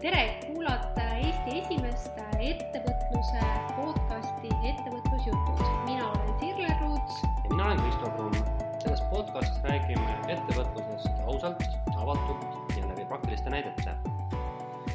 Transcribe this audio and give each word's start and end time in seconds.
tere, 0.00 0.22
kuulate 0.46 1.02
Eesti 1.18 1.58
esimest 1.58 2.18
ettevõtluse 2.38 3.42
podcasti 3.76 4.50
Ettevõtlusjutud. 4.70 5.62
mina 5.86 6.10
olen 6.10 6.34
Sirle 6.40 6.68
Ruuts. 6.80 7.22
ja 7.22 7.48
mina 7.50 7.64
olen 7.66 7.80
Kristo 7.82 8.10
Kruun. 8.16 8.34
selles 8.82 9.00
podcastis 9.10 9.62
räägime 9.62 10.14
ettevõtlusest 10.34 11.24
ausalt, 11.26 11.62
avatult 11.96 12.76
ja 12.76 12.88
läbi 12.88 13.04
praktiliste 13.04 13.50
näidete. 13.50 13.94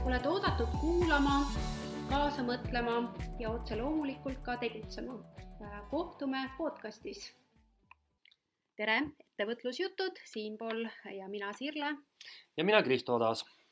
oled 0.06 0.26
oodatud 0.26 0.70
kuulama, 0.82 1.46
kaasa 2.10 2.42
mõtlema 2.44 3.14
ja 3.40 3.50
otse 3.50 3.76
loomulikult 3.76 4.38
ka 4.44 4.58
tegutsema. 4.58 5.20
kohtume 5.90 6.50
podcastis. 6.58 7.34
tere, 8.76 9.02
Ettevõtlusjutud, 9.20 10.16
siinpool 10.26 10.88
ja 11.18 11.28
mina, 11.28 11.54
Sirle. 11.54 11.96
ja 12.58 12.64
mina, 12.64 12.84
Kristo 12.84 13.16
Odas 13.16 13.46
Äh, 13.46 13.63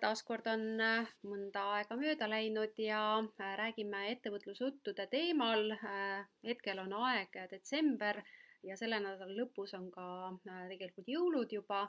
taaskord 0.00 0.46
on 0.52 0.80
äh, 0.80 1.12
mõnda 1.24 1.62
aega 1.78 1.96
mööda 1.96 2.28
läinud 2.28 2.76
ja 2.78 3.18
äh, 3.20 3.52
räägime 3.56 4.10
ettevõtlusjuttude 4.12 5.06
teemal. 5.10 5.72
hetkel 6.44 6.78
on 6.78 6.92
aeg 6.92 7.38
detsember 7.50 8.20
ja 8.62 8.76
selle 8.76 9.00
nädala 9.00 9.32
lõpus 9.32 9.74
on 9.74 9.90
ka 9.90 10.06
tegelikult 10.68 11.08
jõulud 11.08 11.52
juba 11.52 11.88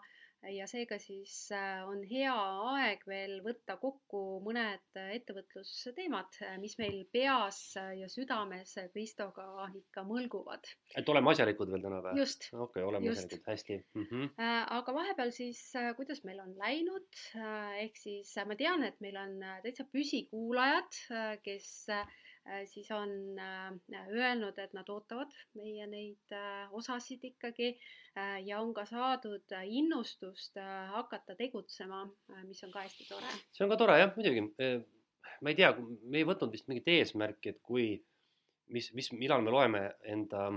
ja 0.53 0.67
seega 0.69 0.97
siis 1.01 1.33
äh, 1.55 1.81
on 1.87 2.03
hea 2.09 2.35
aeg 2.75 3.05
veel 3.09 3.39
võtta 3.45 3.77
kokku 3.81 4.41
mõned 4.45 4.99
ettevõtlusteemad, 5.01 6.39
mis 6.61 6.77
meil 6.81 7.03
peas 7.11 7.61
ja 7.75 8.09
südames 8.11 8.75
Kristoga 8.93 9.67
ikka 9.73 10.05
mõlguvad. 10.07 10.69
et 10.95 11.09
oleme 11.09 11.33
asjalikud 11.33 11.71
veel 11.73 11.85
täna 11.87 12.01
või? 12.05 12.19
just. 12.21 12.49
okei 12.51 12.61
okay,, 12.67 12.87
oleme 12.89 13.09
just. 13.09 13.25
asjalikud, 13.25 13.51
hästi 13.51 13.79
mm. 13.79 14.07
-hmm. 14.11 14.29
aga 14.79 14.97
vahepeal 14.99 15.33
siis, 15.35 15.63
äh, 15.79 15.91
kuidas 15.97 16.23
meil 16.27 16.39
on 16.43 16.53
läinud, 16.59 17.23
ehk 17.81 17.97
siis 17.97 18.35
ma 18.45 18.57
tean, 18.59 18.83
et 18.83 18.99
meil 19.01 19.17
on 19.21 19.37
täitsa 19.63 19.87
püsikuulajad, 19.91 21.01
kes 21.43 21.73
Äh, 21.89 22.05
siis 22.65 22.91
on 22.91 23.39
äh, 23.39 24.07
öelnud, 24.09 24.57
et 24.61 24.73
nad 24.77 24.89
ootavad 24.89 25.31
meie 25.57 25.87
neid 25.89 26.33
äh, 26.35 26.73
osasid 26.77 27.23
ikkagi 27.31 27.71
ja 28.45 28.61
on 28.61 28.73
ka 28.73 28.85
saadud 28.87 29.55
innustust 29.65 30.55
hakata 30.93 31.35
tegutsema, 31.35 32.05
mis 32.45 32.63
on 32.63 32.71
ka 32.71 32.85
hästi 32.85 33.07
tore. 33.09 33.31
see 33.51 33.65
on 33.65 33.73
ka 33.73 33.79
tore 33.81 33.97
jah, 33.99 34.13
muidugi. 34.15 34.45
ma 35.41 35.51
ei 35.51 35.57
tea, 35.57 35.73
me 36.03 36.21
ei 36.21 36.27
võtnud 36.27 36.53
vist 36.53 36.69
mingit 36.71 36.87
eesmärki, 36.93 37.51
et 37.51 37.59
kui, 37.65 37.89
mis, 38.71 38.87
mis, 38.95 39.11
millal 39.17 39.43
me 39.43 39.51
loeme 39.51 39.83
enda 40.07 40.47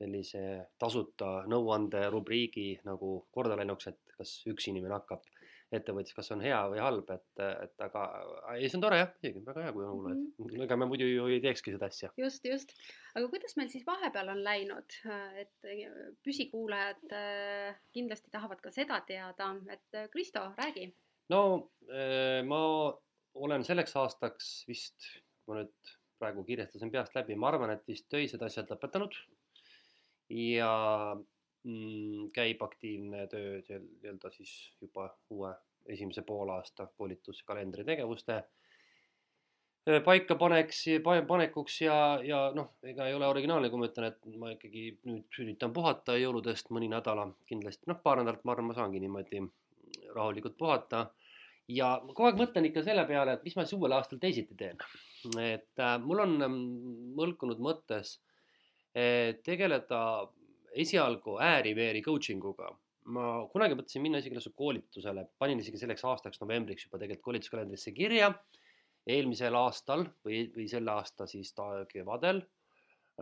sellise 0.00 0.42
tasuta 0.80 1.44
nõuande 1.50 2.02
rubriigi 2.10 2.72
nagu 2.88 3.20
korda 3.30 3.58
läinuks, 3.60 3.92
et 3.92 4.16
kas 4.16 4.40
üks 4.48 4.66
inimene 4.72 4.96
hakkab 4.96 5.22
ettevõtjas, 5.74 6.14
kas 6.16 6.32
on 6.34 6.40
hea 6.42 6.58
või 6.72 6.80
halb, 6.82 7.10
et, 7.14 7.42
et 7.46 7.84
aga 7.86 8.04
ei, 8.56 8.66
see 8.66 8.78
on 8.78 8.84
tore 8.84 8.98
jah, 8.98 9.12
muidugi 9.22 9.42
väga 9.46 9.66
hea, 9.66 9.74
kui 9.76 9.84
on 9.86 10.00
kuulajad 10.00 10.18
mm. 10.18 10.46
-hmm. 10.46 10.64
ega 10.66 10.78
me 10.80 10.88
muidu 10.90 11.06
ju 11.06 11.28
ei 11.30 11.42
teekski 11.44 11.74
seda 11.76 11.90
asja. 11.92 12.10
just, 12.18 12.44
just. 12.44 12.74
aga 13.14 13.28
kuidas 13.30 13.56
meil 13.58 13.70
siis 13.72 13.86
vahepeal 13.86 14.32
on 14.34 14.42
läinud, 14.44 14.98
et 15.44 15.70
püsikuulajad 16.26 17.14
äh, 17.14 17.78
kindlasti 17.94 18.34
tahavad 18.34 18.60
ka 18.64 18.74
seda 18.74 19.00
teada, 19.06 19.54
et 19.70 19.94
äh, 19.94 20.10
Kristo, 20.10 20.50
räägi. 20.58 20.90
no 21.30 21.70
ma 22.50 22.60
olen 23.34 23.64
selleks 23.64 23.96
aastaks 23.96 24.52
vist, 24.68 25.06
ma 25.46 25.60
nüüd 25.60 25.94
praegu 26.20 26.44
kirjestasin 26.44 26.90
peast 26.92 27.14
läbi, 27.16 27.36
ma 27.38 27.48
arvan, 27.48 27.70
et 27.74 27.86
vist 27.88 28.08
töised 28.12 28.42
asjad 28.42 28.68
lõpetanud 28.70 29.14
ja 30.30 30.72
käib 32.34 32.62
aktiivne 32.64 33.26
töö 33.28 33.58
nii-öelda 33.68 34.30
siis 34.32 34.52
juba 34.80 35.10
uue 35.30 35.50
esimese 35.86 36.22
poolaasta 36.22 36.86
koolituskalendri 36.96 37.84
tegevuste 37.84 38.38
paikapaneks, 40.04 40.84
panekuks 41.26 41.80
ja, 41.82 41.96
ja 42.22 42.40
noh, 42.54 42.74
ega 42.84 43.06
ei 43.08 43.14
ole 43.16 43.26
originaalne, 43.26 43.70
kui 43.72 43.80
ma 43.80 43.88
ütlen, 43.88 44.10
et 44.10 44.26
ma 44.38 44.52
ikkagi 44.52 44.84
nüüd 45.08 45.40
üritan 45.42 45.72
puhata 45.72 46.16
jõuludest 46.20 46.68
mõni 46.74 46.90
nädala 46.92 47.26
kindlasti, 47.48 47.88
noh, 47.90 47.98
paar 48.04 48.20
nädalat 48.20 48.44
ma 48.44 48.54
arvan, 48.54 48.68
ma 48.70 48.76
saangi 48.76 49.00
niimoodi 49.00 49.42
rahulikult 50.14 50.58
puhata. 50.60 51.08
ja 51.70 52.00
ma 52.02 52.12
kogu 52.12 52.28
aeg 52.28 52.38
mõtlen 52.40 52.66
ikka 52.66 52.82
selle 52.82 53.06
peale, 53.06 53.36
et 53.36 53.44
mis 53.46 53.56
ma 53.56 53.64
siis 53.64 53.78
uuel 53.78 53.94
aastal 53.96 54.18
teisiti 54.18 54.54
teen. 54.58 54.76
et 55.40 55.80
äh, 55.80 55.96
mul 56.02 56.26
on 56.26 56.36
mõlkunud 57.16 57.60
mõttes 57.62 58.18
tegeleda 59.46 60.00
esialgu 60.72 61.38
ääri-veeri 61.42 62.02
coaching 62.02 62.44
uga. 62.44 62.70
ma 63.10 63.46
kunagi 63.50 63.74
mõtlesin 63.74 64.02
minna 64.04 64.18
isegi 64.20 64.52
koolitusele, 64.54 65.24
panin 65.40 65.58
isegi 65.58 65.78
selleks 65.80 66.04
aastaks 66.06 66.40
novembriks 66.42 66.84
juba 66.84 66.98
tegelikult 67.00 67.24
koolituskalendrisse 67.24 67.92
kirja. 67.96 68.32
eelmisel 69.06 69.54
aastal 69.56 70.04
või, 70.24 70.44
või 70.54 70.68
selle 70.68 70.92
aasta 70.92 71.26
siis 71.26 71.54
kevadel 71.88 72.42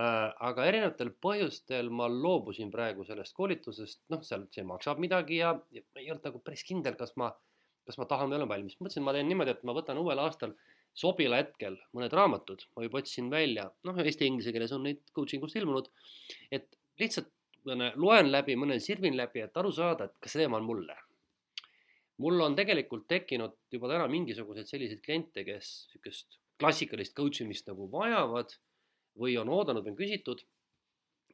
äh,. 0.01 0.33
aga 0.51 0.67
erinevatel 0.67 1.13
põhjustel 1.23 1.91
ma 1.91 2.09
loobusin 2.09 2.71
praegu 2.71 3.05
sellest 3.05 3.35
koolitusest, 3.35 4.03
noh, 4.11 4.23
seal 4.23 4.49
see 4.51 4.65
maksab 4.65 4.99
midagi 4.99 5.39
ja, 5.39 5.55
ja 5.71 5.83
ma 5.95 6.03
ei 6.03 6.11
olnud 6.11 6.27
nagu 6.27 6.43
päris 6.45 6.65
kindel, 6.67 6.99
kas 6.99 7.15
ma, 7.17 7.31
kas 7.87 7.99
ma 7.99 8.05
tahan 8.11 8.29
või 8.29 8.41
olen 8.41 8.49
valmis. 8.49 8.77
mõtlesin, 8.81 9.07
ma 9.07 9.15
teen 9.15 9.31
niimoodi, 9.31 9.55
et 9.55 9.65
ma 9.65 9.77
võtan 9.79 10.03
uuel 10.03 10.19
aastal 10.19 10.55
sobival 10.99 11.39
hetkel 11.39 11.79
mõned 11.95 12.13
raamatud, 12.13 12.65
ma 12.75 12.85
juba 12.85 13.01
otsisin 13.01 13.31
välja, 13.31 13.69
noh, 13.87 13.99
eesti-inglise 14.03 14.53
keeles 14.55 14.75
on 14.75 14.83
neid 14.89 15.03
coaching 15.15 15.45
ust 15.47 15.57
ilmunud, 15.61 15.91
et 16.51 16.75
lihtsalt 16.99 17.31
loen 17.77 18.33
läbi, 18.33 18.57
mõne 18.57 18.79
sirvin 18.81 19.17
läbi, 19.17 19.43
et 19.45 19.57
aru 19.57 19.73
saada, 19.75 20.09
et 20.09 20.19
kas 20.23 20.35
see 20.35 20.45
teema 20.45 20.59
on 20.61 20.67
mulle. 20.67 20.97
mul 22.19 22.41
on 22.43 22.57
tegelikult 22.59 23.05
tekkinud 23.09 23.53
juba 23.71 23.89
täna 23.89 24.09
mingisuguseid 24.11 24.67
selliseid 24.67 25.01
kliente, 25.05 25.45
kes 25.47 25.69
sihukest 25.93 26.39
klassikalist 26.59 27.15
coach 27.15 27.45
imist 27.45 27.69
nagu 27.71 27.87
vajavad 27.93 28.55
või 29.19 29.37
on 29.39 29.49
oodanud 29.49 29.87
on 29.87 29.97
küsitud. 29.97 30.43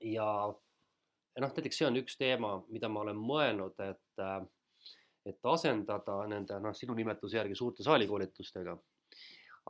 ja, 0.01 0.29
ja 1.37 1.41
noh, 1.41 1.55
näiteks 1.55 1.79
see 1.79 1.87
on 1.87 1.97
üks 2.03 2.19
teema, 2.21 2.59
mida 2.69 2.89
ma 2.89 3.01
olen 3.01 3.17
mõelnud, 3.17 3.81
et, 3.81 4.27
et 5.25 5.53
asendada 5.55 6.27
nende 6.29 6.61
noh, 6.61 6.77
sinu 6.77 6.95
nimetuse 6.95 7.41
järgi 7.41 7.57
suurte 7.57 7.87
saalikoolitustega 7.87 8.77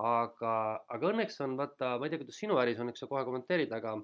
aga, 0.01 0.55
aga 0.91 1.11
õnneks 1.13 1.41
on 1.45 1.57
vaata, 1.59 1.95
ma 1.99 2.07
ei 2.07 2.13
tea, 2.13 2.23
kuidas 2.23 2.39
sinu 2.41 2.59
äris 2.63 2.81
on, 2.83 2.91
eks 2.91 3.05
sa 3.05 3.11
kohe 3.11 3.23
kommenteerid, 3.27 3.73
aga 3.75 3.95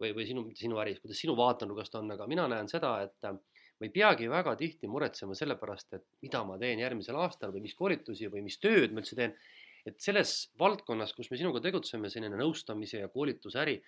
või, 0.00 0.12
või 0.16 0.26
sinu, 0.28 0.44
sinu 0.58 0.78
äris, 0.82 1.00
kuidas 1.02 1.20
sinu 1.22 1.36
vaatenurgast 1.38 1.94
on, 2.00 2.10
aga 2.14 2.28
mina 2.30 2.46
näen 2.50 2.70
seda, 2.70 2.94
et 3.06 3.28
äh, 3.28 3.36
ma 3.80 3.88
ei 3.88 3.92
peagi 3.94 4.30
väga 4.30 4.54
tihti 4.58 4.90
muretsema 4.90 5.34
selle 5.38 5.56
pärast, 5.60 5.92
et 5.96 6.06
mida 6.22 6.44
ma 6.46 6.58
teen 6.60 6.82
järgmisel 6.82 7.18
aastal 7.18 7.52
või 7.54 7.64
mis 7.66 7.74
koolitusi 7.78 8.30
või 8.32 8.44
mis 8.46 8.60
tööd 8.62 8.94
ma 8.94 9.02
üldse 9.02 9.18
teen. 9.18 9.34
et 9.82 9.98
selles 9.98 10.52
valdkonnas, 10.62 11.10
kus 11.10 11.26
me 11.32 11.36
sinuga 11.40 11.58
tegutseme, 11.58 12.06
selline 12.06 12.36
nõustamise 12.38 13.00
ja 13.00 13.08
koolitusäri, 13.10 13.80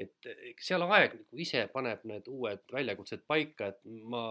et 0.00 0.28
seal 0.64 0.80
aeg 0.86 1.18
nagu 1.18 1.42
ise 1.44 1.66
paneb 1.74 2.06
need 2.08 2.30
uued 2.32 2.62
väljakutsed 2.72 3.26
paika, 3.28 3.68
et 3.68 3.82
ma 3.84 4.22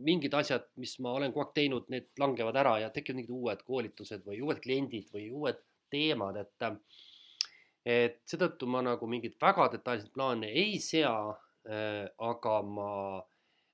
mingid 0.00 0.32
asjad, 0.38 0.64
mis 0.80 0.94
ma 1.04 1.12
olen 1.18 1.34
kogu 1.34 1.44
aeg 1.44 1.52
teinud, 1.58 1.90
need 1.92 2.08
langevad 2.22 2.56
ära 2.62 2.78
ja 2.80 2.88
tekivad 2.94 3.20
mingid 3.20 3.36
uued 3.36 3.66
koolitused 3.66 4.24
või 4.24 4.40
uued 4.46 4.62
kliendid 4.64 5.12
või 5.12 5.28
uued 5.28 5.60
teemad, 5.92 6.40
et 6.40 6.64
äh, 6.64 6.78
et 7.84 8.20
seetõttu 8.28 8.68
ma 8.68 8.82
nagu 8.84 9.06
mingeid 9.08 9.38
väga 9.40 9.70
detailseid 9.72 10.12
plaane 10.12 10.50
ei 10.52 10.78
sea 10.84 11.14
äh,, 11.30 12.06
aga 12.30 12.60
ma 12.62 12.90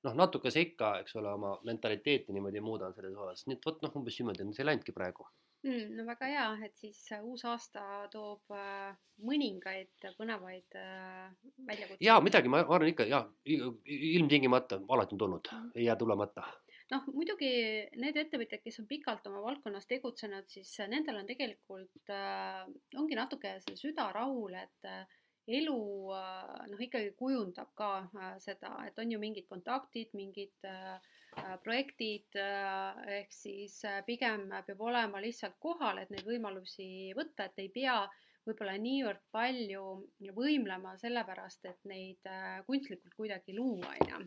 noh, 0.06 0.14
natukese 0.14 0.62
ikka, 0.62 0.92
eks 1.02 1.16
ole, 1.20 1.32
oma 1.34 1.56
mentaliteeti 1.66 2.34
niimoodi 2.34 2.62
muudan 2.64 2.94
selles 2.94 3.16
osas, 3.16 3.46
nii 3.46 3.58
et 3.58 3.66
vot 3.66 3.82
noh, 3.82 3.98
umbes 3.98 4.18
niimoodi 4.20 4.46
on 4.46 4.54
see 4.56 4.66
läinudki 4.66 4.94
praegu 4.96 5.26
mm,. 5.66 5.96
no 5.96 6.06
väga 6.06 6.30
hea, 6.30 6.46
et 6.68 6.76
siis 6.78 7.00
uus 7.22 7.44
aasta 7.48 7.82
toob 8.12 8.54
äh, 8.54 8.94
mõningaid 9.26 10.08
põnevaid 10.18 10.78
äh, 10.78 11.32
väljakutseid. 11.66 12.06
ja 12.06 12.20
midagi, 12.24 12.52
ma 12.52 12.62
arvan 12.62 12.92
ikka 12.92 13.08
ja 13.10 13.24
ilmtingimata 13.46 14.80
alati 14.88 15.16
on 15.16 15.24
tulnud 15.24 15.52
mm., 15.52 15.74
ei 15.74 15.88
jää 15.88 15.98
tulemata 16.00 16.46
noh, 16.92 17.06
muidugi 17.14 17.50
need 18.00 18.18
ettevõtjad, 18.20 18.62
kes 18.62 18.80
on 18.82 18.88
pikalt 18.90 19.26
oma 19.30 19.42
valdkonnas 19.44 19.88
tegutsenud, 19.90 20.48
siis 20.50 20.72
nendel 20.90 21.20
on 21.20 21.28
tegelikult 21.28 22.12
äh,, 22.14 22.64
ongi 23.00 23.18
natuke 23.18 23.56
see 23.64 23.78
süda 23.80 24.10
rahul, 24.14 24.54
et 24.58 24.88
äh, 24.90 25.02
elu 25.58 25.78
äh, 26.14 26.66
noh, 26.70 26.82
ikkagi 26.86 27.12
kujundab 27.18 27.72
ka 27.78 27.90
äh, 28.06 28.36
seda, 28.42 28.72
et 28.86 28.98
on 29.02 29.14
ju 29.14 29.20
mingid 29.22 29.48
kontaktid, 29.50 30.14
mingid 30.18 30.68
äh, 30.68 30.94
äh 31.36 31.56
projektid 31.64 32.38
äh,, 32.40 33.02
ehk 33.20 33.34
siis 33.34 33.82
äh, 33.84 34.02
pigem 34.06 34.48
peab 34.66 34.80
olema 34.80 35.22
lihtsalt 35.22 35.58
kohal, 35.62 36.02
et 36.02 36.14
neid 36.14 36.26
võimalusi 36.26 37.12
võtta, 37.18 37.50
et 37.50 37.66
ei 37.66 37.70
pea 37.74 38.00
võib-olla 38.46 38.76
niivõrd 38.78 39.22
palju 39.34 39.84
võimlema 40.34 40.94
sellepärast, 41.02 41.66
et 41.66 41.86
neid 41.90 42.30
äh, 42.30 42.60
kunstlikult 42.66 43.14
kuidagi 43.18 43.58
luua, 43.58 43.94
on 43.98 44.12
ju 44.12 44.26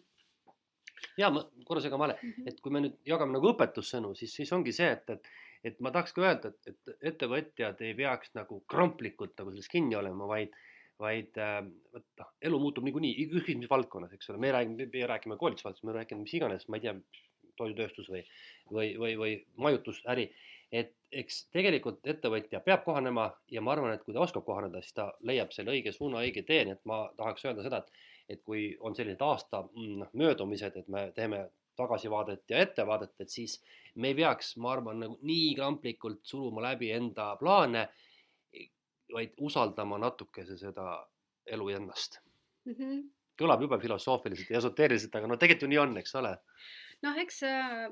ja 1.19 1.29
ma 1.33 1.43
korra 1.67 1.83
segan 1.83 2.01
vahele 2.01 2.17
mm, 2.17 2.33
-hmm. 2.33 2.49
et 2.51 2.59
kui 2.63 2.73
me 2.73 2.81
nüüd 2.85 2.97
jagame 3.07 3.35
nagu 3.35 3.51
õpetussõnu, 3.51 4.15
siis, 4.17 4.33
siis 4.39 4.51
ongi 4.55 4.73
see, 4.75 4.89
et, 4.95 5.09
et, 5.15 5.31
et 5.71 5.79
ma 5.83 5.91
tahaks 5.95 6.15
ka 6.15 6.25
öelda, 6.25 6.51
et, 6.53 6.73
et 6.73 7.07
ettevõtjad 7.13 7.81
ei 7.85 7.95
peaks 7.97 8.35
nagu 8.39 8.61
kramplikult 8.73 9.35
nagu 9.39 9.53
selles 9.53 9.71
kinni 9.71 9.97
olema, 9.99 10.27
vaid, 10.29 10.55
vaid 10.99 11.39
äh, 11.39 11.63
vot 11.93 12.05
noh, 12.21 12.29
elu 12.49 12.61
muutub 12.65 12.87
niikuinii, 12.87 13.15
ükskõik 13.27 13.63
mis 13.63 13.71
valdkonnas, 13.71 14.13
eks 14.15 14.31
ole, 14.31 14.41
me 14.45 14.53
räägime, 14.55 14.87
me 14.93 15.09
räägime 15.13 15.39
koolitusvaldkonnas, 15.41 15.89
me 15.91 15.97
räägime 15.99 16.23
mis 16.23 16.37
iganes, 16.39 16.69
ma 16.69 16.79
ei 16.79 16.87
tea, 16.87 16.95
toidutööstus 17.59 18.07
või, 18.07 18.23
või, 18.71 18.93
või, 19.01 19.17
või 19.19 19.33
majutusäri. 19.59 20.29
et 20.71 20.93
eks 21.11 21.47
tegelikult 21.49 22.05
ettevõtja 22.05 22.59
peab 22.61 22.83
kohanema 22.85 23.23
ja 23.49 23.61
ma 23.65 23.73
arvan, 23.73 23.95
et 23.95 24.03
kui 24.05 24.13
ta 24.13 24.21
oskab 24.21 24.45
kohaneda, 24.45 24.83
siis 24.85 24.93
ta 24.93 25.07
leiab 25.25 25.49
selle 25.55 25.73
õige 25.73 25.91
suuna, 25.91 26.21
õige 26.21 26.43
tee, 26.45 26.61
nii 26.67 26.75
et 26.75 26.83
ma 26.85 26.99
tahaks 27.17 27.47
öelda 27.47 27.65
seda, 27.65 27.79
et, 27.81 28.03
et 28.29 28.41
kui 28.45 28.77
on 28.79 28.95
sellised 28.95 29.21
aasta 29.25 29.63
noh, 29.73 30.11
möödumised, 30.13 30.75
et 30.77 30.87
me 30.87 31.09
teeme 31.15 31.47
tagasivaadet 31.79 32.43
ja 32.49 32.59
ettevaadet, 32.65 33.15
et 33.19 33.29
siis 33.29 33.57
me 33.95 34.11
ei 34.11 34.17
peaks, 34.17 34.55
ma 34.57 34.73
arvan, 34.75 34.99
nagu 35.03 35.17
nii 35.25 35.53
kramplikult 35.57 36.21
suruma 36.27 36.63
läbi 36.69 36.91
enda 36.95 37.31
plaane, 37.39 37.87
vaid 39.13 39.33
usaldama 39.41 39.97
natukese 39.97 40.57
seda 40.59 40.99
elu 41.49 41.69
ennast 41.79 42.19
mm. 42.65 42.73
-hmm. 42.73 42.99
kõlab 43.41 43.63
jube 43.65 43.79
filosoofiliselt 43.81 44.51
ja 44.53 44.59
esoteeriliselt, 44.61 45.15
aga 45.15 45.27
no 45.27 45.37
tegelikult 45.37 45.65
ju 45.65 45.71
nii 45.71 45.81
on, 45.83 45.97
eks 45.97 46.15
ole. 46.21 46.35
noh, 47.01 47.17
eks 47.23 47.43
äh, 47.47 47.87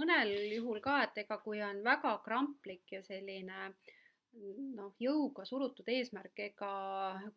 mõnel 0.00 0.32
juhul 0.54 0.80
ka, 0.80 1.02
et 1.02 1.18
ega 1.24 1.38
kui 1.44 1.62
on 1.62 1.82
väga 1.84 2.18
kramplik 2.24 2.92
ja 2.92 3.02
selline 3.02 3.74
noh, 4.76 4.92
jõuga 5.00 5.46
surutud 5.48 5.88
eesmärk, 5.92 6.34
ega 6.44 6.72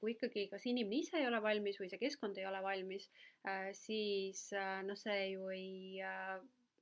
kui 0.01 0.16
ikkagi 0.16 0.48
kas 0.51 0.66
inimene 0.69 1.00
ise 1.04 1.19
ei 1.22 1.28
ole 1.30 1.42
valmis 1.44 1.80
või 1.80 1.90
see 1.92 2.01
keskkond 2.01 2.38
ei 2.40 2.48
ole 2.50 2.62
valmis, 2.63 3.10
äh, 3.48 3.69
siis 3.78 4.50
äh, 4.57 4.80
noh, 4.88 5.00
see 5.00 5.31
ju 5.34 5.50
ei 5.56 6.04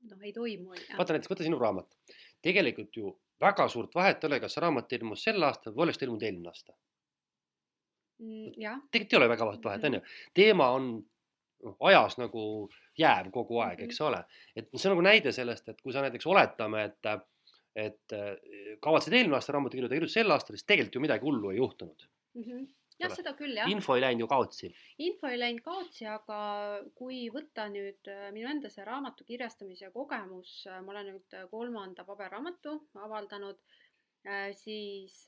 noh, 0.09 0.19
ei 0.23 0.33
toimu. 0.33 0.75
vaata 0.97 1.15
näiteks, 1.15 1.31
võta 1.31 1.47
sinu 1.47 1.59
raamat. 1.61 1.97
tegelikult 2.45 2.97
ju 2.97 3.13
väga 3.41 3.67
suurt 3.69 3.95
vahet 3.95 4.23
ei 4.23 4.29
ole, 4.31 4.39
kas 4.41 4.57
raamat 4.61 4.93
ilmus 4.97 5.23
sel 5.27 5.43
aastal 5.43 5.75
või 5.75 5.87
oleks 5.87 6.01
ta 6.01 6.07
ilmunud 6.07 6.25
eelmine 6.25 6.51
aasta 6.53 6.73
mm,. 8.19 8.81
tegelikult 8.91 9.13
ei 9.13 9.19
ole 9.21 9.29
väga 9.33 9.47
vahet, 9.51 9.63
vahet 9.69 9.87
on 9.89 9.99
ju. 9.99 10.03
teema 10.33 10.69
on 10.77 10.91
noh, 11.63 11.77
ajas 11.89 12.17
nagu 12.21 12.43
jääv 12.97 13.31
kogu 13.33 13.61
aeg, 13.65 13.83
eks 13.87 14.01
ole. 14.05 14.23
et 14.55 14.69
see 14.73 14.89
on 14.89 14.95
nagu 14.95 15.07
näide 15.09 15.33
sellest, 15.35 15.69
et 15.69 15.81
kui 15.81 15.93
sa 15.93 16.05
näiteks 16.05 16.29
oletame, 16.29 16.87
et, 16.91 17.11
et 17.77 18.13
kavatsed 18.81 19.13
eelmine 19.13 19.37
aasta 19.37 19.53
raamatu 19.53 19.77
kirjutada, 19.77 19.99
kirjutad 19.99 20.15
sel 20.15 20.33
aastal, 20.33 20.57
siis 20.57 20.65
tegelikult 20.65 20.97
ju 20.97 21.03
midagi 21.03 21.27
hullu 21.27 21.51
ei 21.53 21.59
juhtunud 21.61 22.07
mm. 22.07 22.43
-hmm 22.43 22.67
jah, 23.01 23.13
seda 23.13 23.33
küll, 23.37 23.55
jah. 23.57 23.69
info 23.71 23.95
ei 23.95 24.03
läinud 24.03 24.25
ju 24.25 24.29
kaotsi. 24.31 24.69
info 25.05 25.29
ei 25.31 25.39
läinud 25.39 25.63
kaotsi, 25.65 26.05
aga 26.09 26.39
kui 26.97 27.25
võtta 27.33 27.67
nüüd 27.73 28.09
äh, 28.11 28.29
minu 28.35 28.49
enda 28.51 28.71
see 28.73 28.85
raamatu 28.87 29.27
kirjastamise 29.27 29.91
kogemus, 29.95 30.59
äh, 30.69 30.79
ma 30.85 30.95
olen 30.95 31.11
nüüd 31.13 31.37
kolmanda 31.51 32.05
paberraamatu 32.07 32.77
avaldanud, 33.07 33.59
äh, 34.27 34.49
siis 34.57 35.19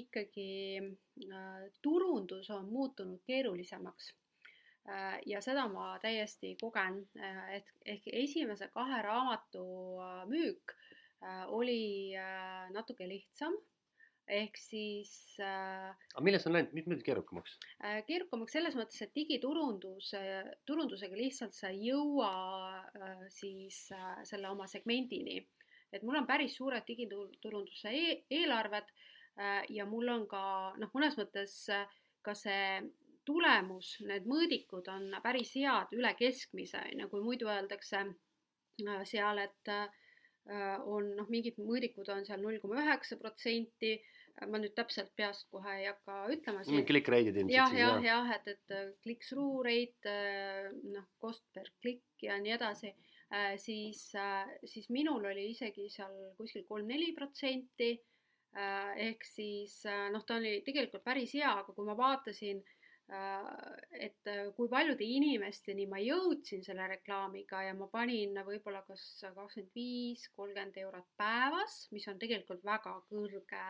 ikkagi 0.00 0.48
turundus 1.82 2.50
on 2.54 2.66
muutunud 2.72 3.22
keerulisemaks 3.26 4.14
ja 5.28 5.38
seda 5.44 5.66
ma 5.70 5.92
täiesti 6.02 6.54
kogen, 6.58 6.96
et 7.54 7.68
ehk 7.86 8.08
esimese 8.22 8.70
kahe 8.72 9.02
raamatu 9.04 9.62
müük 10.26 10.72
oli 11.52 12.14
natuke 12.72 13.04
lihtsam 13.08 13.52
ehk 14.30 14.58
siis 14.58 15.12
äh,. 15.42 15.90
aga 16.14 16.24
milles 16.24 16.46
on 16.46 16.54
läinud, 16.54 16.74
mis 16.76 16.86
muidu 16.88 17.04
keerukamaks 17.06 17.56
äh,? 17.84 18.00
keerukamaks 18.06 18.54
selles 18.56 18.76
mõttes, 18.78 19.00
et 19.04 19.14
digiturundus 19.16 20.12
äh,, 20.18 20.50
turundusega 20.68 21.18
lihtsalt 21.18 21.56
sa 21.56 21.72
ei 21.72 21.90
jõua 21.90 22.30
äh, 22.80 23.24
siis 23.34 23.82
äh, 23.96 24.20
selle 24.28 24.50
oma 24.52 24.68
segmendini. 24.70 25.40
et 25.92 26.06
mul 26.06 26.20
on 26.20 26.28
päris 26.28 26.56
suured 26.58 26.86
digiturunduse 26.86 27.90
e 27.90 28.16
eelarved 28.40 28.90
äh, 28.90 29.64
ja 29.68 29.86
mul 29.86 30.08
on 30.14 30.26
ka 30.30 30.42
noh, 30.78 30.92
mõnes 30.94 31.18
mõttes 31.18 31.56
äh, 31.74 31.86
ka 32.22 32.34
see 32.36 32.80
tulemus, 33.26 33.96
need 34.06 34.26
mõõdikud 34.28 34.88
on 34.90 35.14
päris 35.22 35.52
head, 35.58 35.92
üle 35.96 36.12
keskmise, 36.18 36.80
on 36.92 37.04
ju, 37.04 37.08
kui 37.12 37.24
muidu 37.24 37.50
öeldakse 37.50 38.04
äh, 38.06 39.02
seal, 39.08 39.42
et 39.42 39.72
äh, 39.72 39.99
on 40.90 41.12
noh, 41.16 41.28
mingid 41.30 41.58
mõõdikud 41.62 42.08
on 42.10 42.24
seal 42.26 42.40
null 42.42 42.58
koma 42.62 42.80
üheksa 42.82 43.18
protsenti. 43.20 43.98
Ma 44.48 44.56
nüüd 44.56 44.72
täpselt 44.72 45.10
peast 45.18 45.50
kohe 45.52 45.72
ei 45.82 45.86
hakka 45.90 46.22
ütlema 46.32 46.62
click 46.88 47.08
rate'id 47.12 47.36
ilmselt 47.36 47.52
jah, 47.52 47.74
jah, 47.76 47.98
jah, 48.00 48.30
et, 48.38 48.46
et 48.48 48.72
äh, 48.72 48.86
click-through 49.04 49.58
rate, 49.66 50.08
äh, 50.08 50.70
noh, 50.94 51.04
cost 51.20 51.44
per 51.52 51.68
click 51.82 52.24
ja 52.24 52.38
nii 52.40 52.54
edasi, 52.54 52.92
äh, 53.36 53.58
siis, 53.60 54.06
siis 54.64 54.88
minul 54.94 55.26
oli 55.28 55.50
isegi 55.50 55.90
seal 55.92 56.14
kuskil 56.38 56.64
kolm-neli 56.68 57.12
protsenti. 57.16 57.98
ehk 58.50 59.22
siis 59.22 59.76
noh, 60.10 60.24
ta 60.26 60.40
oli 60.40 60.56
tegelikult 60.66 61.04
päris 61.04 61.36
hea, 61.36 61.52
aga 61.60 61.70
kui 61.70 61.86
ma 61.86 61.94
vaatasin, 61.94 62.58
et 63.10 64.28
kui 64.54 64.68
paljude 64.70 65.02
inimesteni 65.02 65.86
ma 65.90 65.98
jõudsin 65.98 66.62
selle 66.62 66.86
reklaamiga 66.92 67.64
ja 67.66 67.74
ma 67.74 67.88
panin 67.90 68.38
võib-olla 68.46 68.84
kas 68.86 69.02
kakskümmend 69.22 69.72
viis, 69.74 70.28
kolmkümmend 70.36 70.76
eurot 70.84 71.08
päevas, 71.18 71.88
mis 71.90 72.06
on 72.12 72.20
tegelikult 72.22 72.62
väga 72.64 72.94
kõrge 73.10 73.64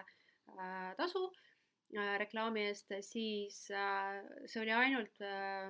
Äh, 0.58 0.94
tasu 0.96 1.22
äh, 1.96 2.16
reklaami 2.18 2.64
eest, 2.68 2.92
siis 3.06 3.70
äh, 3.70 4.20
see 4.46 4.62
oli 4.62 4.74
ainult 4.74 5.22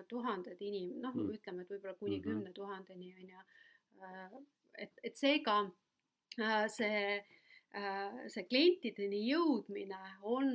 tuhanded 0.09 0.63
inim-, 0.65 0.97
noh 1.03 1.15
mm., 1.15 1.35
ütleme, 1.37 1.65
et 1.65 1.75
võib-olla 1.75 1.97
kuni 1.99 2.19
mhm. 2.19 2.25
kümne 2.25 2.41
mm 2.41 2.47
-hmm. 2.47 2.55
tuhandeni 2.55 3.15
on 3.15 3.29
ju. 3.35 4.47
et, 4.79 4.93
et 5.05 5.17
seega 5.17 5.57
see, 6.77 7.25
see 7.71 8.47
klientideni 8.51 9.21
jõudmine 9.29 9.99
on 10.27 10.49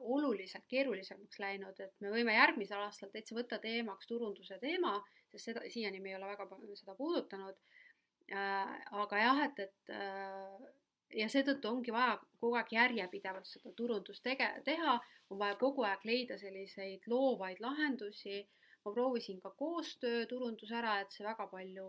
oluliselt 0.00 0.64
keerulisemaks 0.70 1.38
läinud, 1.38 1.78
et 1.78 1.94
me 2.02 2.10
võime 2.10 2.34
järgmisel 2.34 2.82
aastal 2.82 3.12
täitsa 3.12 3.36
võtta 3.36 3.60
teemaks 3.62 4.10
turunduse 4.10 4.58
teema, 4.58 4.96
sest 5.30 5.52
seda, 5.52 5.62
siiani 5.70 6.00
me 6.02 6.10
ei 6.10 6.16
ole 6.18 6.32
väga 6.32 6.48
seda 6.74 6.96
puudutanud. 6.98 7.60
aga 8.32 9.20
jah, 9.22 9.44
et, 9.44 9.60
et 9.60 11.20
ja 11.22 11.28
seetõttu 11.30 11.70
ongi 11.70 11.94
vaja 11.94 12.18
kogu 12.40 12.58
aeg 12.58 12.74
järjepidevalt 12.74 13.46
seda 13.46 13.72
turundust 13.78 14.22
tege-, 14.26 14.58
teha, 14.64 14.98
on 15.30 15.38
vaja 15.38 15.56
kogu 15.62 15.86
aeg 15.86 16.04
leida 16.04 16.38
selliseid 16.38 17.06
loovaid 17.06 17.60
lahendusi. 17.60 18.46
ma 18.84 18.92
proovisin 18.94 19.40
ka 19.40 19.50
koostööturundus 19.58 20.70
ära, 20.72 21.00
et 21.00 21.10
see 21.12 21.24
väga 21.26 21.46
palju 21.50 21.88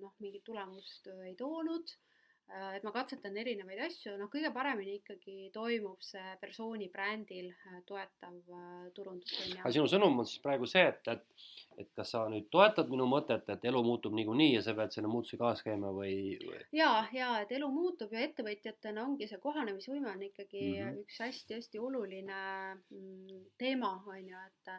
noh, 0.00 0.12
mingit 0.18 0.44
tulemust 0.44 1.06
ei 1.26 1.34
toonud 1.36 1.90
Äh, 1.90 2.07
et 2.48 2.84
ma 2.86 2.92
katsetan 2.94 3.36
erinevaid 3.36 3.80
asju, 3.84 4.14
noh, 4.16 4.30
kõige 4.32 4.48
paremini 4.54 4.98
ikkagi 4.98 5.50
toimub 5.52 6.00
see 6.04 6.34
persooni 6.40 6.88
brändil 6.92 7.50
äh, 7.52 7.80
toetav 7.88 8.36
äh, 8.56 8.86
turundus. 8.96 9.34
aga 9.58 9.72
sinu 9.74 9.88
sõnum 9.90 10.22
on 10.22 10.28
siis 10.28 10.40
praegu 10.44 10.68
see, 10.68 10.86
et, 10.88 11.10
et, 11.12 11.44
et 11.84 11.90
kas 11.96 12.14
sa 12.14 12.24
nüüd 12.32 12.48
toetad 12.52 12.88
minu 12.88 13.04
mõtet, 13.10 13.44
et 13.52 13.66
elu 13.68 13.82
muutub 13.84 14.16
niikuinii 14.16 14.54
ja 14.54 14.62
sa 14.64 14.74
pead 14.78 14.96
selle 14.96 15.10
muutuse 15.12 15.40
kaasa 15.40 15.66
käima 15.66 15.92
või, 15.94 16.38
või...? 16.44 16.62
ja, 16.78 16.92
ja 17.12 17.34
et 17.42 17.52
elu 17.58 17.68
muutub 17.74 18.16
ja 18.16 18.24
ettevõtjatena 18.24 19.04
ongi 19.04 19.28
see 19.28 19.42
kohanemisvõime 19.44 20.08
on 20.14 20.24
ikkagi 20.30 20.64
mm 20.64 20.78
-hmm. 20.80 21.02
üks 21.04 21.20
hästi-hästi 21.26 21.84
oluline 21.84 22.40
mm, 22.88 23.44
teema, 23.60 23.92
on 24.06 24.32
ju, 24.32 24.46
et, 24.48 24.72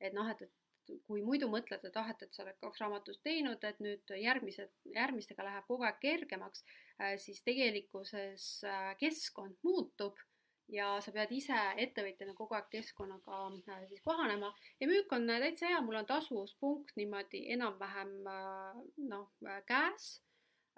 et 0.00 0.18
noh, 0.18 0.26
et, 0.34 0.42
et 0.42 0.61
kui 1.06 1.22
muidu 1.24 1.48
mõtled, 1.50 1.84
et 1.86 1.96
ah, 2.00 2.10
et, 2.12 2.24
et 2.24 2.34
sa 2.34 2.44
oled 2.44 2.58
kaks 2.62 2.82
raamatut 2.82 3.20
teinud, 3.24 3.64
et 3.64 3.80
nüüd 3.84 4.12
järgmised, 4.18 4.72
järgmistega 4.94 5.46
läheb 5.46 5.68
kogu 5.68 5.86
aeg 5.88 6.00
kergemaks, 6.02 6.64
äh, 6.98 7.14
siis 7.22 7.42
tegelikkuses 7.46 8.46
äh, 8.68 8.92
keskkond 9.00 9.58
muutub 9.66 10.18
ja 10.72 10.94
sa 11.04 11.12
pead 11.14 11.32
ise 11.36 11.58
ettevõtjana 11.84 12.34
kogu 12.38 12.56
aeg 12.58 12.68
keskkonnaga 12.72 13.44
äh, 13.74 13.86
siis 13.90 14.02
kohanema. 14.04 14.52
Ja 14.80 14.90
müük 14.90 15.12
on 15.14 15.28
täitsa 15.30 15.70
hea, 15.70 15.80
mul 15.84 16.00
on 16.00 16.08
tasuvuspunkt 16.08 16.96
niimoodi 17.00 17.46
enam-vähem 17.56 18.18
noh 19.12 19.54
käes. 19.68 20.12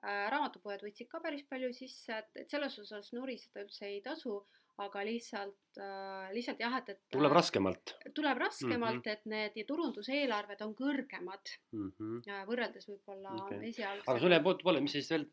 Raamatupoed 0.04 0.82
võtsid 0.84 1.08
ka 1.08 1.16
päris 1.24 1.46
palju 1.48 1.70
sisse, 1.72 2.18
et, 2.18 2.34
et 2.42 2.50
selles 2.52 2.74
osas 2.82 3.06
nuriseda 3.16 3.62
üldse 3.64 3.86
ei 3.88 4.02
tasu, 4.04 4.42
aga 4.82 5.04
lihtsalt 5.06 5.78
äh,, 5.78 6.30
lihtsalt 6.34 6.62
jah, 6.62 6.74
et, 6.80 6.88
et 6.94 7.00
tuleb 7.14 7.34
raskemalt. 7.34 7.94
tuleb 8.14 8.38
raskemalt 8.42 8.96
mm, 8.96 9.02
-hmm. 9.04 9.12
et 9.12 9.26
need 9.54 9.66
turunduseelarved 9.68 10.62
on 10.66 10.74
kõrgemad 10.74 11.52
mm 11.72 11.90
-hmm. 11.90 12.46
võrreldes 12.48 12.88
võib-olla 12.90 13.34
okay. 13.44 13.68
esialgsega. 13.68 14.10
aga 14.10 14.20
sul 14.20 14.34
jääb 14.34 14.46
ootu 14.46 14.66
poole, 14.66 14.80
mis 14.80 14.96
siis 14.98 15.10
veel, 15.10 15.28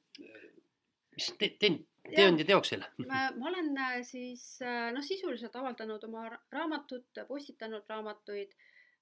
mis 1.16 1.32
te, 1.40 1.50
te, 1.60 1.72
teendi 2.16 2.46
teoksil? 2.46 2.86
ma, 3.08 3.24
ma 3.38 3.50
olen 3.50 3.72
äh, 3.78 4.02
siis 4.06 4.62
äh, 4.62 4.92
noh, 4.94 5.04
sisuliselt 5.04 5.56
avaldanud 5.56 6.04
oma 6.10 6.28
raamatut, 6.52 7.24
postitanud 7.28 7.90
raamatuid 7.90 8.54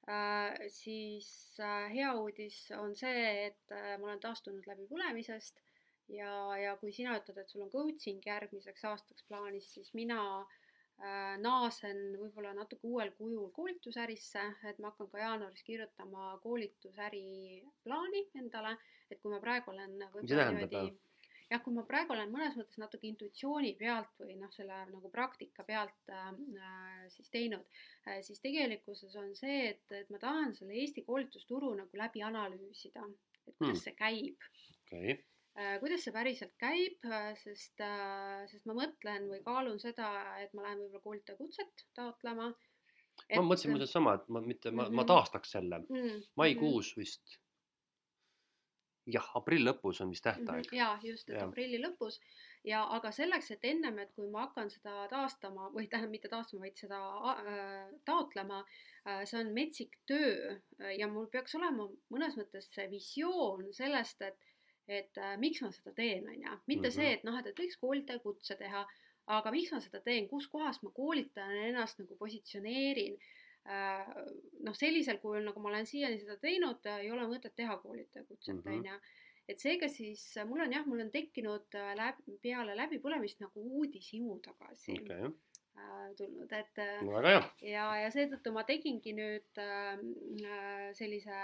äh,, 0.08 0.55
siis 0.67 1.60
äh, 1.60 1.91
hea 1.91 2.13
uudis 2.15 2.72
on 2.77 2.96
see, 2.96 3.48
et 3.48 3.75
äh, 3.75 3.98
ma 4.00 4.13
olen 4.13 4.24
taastunud 4.24 4.72
läbipõlemisest 4.72 5.60
ja, 6.13 6.32
ja 6.58 6.75
kui 6.82 6.94
sina 6.96 7.18
ütled, 7.20 7.38
et 7.42 7.51
sul 7.51 7.66
on 7.66 7.72
coaching 7.74 8.24
järgmiseks 8.25 8.86
aastaks 8.92 9.25
plaanis, 9.30 9.68
siis 9.75 9.92
mina 9.98 10.20
äh, 10.42 11.36
naasen 11.42 12.00
võib-olla 12.20 12.54
natuke 12.58 12.88
uuel 12.89 13.12
kujul 13.18 13.51
koolitusärisse, 13.56 14.46
et 14.70 14.80
ma 14.80 14.92
hakkan 14.94 15.12
ka 15.12 15.22
jaanuaris 15.24 15.66
kirjutama 15.68 16.32
koolitusäri 16.44 17.62
plaani 17.84 18.25
endale, 18.42 18.78
et 19.10 19.22
kui 19.22 19.34
ma 19.34 19.42
praegu 19.44 19.75
olen 19.75 19.96
võib-olla 20.08 20.50
niimoodi 20.54 20.89
jah, 21.50 21.62
kui 21.66 21.74
ma 21.74 21.82
praegu 21.88 22.13
olen 22.13 22.30
mõnes 22.30 22.58
mõttes 22.60 22.78
natuke 22.82 23.10
intuitsiooni 23.10 23.74
pealt 23.80 24.20
või 24.22 24.36
noh, 24.38 24.51
selle 24.54 24.84
nagu 24.92 25.10
praktika 25.13 25.66
pealt 25.66 26.13
äh, 26.13 26.30
siis 27.13 27.34
teinud 27.34 27.66
äh,, 28.06 28.20
siis 28.25 28.42
tegelikkuses 28.44 29.16
on 29.22 29.34
see, 29.38 29.72
et, 29.72 29.86
et 29.98 30.13
ma 30.13 30.22
tahan 30.22 30.54
selle 30.58 30.78
Eesti 30.78 31.06
koolitusturu 31.08 31.74
nagu 31.80 32.01
läbi 32.01 32.22
analüüsida, 32.25 33.06
et 33.48 33.58
kuidas 33.58 33.80
hmm. 33.80 33.84
see 33.86 33.98
käib. 33.98 34.50
Okay 34.86 35.18
äh, 35.18 35.25
kuidas 35.82 36.06
see 36.06 36.16
päriselt 36.16 36.54
käib, 36.62 37.04
sest, 37.42 37.82
sest 38.51 38.68
ma 38.70 38.75
mõtlen 38.78 39.28
või 39.32 39.42
kaalun 39.44 39.80
seda, 39.82 40.10
et 40.44 40.54
ma 40.56 40.63
lähen 40.68 40.86
võib-olla 40.86 41.04
koolitaja 41.04 41.38
kutset 41.39 41.86
taotlema. 41.98 42.48
ma 43.36 43.44
mõtlesin 43.44 43.75
muuseas 43.75 43.92
sama, 43.92 44.16
et 44.16 44.30
ma 44.30 44.42
mitte, 44.42 44.72
ma 44.72 44.84
mm, 44.84 44.88
-hmm. 44.88 44.96
ma 44.96 45.04
mhm. 45.04 45.12
taastaks 45.12 45.51
selle 45.58 45.80
mm 45.80 45.96
-hmm. 45.96 46.25
maikuus 46.39 46.96
vist 46.98 47.39
jah, 49.13 49.32
aprilli 49.38 49.68
lõpus 49.68 50.01
on 50.04 50.12
vist 50.13 50.24
tähtaeg. 50.25 50.68
Mhm, 50.70 50.78
ja 50.78 50.89
just, 51.04 51.30
et 51.30 51.38
ja. 51.38 51.48
aprilli 51.48 51.80
lõpus 51.82 52.20
ja 52.68 52.84
aga 52.96 53.12
selleks, 53.16 53.51
et 53.56 53.66
ennem, 53.70 54.00
et 54.04 54.12
kui 54.16 54.28
ma 54.32 54.46
hakkan 54.48 54.70
seda 54.72 55.08
taastama 55.12 55.70
või 55.74 55.88
tähendab 55.92 56.13
mitte 56.16 56.32
taastama, 56.32 56.66
vaid 56.68 56.80
seda 56.80 57.00
äh, 57.34 57.89
taotlema 58.08 58.62
äh,, 58.63 59.24
see 59.30 59.39
on 59.42 59.54
metsik 59.56 59.98
töö 60.10 60.58
ja 60.98 61.08
mul 61.12 61.30
peaks 61.32 61.56
olema 61.60 61.88
mõnes 62.13 62.38
mõttes 62.39 62.70
see 62.74 62.89
visioon 62.92 63.70
sellest, 63.75 64.22
et 64.28 64.49
et 64.89 65.17
äh, 65.22 65.36
miks 65.38 65.62
ma 65.62 65.69
seda 65.74 65.93
teen, 65.98 66.25
on 66.27 66.41
ju, 66.41 66.55
mitte 66.67 66.88
mm 66.88 66.91
-hmm. 66.91 66.96
see, 66.96 67.13
et 67.13 67.24
noh, 67.27 67.38
et, 67.39 67.48
et 67.51 67.62
võiks 67.62 67.77
koolitaja 67.81 68.19
kutse 68.24 68.55
teha, 68.58 68.86
aga 69.38 69.51
miks 69.53 69.72
ma 69.72 69.81
seda 69.84 70.01
teen, 70.01 70.27
kus 70.27 70.48
kohas 70.50 70.81
ma 70.84 70.89
koolitajana 70.96 71.67
ennast 71.69 72.00
nagu 72.01 72.17
positsioneerin 72.17 73.17
äh, 73.69 74.08
noh, 74.65 74.75
sellisel 74.75 75.19
kujul, 75.22 75.46
nagu 75.46 75.62
ma 75.62 75.69
olen 75.69 75.86
siiani 75.86 76.19
seda 76.19 76.38
teinud, 76.38 76.86
ei 76.98 77.12
ole 77.12 77.27
mõtet 77.29 77.55
teha 77.55 77.77
koolitajakutset, 77.84 78.63
mhm. 78.65 78.74
on 78.74 78.86
ju. 78.86 79.00
et 79.50 79.60
seega 79.60 79.88
siis 79.89 80.24
mul 80.46 80.65
on 80.65 80.74
jah, 80.74 80.86
mul 80.86 81.05
on 81.05 81.12
tekkinud 81.12 81.77
äh, 81.77 81.93
läbi, 82.01 82.39
peale 82.41 82.75
läbipõlemist 82.77 83.46
nagu 83.46 83.62
uudishimu 83.81 84.39
tagasi 84.39 84.98
okay. 84.98 85.31
Äh, 85.79 86.15
tulnud, 86.17 86.51
et 86.51 86.79
no, 87.05 87.13
väga 87.13 87.31
hea. 87.31 87.41
ja, 87.69 87.83
ja 88.03 88.07
seetõttu 88.13 88.51
ma 88.55 88.63
tegingi 88.67 89.13
nüüd 89.15 89.59
äh, 89.62 90.00
sellise 90.98 91.38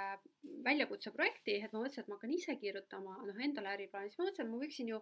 väljakutseprojekti, 0.66 1.60
et 1.64 1.76
ma 1.76 1.84
mõtlesin, 1.84 2.04
et 2.04 2.10
ma 2.12 2.18
hakkan 2.18 2.34
ise 2.36 2.56
kirjutama 2.60 3.20
noh, 3.28 3.38
endale 3.48 3.72
äriplaani, 3.76 4.12
siis 4.12 4.20
ma 4.20 4.26
mõtlesin, 4.28 4.48
et 4.48 4.52
ma 4.52 4.62
võiksin 4.64 4.92
ju 4.92 5.00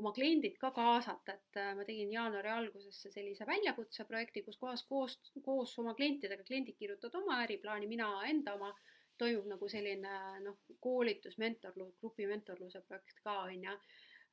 oma 0.00 0.12
kliendid 0.16 0.56
ka 0.62 0.70
kaasata, 0.76 1.36
et 1.36 1.60
äh, 1.60 1.72
ma 1.76 1.84
tegin 1.88 2.12
jaanuari 2.14 2.52
alguses 2.54 3.02
sellise 3.12 3.48
väljakutseprojekti, 3.48 4.44
kus 4.46 4.60
kohas 4.62 4.86
koos, 4.88 5.18
koos 5.44 5.74
oma 5.82 5.94
klientidega, 5.98 6.46
kliendid 6.46 6.78
kirjutavad 6.78 7.20
oma 7.20 7.40
äriplaani, 7.44 7.90
mina 7.90 8.08
enda 8.30 8.56
oma, 8.56 8.72
toimub 9.20 9.50
nagu 9.50 9.68
selline 9.68 10.14
noh, 10.46 10.62
koolitus, 10.80 11.36
mentorlus, 11.42 11.92
grupi 12.00 12.28
mentorluse 12.30 12.80
projekt 12.88 13.20
ka 13.26 13.42
on 13.42 13.68
ju. 13.68 13.76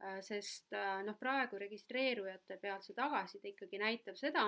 Äh, 0.03 0.21
sest 0.21 0.73
äh, 0.73 1.03
noh, 1.03 1.17
praegu 1.19 1.57
registreerujate 1.57 2.59
pealt 2.61 2.85
see 2.85 2.95
tagasiside 2.97 3.49
ikkagi 3.53 3.79
näitab 3.81 4.17
seda, 4.19 4.43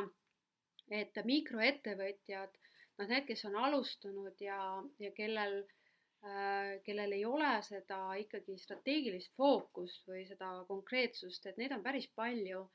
et 0.93 1.17
mikroettevõtjad, 1.25 2.57
noh, 2.99 3.07
need, 3.09 3.25
kes 3.25 3.45
on 3.49 3.55
alustanud 3.57 4.41
ja, 4.45 4.59
ja 5.01 5.11
kellel 5.17 5.63
äh, 5.63 5.75
Äh, 6.23 6.81
kellel 6.83 7.13
ei 7.15 7.25
ole 7.25 7.49
seda 7.63 7.97
ikkagi 8.19 8.57
strateegilist 8.59 9.31
fookust 9.39 10.07
või 10.09 10.25
seda 10.27 10.49
konkreetsust, 10.67 11.45
et 11.47 11.59
neid 11.61 11.71
on 11.71 11.83
päris 11.85 12.09
palju 12.11 12.65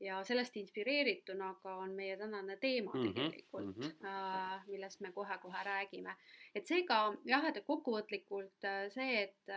ja 0.00 0.22
sellest 0.24 0.56
inspireerituna 0.56 1.50
ka 1.60 1.74
on 1.82 1.92
meie 1.98 2.16
tänane 2.16 2.56
teema 2.62 2.94
mm 2.94 3.02
-hmm, 3.02 3.12
tegelikult 3.12 3.76
mm, 3.76 3.90
-hmm. 4.00 4.64
millest 4.70 5.00
me 5.04 5.12
kohe-kohe 5.12 5.64
räägime. 5.68 6.16
et 6.54 6.66
seega 6.66 7.02
jah, 7.24 7.44
et 7.44 7.60
kokkuvõtlikult 7.66 8.64
äh, 8.64 8.88
see, 8.96 9.22
et, 9.22 9.54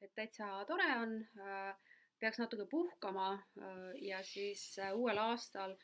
et 0.00 0.12
täitsa 0.14 0.64
tore 0.68 0.86
on, 0.98 1.16
peaks 2.20 2.38
natuke 2.40 2.66
puhkama 2.70 3.30
ja 4.00 4.22
siis 4.24 4.64
uuel 4.94 5.18
aastal 5.18 5.76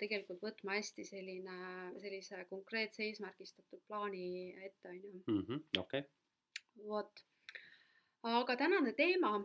tegelikult 0.00 0.40
võtma 0.42 0.78
hästi 0.78 1.04
selline, 1.04 1.56
sellise 2.00 2.44
konkreetse 2.50 3.04
eesmärgistatud 3.06 3.82
plaani 3.88 4.54
ette, 4.64 4.88
on 4.88 5.02
ju. 5.02 5.24
Mhm, 5.26 5.66
okei 5.78 6.06
vot. 6.84 7.24
aga 8.26 8.56
tänane 8.56 8.92
teema, 8.92 9.36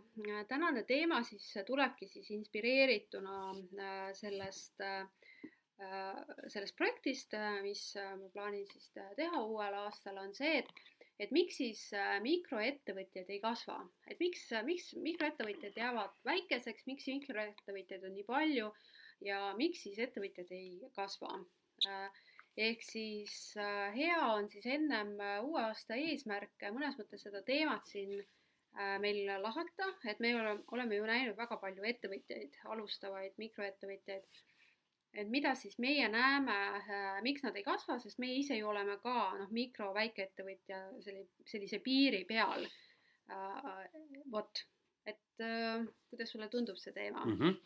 tänane 0.49 0.83
teema 0.89 1.21
siis 1.23 1.45
tulebki 1.67 2.07
siis 2.09 2.31
inspireerituna 2.33 3.35
äh, 3.51 4.07
sellest, 4.17 4.81
äh, 4.81 6.15
sellest 6.47 6.75
projektist, 6.77 7.33
äh, 7.37 7.59
mis 7.61 7.83
ma 7.95 8.29
plaanin 8.33 8.65
siis 8.71 8.89
teha 9.17 9.43
uuel 9.43 9.77
aastal, 9.83 10.17
on 10.23 10.33
see, 10.33 10.57
et 10.63 10.73
et 11.21 11.31
miks 11.35 11.59
siis 11.61 11.83
mikroettevõtjad 12.25 13.29
ei 13.29 13.39
kasva, 13.43 13.77
et 14.09 14.19
miks, 14.23 14.47
miks 14.65 14.89
mikroettevõtjad 14.97 15.77
jäävad 15.77 16.17
väikeseks, 16.25 16.87
miks 16.89 17.05
mikroettevõtjaid 17.11 18.09
on 18.09 18.15
nii 18.17 18.27
palju? 18.27 18.71
Ja 19.21 19.51
miks 19.53 19.83
siis 19.85 19.99
ettevõtjad 20.01 20.49
ei 20.57 20.79
kasva? 20.97 21.35
Ehk 22.59 22.81
siis 22.83 23.55
äh, 23.55 23.93
hea 23.95 24.19
on 24.33 24.49
siis 24.51 24.65
ennem 24.67 25.13
äh, 25.23 25.37
uue 25.43 25.61
aasta 25.69 25.95
eesmärke 25.95 26.71
mõnes 26.75 26.97
mõttes 26.99 27.23
seda 27.23 27.39
teemat 27.47 27.87
siin 27.87 28.11
äh, 28.19 28.97
meil 28.99 29.23
lahata, 29.39 29.87
et 30.11 30.19
me 30.19 30.33
oleme 30.67 30.97
ju 30.97 31.05
näinud 31.07 31.37
väga 31.37 31.57
palju 31.61 31.87
ettevõtjaid, 31.93 32.57
alustavaid 32.75 33.39
mikroettevõtjaid. 33.39 34.27
Et 35.13 35.29
mida 35.29 35.55
siis 35.59 35.77
meie 35.83 36.07
näeme, 36.09 36.57
miks 37.25 37.43
nad 37.43 37.55
ei 37.59 37.63
kasva, 37.63 37.99
sest 37.99 38.19
meie 38.23 38.37
ise 38.39 38.57
ju 38.57 38.69
oleme 38.71 38.97
ka 39.03 39.15
noh, 39.39 39.49
mikro 39.51 39.91
väikeettevõtja 39.95 40.83
selli-, 41.03 41.27
sellise 41.45 41.81
piiri 41.83 42.23
peal. 42.25 42.67
vot, 44.31 44.63
et 45.07 45.43
kuidas 46.09 46.31
sulle 46.31 46.49
tundub 46.51 46.77
see 46.77 46.93
teema 46.93 47.25
mm? 47.25 47.37
-hmm 47.39 47.57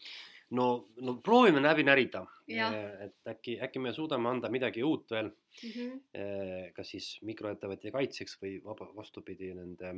no, 0.50 0.66
no 1.02 1.16
proovime 1.26 1.62
läbi 1.62 1.86
närida, 1.86 2.24
et 2.48 3.32
äkki, 3.32 3.58
äkki 3.66 3.82
me 3.82 3.94
suudame 3.96 4.30
anda 4.30 4.50
midagi 4.54 4.84
uut 4.84 5.12
veel 5.12 5.30
mm. 5.32 5.72
-hmm. 5.72 6.72
kas 6.76 6.92
siis 6.94 7.08
mikroettevõtja 7.22 7.92
kaitseks 7.92 8.38
või 8.42 8.60
vaba, 8.64 8.92
vastupidi 8.96 9.54
nende 9.58 9.96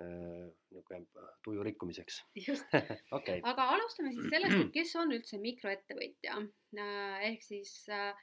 niisugune 0.00 1.06
tuju 1.44 1.64
rikkumiseks. 1.66 2.20
just 2.46 2.74
okay., 3.16 3.40
aga 3.42 3.68
alustame 3.74 4.12
siis 4.14 4.30
sellest, 4.32 4.58
et 4.64 4.72
kes 4.74 4.94
on 5.02 5.12
üldse 5.16 5.40
mikroettevõtja 5.42 6.38
äh, 6.38 7.26
ehk 7.32 7.42
siis 7.44 7.74
äh, 7.92 8.14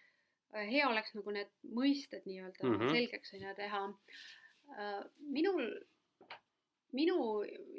hea 0.71 0.87
oleks 0.87 1.13
nagu 1.17 1.35
need 1.35 1.51
mõisted 1.75 2.25
nii-öelda 2.25 2.63
mm 2.63 2.79
-hmm. 2.79 2.95
selgeks 2.95 3.33
on 3.35 3.45
ju 3.45 3.53
teha. 3.59 3.83
minul 5.19 5.69
minu 6.95 7.17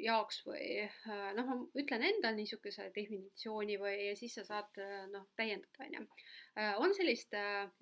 jaoks 0.01 0.43
või 0.45 0.83
äh, 0.85 1.29
noh, 1.37 1.47
ma 1.49 1.57
ütlen 1.81 2.03
enda 2.05 2.31
niisuguse 2.35 2.89
definitsiooni 2.95 3.77
või 3.81 3.95
ja 4.09 4.15
siis 4.19 4.35
sa 4.37 4.45
saad 4.45 4.79
äh, 4.81 5.07
noh, 5.11 5.25
täiendada, 5.39 5.85
on 5.85 5.97
ju. 5.97 6.03
Äh, 6.59 6.75
on 6.83 6.93
sellist, 6.97 7.33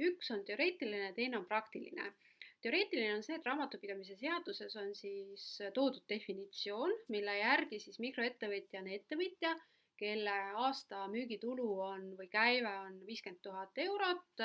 üks 0.10 0.32
on 0.32 0.46
teoreetiline, 0.48 1.12
teine 1.18 1.42
on 1.42 1.48
praktiline. 1.50 2.14
Teoreetiline 2.62 3.16
on 3.18 3.24
see, 3.26 3.38
et 3.38 3.48
raamatupidamise 3.48 4.18
seaduses 4.20 4.76
on 4.82 4.94
siis 4.98 5.48
toodud 5.76 6.06
definitsioon, 6.10 6.94
mille 7.14 7.38
järgi 7.40 7.80
siis 7.84 8.00
mikroettevõtja 8.04 8.82
on 8.82 8.90
ettevõtja, 8.98 9.54
kelle 9.98 10.34
aasta 10.62 11.08
müügitulu 11.10 11.68
on 11.82 12.10
või 12.20 12.28
käive 12.30 12.70
on 12.86 13.00
viiskümmend 13.08 13.42
tuhat 13.42 13.80
eurot, 13.82 14.44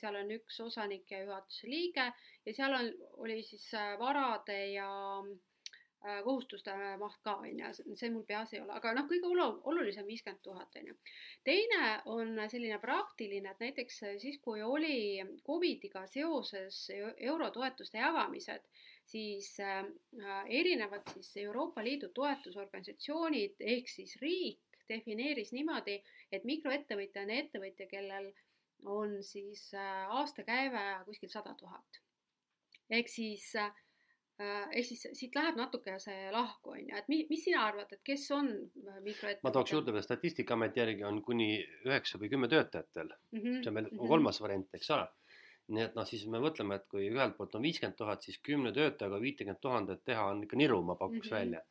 seal 0.00 0.16
on 0.16 0.30
üks 0.38 0.60
osanik 0.64 1.10
ja 1.12 1.20
juhatuse 1.26 1.68
liige 1.68 2.06
ja 2.46 2.54
seal 2.56 2.76
on, 2.78 2.88
oli 3.20 3.42
siis 3.44 3.66
varade 4.00 4.56
ja 4.72 4.88
äh, 5.20 5.34
Äh, 5.34 5.53
kohustuste 6.24 6.72
maht 7.00 7.20
ka, 7.24 7.36
on 7.40 7.60
ju, 7.60 7.70
see 7.96 8.10
mul 8.12 8.24
peas 8.28 8.52
ei 8.52 8.60
ole, 8.60 8.74
aga 8.76 8.92
noh, 8.96 9.06
kõige 9.08 9.30
olulisem 9.70 10.06
viiskümmend 10.08 10.42
tuhat, 10.44 10.76
on 10.80 10.90
ju. 10.90 10.96
teine 11.44 11.86
on 12.12 12.34
selline 12.50 12.78
praktiline, 12.82 13.54
et 13.54 13.62
näiteks 13.64 14.02
siis, 14.22 14.36
kui 14.44 14.62
oli 14.62 15.22
Covidiga 15.46 16.04
seoses 16.10 16.82
eurotoetuste 17.16 18.02
jagamised, 18.02 18.68
siis 19.08 19.54
äh, 19.60 19.84
erinevad 20.48 21.08
siis 21.14 21.36
Euroopa 21.44 21.84
Liidu 21.84 22.10
toetusorganisatsioonid 22.14 23.60
ehk 23.60 23.88
siis 23.88 24.16
riik 24.20 24.80
defineeris 24.88 25.52
niimoodi, 25.56 25.98
et 26.32 26.44
mikroettevõtja 26.44 27.24
on 27.24 27.32
ettevõtja, 27.32 27.88
kellel 27.88 28.32
on 28.84 29.22
siis 29.24 29.70
äh, 29.72 30.04
aastakäive 30.20 30.84
kuskil 31.08 31.32
sada 31.32 31.54
tuhat. 31.56 32.00
ehk 32.92 33.08
siis 33.08 33.54
äh, 33.56 33.72
Äh, 33.72 33.83
ehk 34.42 34.86
siis 34.88 35.04
siit 35.14 35.36
läheb 35.38 35.58
natuke 35.58 35.94
see 36.02 36.30
lahku, 36.34 36.72
on 36.74 36.80
ju, 36.82 36.94
et 36.98 37.10
mi, 37.10 37.20
mis 37.28 37.44
sina 37.46 37.60
arvad, 37.68 37.92
et 37.94 38.00
kes 38.06 38.24
on 38.34 38.48
äh, 38.50 38.96
mikroettevõtjad? 39.04 39.44
ma 39.46 39.52
tooks 39.54 39.74
juurde 39.74 39.94
veel 39.94 40.02
Statistikaameti 40.02 40.80
järgi 40.82 41.04
on 41.06 41.20
kuni 41.22 41.48
üheksa 41.86 42.18
või 42.18 42.32
kümme 42.32 42.48
töötajatel 42.50 43.12
mm. 43.12 43.38
-hmm. 43.38 43.60
see 43.62 43.70
on 43.70 43.76
veel 43.78 43.86
mm 43.86 43.92
-hmm. 43.98 44.08
kolmas 44.10 44.40
variant, 44.42 44.74
eks 44.74 44.90
ole. 44.90 45.06
nii 45.68 45.84
et 45.84 45.94
noh, 45.94 46.06
siis 46.06 46.26
me 46.26 46.40
mõtleme, 46.42 46.80
et 46.80 46.86
kui 46.90 47.06
ühelt 47.08 47.36
poolt 47.36 47.54
on 47.54 47.62
viiskümmend 47.62 47.96
tuhat, 47.96 48.22
siis 48.22 48.38
kümne 48.38 48.72
töötajaga 48.72 49.20
viitekümmet 49.20 49.60
tuhandet 49.60 50.02
teha 50.04 50.24
on 50.32 50.42
ikka 50.42 50.56
niru, 50.56 50.82
ma 50.82 50.94
pakuks 50.94 51.30
mm 51.30 51.36
-hmm. 51.36 51.40
välja. 51.40 51.62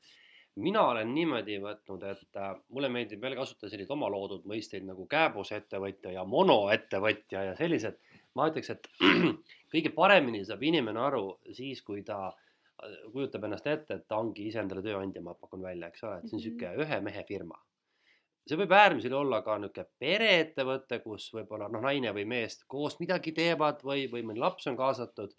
mina 0.56 0.82
olen 0.88 1.14
niimoodi 1.14 1.60
võtnud, 1.60 2.04
et 2.12 2.38
äh, 2.38 2.56
mulle 2.70 2.90
meeldib 2.90 3.22
veel 3.22 3.36
kasutada 3.36 3.70
selliseid 3.70 3.92
oma 3.92 4.10
loodud 4.10 4.46
mõisteid 4.46 4.86
nagu 4.86 5.06
kääbusettevõtja 5.06 6.12
ja 6.12 6.24
monoettevõtja 6.24 7.44
ja 7.44 7.56
sellised. 7.56 8.00
ma 8.36 8.48
ütleks, 8.50 8.70
et 8.70 8.88
kõige 9.74 9.90
paremini 9.90 10.46
saab 10.46 10.64
inimene 10.64 11.00
aru 11.00 11.38
siis, 11.52 11.82
kui 11.82 12.04
ta 12.04 12.34
kujutab 13.12 13.44
ennast 13.44 13.68
ette, 13.68 13.94
et 13.94 14.08
ta 14.08 14.18
ongi 14.18 14.48
iseendale 14.48 14.82
tööandja, 14.86 15.22
ma 15.22 15.34
pakun 15.34 15.62
välja, 15.62 15.88
eks 15.88 16.04
ole, 16.04 16.18
et 16.18 16.28
see 16.30 16.36
on 16.38 16.42
niisugune 16.42 16.70
mm 16.70 16.80
-hmm. 16.80 16.86
ühe 16.88 17.02
mehe 17.02 17.24
firma. 17.28 17.60
see 18.48 18.58
võib 18.60 18.74
äärmisel 18.76 19.14
olla 19.14 19.42
ka 19.42 19.58
niisugune 19.58 19.86
pereettevõte, 20.00 21.00
kus 21.04 21.30
võib-olla 21.34 21.70
noh, 21.72 21.82
naine 21.82 22.12
või 22.14 22.26
mees 22.26 22.64
koos 22.68 23.00
midagi 23.00 23.32
teevad 23.32 23.84
või, 23.84 24.08
või 24.12 24.24
mõni 24.24 24.40
laps 24.40 24.68
on 24.68 24.78
kaasatud. 24.78 25.32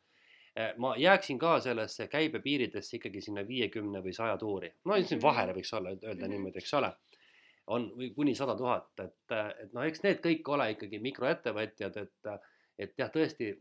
ma 0.79 0.95
jääksin 0.97 1.39
ka 1.39 1.61
sellesse 1.61 2.07
käibepiiridesse 2.09 2.97
ikkagi 2.97 3.21
sinna 3.21 3.43
viiekümne 3.47 3.99
või 4.03 4.13
saja 4.15 4.37
tuuri, 4.39 4.73
no 4.85 4.95
siin 5.03 5.19
Mhm. 5.19 5.23
vahele 5.23 5.53
võiks 5.53 5.73
olla, 5.77 5.91
öelda 5.91 6.25
Mhm. 6.25 6.31
niimoodi, 6.31 6.59
eks 6.59 6.75
ole. 6.75 6.93
on 7.67 7.91
või 7.97 8.15
kuni 8.15 8.35
sada 8.35 8.55
tuhat, 8.57 8.91
et, 9.01 9.15
et 9.63 9.73
noh, 9.73 9.83
eks 9.83 10.03
need 10.03 10.19
kõik 10.21 10.49
ole 10.49 10.71
ikkagi 10.71 10.99
mikroettevõtjad, 11.01 11.97
et, 11.97 12.13
et 12.79 12.95
jah, 12.99 13.11
tõesti 13.15 13.53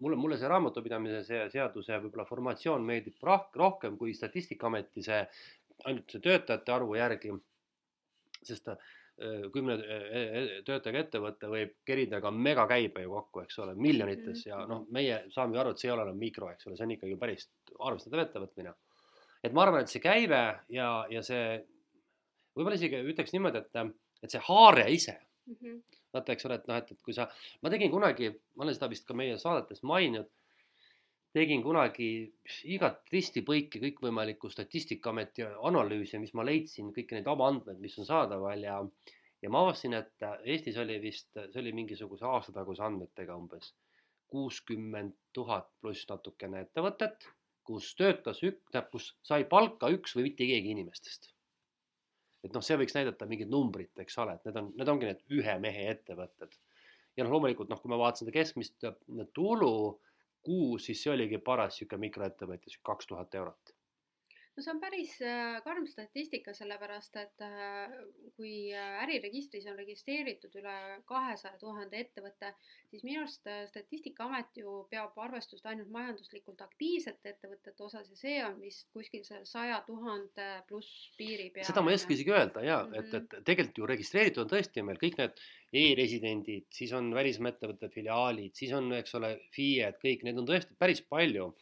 mulle, 0.00 0.16
mulle 0.16 0.38
see 0.40 0.48
raamatupidamise 0.48 1.22
see 1.26 1.42
seaduse 1.52 1.98
võib-olla 2.06 2.24
formatsioon 2.28 2.84
meeldib 2.86 3.18
roh- 3.26 3.50
rohkem 3.60 3.98
kui 4.00 4.14
Statistikaameti 4.16 5.02
see 5.04 5.20
ainult 5.84 6.10
see 6.10 6.22
töötajate 6.24 6.72
arvu 6.72 6.96
järgi. 6.96 7.32
sest 8.44 8.68
äh, 8.68 8.76
kümne 9.52 9.74
äh, 9.80 10.48
töötajaga 10.64 10.98
ettevõte 11.04 11.48
võib 11.48 11.74
kerida 11.84 12.20
ka 12.20 12.30
megakäibe 12.30 13.04
ju 13.04 13.12
kokku, 13.14 13.40
eks 13.44 13.58
ole, 13.64 13.74
miljonites 13.74 14.46
ja 14.46 14.58
noh, 14.68 14.86
meie 14.92 15.22
saame 15.32 15.56
ju 15.56 15.60
aru, 15.60 15.70
et 15.72 15.78
see 15.80 15.88
ei 15.88 15.94
ole 15.94 16.04
enam 16.08 16.18
mikro, 16.20 16.50
eks 16.52 16.66
ole, 16.66 16.76
see 16.76 16.84
on 16.84 16.96
ikkagi 16.96 17.16
päris 17.20 17.48
arvestatav 17.78 18.24
ettevõtmine. 18.26 18.74
et 19.44 19.52
ma 19.52 19.62
arvan, 19.62 19.80
et 19.84 19.92
see 19.92 20.00
käive 20.00 20.42
ja, 20.68 20.88
ja 21.10 21.22
see 21.22 21.64
võib-olla 22.56 22.76
isegi 22.76 23.00
ütleks 23.12 23.32
niimoodi, 23.32 23.64
et, 23.64 23.94
et 24.22 24.30
see 24.30 24.40
haare 24.48 24.88
ise 24.92 25.18
Mhm. 25.46 25.80
Vaata, 26.14 26.34
eks 26.34 26.48
ole, 26.48 26.58
et 26.60 26.70
noh, 26.70 26.78
et, 26.80 26.94
et 26.94 27.02
kui 27.04 27.16
sa, 27.16 27.28
ma 27.62 27.72
tegin 27.72 27.92
kunagi, 27.92 28.30
ma 28.54 28.66
olen 28.66 28.76
seda 28.76 28.90
vist 28.92 29.06
ka 29.08 29.16
meie 29.18 29.36
saadetes 29.40 29.84
maininud, 29.86 30.30
tegin 31.34 31.64
kunagi 31.64 32.08
igat 32.70 33.10
risti-põiki 33.12 33.82
kõikvõimalikku 33.82 34.50
Statistikaameti 34.52 35.46
analüüsi, 35.70 36.20
mis 36.22 36.34
ma 36.38 36.46
leidsin, 36.46 36.92
kõiki 36.94 37.18
neid 37.18 37.30
avaandmeid, 37.30 37.80
mis 37.82 37.98
on 37.98 38.08
saadaval 38.10 38.68
ja 38.68 38.78
ja 39.44 39.50
ma 39.52 39.60
avastasin, 39.60 39.92
et 39.98 40.24
Eestis 40.48 40.78
oli 40.80 40.94
vist, 41.02 41.34
see 41.34 41.60
oli 41.60 41.74
mingisuguse 41.76 42.24
aasta 42.24 42.54
taguse 42.54 42.80
andmetega 42.86 43.34
umbes 43.36 43.74
kuuskümmend 44.34 45.14
tuhat 45.36 45.68
pluss 45.80 46.08
natukene 46.10 46.64
ettevõtet, 46.64 47.28
kus 47.68 47.92
töötas 47.98 48.40
tähendab, 48.40 48.90
kus 48.90 49.12
sai 49.22 49.44
palka 49.50 49.90
üks 49.94 50.16
või 50.16 50.30
mitte 50.30 50.48
keegi 50.48 50.72
inimestest 50.74 51.33
et 52.44 52.52
noh, 52.54 52.64
see 52.64 52.76
võiks 52.80 52.94
näidata 52.96 53.28
mingit 53.28 53.50
numbrit, 53.50 53.92
eks 54.04 54.18
ole, 54.22 54.36
et 54.36 54.48
need 54.48 54.60
on, 54.60 54.72
need 54.78 54.90
ongi 54.92 55.10
need 55.10 55.22
ühe 55.38 55.54
mehe 55.62 55.86
ettevõtted. 55.94 56.58
ja 57.16 57.24
noh, 57.24 57.32
loomulikult 57.36 57.70
noh, 57.70 57.80
kui 57.80 57.92
ma 57.92 58.00
vaatasin 58.00 58.26
seda 58.26 58.36
keskmist 58.36 58.88
äh, 58.88 58.96
tulu 59.36 60.00
kuus, 60.44 60.88
siis 60.88 61.02
see 61.02 61.12
oligi 61.14 61.40
paras 61.40 61.78
sihuke 61.78 61.96
mikroettevõtja, 62.00 62.80
kaks 62.84 63.08
tuhat 63.10 63.34
eurot. 63.40 63.73
No 64.56 64.62
see 64.62 64.72
on 64.72 64.80
päris 64.82 65.14
äh, 65.22 65.58
karm 65.64 65.86
statistika, 65.90 66.54
sellepärast 66.56 67.16
et 67.20 67.44
äh, 67.44 67.94
kui 68.36 68.72
äh, 68.72 69.02
äriregistris 69.04 69.66
on 69.70 69.78
registreeritud 69.78 70.54
üle 70.60 70.76
kahesaja 71.08 71.58
tuhande 71.60 72.00
ettevõtte, 72.00 72.54
siis 72.90 73.04
minu 73.06 73.24
arust 73.24 73.48
Statistikaamet 73.68 74.56
ju 74.62 74.84
peab 74.90 75.16
arvestust 75.20 75.66
ainult 75.66 75.90
majanduslikult 75.92 76.60
aktiivsete 76.64 77.34
ettevõtete 77.34 77.82
osas 77.84 78.08
ja 78.10 78.16
see 78.18 78.38
on 78.46 78.60
vist 78.62 78.88
kuskil 78.94 79.24
seal 79.26 79.44
saja 79.48 79.80
tuhande 79.86 80.48
pluss 80.68 81.10
piiri 81.18 81.50
peal. 81.54 81.66
seda 81.66 81.82
ma 81.82 81.92
ei 81.92 81.98
oska 81.98 82.14
isegi 82.14 82.32
öelda 82.34 82.62
ja 82.64 82.82
mm, 82.84 82.94
Mhm. 82.94 83.12
-hmm. 83.12 83.16
et, 83.16 83.36
et 83.38 83.44
tegelikult 83.44 83.78
ju 83.78 83.86
registreeritud 83.86 84.44
on 84.44 84.50
tõesti 84.50 84.82
meil 84.86 84.98
kõik 85.00 85.18
need 85.18 85.44
e-residendid, 85.74 86.66
siis 86.70 86.92
on 86.92 87.10
välismaa 87.14 87.52
ettevõtte 87.52 87.90
filiaalid, 87.90 88.54
siis 88.54 88.72
on, 88.72 88.92
eks 88.92 89.14
ole, 89.18 89.34
FIE-d, 89.54 89.98
kõik 90.02 90.22
need 90.26 90.38
on 90.38 90.46
tõesti 90.46 90.76
päris 90.78 91.02
palju. 91.02 91.52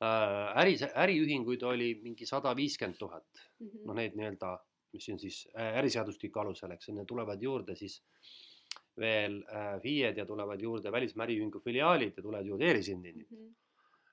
Äri, 0.00 0.76
äriühinguid 0.94 1.62
oli 1.66 1.94
mingi 2.02 2.26
sada 2.26 2.54
viiskümmend 2.56 2.98
tuhat 2.98 3.26
Mhm. 3.60 3.86
noh, 3.86 3.94
need 3.94 4.14
nii-öelda, 4.14 4.58
mis 4.92 5.08
on 5.12 5.18
siis 5.18 5.48
äh, 5.58 5.76
äriseadustiku 5.80 6.38
alusel, 6.40 6.70
eks 6.70 6.88
ju, 6.88 6.94
need 6.94 7.06
tulevad 7.06 7.42
juurde 7.42 7.74
siis 7.76 8.02
veel 8.98 9.40
äh, 9.50 9.80
FIE-d 9.82 10.16
ja 10.18 10.26
tulevad 10.26 10.60
juurde 10.62 10.92
välismaa 10.92 11.26
äriühingu 11.26 11.60
filiaalid 11.64 12.16
ja 12.16 12.22
tulevad 12.22 12.46
juurde 12.46 12.64
e-residendid. 12.70 13.26
Mhm. 13.30 13.48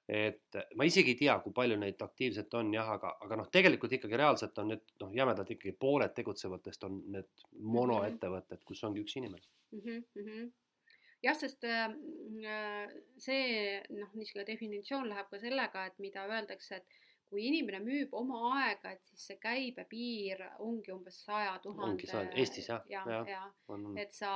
et 0.07 0.53
ma 0.75 0.83
isegi 0.85 1.09
ei 1.15 1.15
tea, 1.17 1.39
kui 1.41 1.51
palju 1.53 1.77
neid 1.81 2.01
aktiivselt 2.01 2.53
on 2.53 2.67
jah, 2.73 2.89
aga, 2.93 3.15
aga 3.25 3.35
noh, 3.39 3.47
tegelikult 3.49 3.91
ikkagi 3.97 4.17
reaalselt 4.17 4.57
on 4.61 4.67
need 4.67 4.81
noh, 5.01 5.09
jämedalt 5.17 5.49
ikkagi 5.49 5.71
pooled 5.81 6.13
tegutsevatest 6.13 6.83
on 6.83 6.99
need 7.11 7.25
monoettevõtted, 7.59 8.61
kus 8.63 8.83
ongi 8.83 9.01
üks 9.01 9.15
inimene. 9.17 9.41
Mhm, 9.71 10.03
mhm. 10.15 10.51
Jah, 11.25 11.35
sest 11.37 11.65
äh, 11.67 11.87
äh, 12.45 12.93
see 13.17 13.81
noh, 13.95 14.11
niisugune 14.13 14.45
definitsioon 14.47 15.09
läheb 15.09 15.31
ka 15.31 15.41
sellega, 15.41 15.87
et 15.89 15.99
mida 16.03 16.27
öeldakse, 16.29 16.81
et 16.81 17.01
kui 17.25 17.47
inimene 17.49 17.79
müüb 17.81 18.11
oma 18.13 18.37
aega, 18.61 18.91
et 18.93 19.01
siis 19.09 19.23
see 19.31 19.37
käibepiir 19.41 20.43
ongi 20.61 20.91
umbes 20.93 21.17
saja 21.25 21.55
tuhande. 21.63 22.05
Eestis, 22.37 22.67
jah, 22.69 22.83
ja, 22.87 23.01
ja, 23.09 23.21
ja, 23.27 23.39
on. 23.73 23.87
et 23.97 24.13
sa 24.13 24.29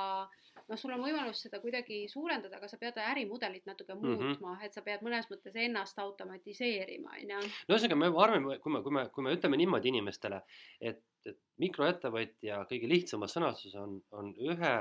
noh, 0.66 0.76
sul 0.76 0.92
on 0.96 1.04
võimalus 1.04 1.38
seda 1.46 1.60
kuidagi 1.62 2.00
suurendada, 2.10 2.58
aga 2.58 2.68
sa 2.68 2.76
pead 2.82 2.98
ärimudelit 2.98 3.64
natuke 3.70 3.94
Mhm. 3.94 4.18
muutma, 4.18 4.56
et 4.66 4.74
sa 4.74 4.82
pead 4.82 5.04
mõnes 5.06 5.30
mõttes 5.30 5.54
ennast 5.54 5.98
automatiseerima, 6.02 7.14
on 7.22 7.30
ju. 7.30 7.52
no 7.68 7.74
ühesõnaga, 7.76 7.96
me 8.02 8.10
arvame, 8.24 8.58
kui 8.58 8.72
me, 8.72 8.82
kui 8.82 8.92
me, 8.92 9.06
kui 9.14 9.24
me 9.24 9.36
ütleme 9.36 9.56
niimoodi 9.62 9.88
inimestele, 9.94 10.42
et, 10.80 11.00
et 11.24 11.38
mikroettevõtja 11.62 12.64
kõige 12.70 12.88
lihtsamas 12.90 13.36
sõnastuses 13.36 13.78
on, 13.80 14.00
on 14.10 14.34
ühe, 14.34 14.74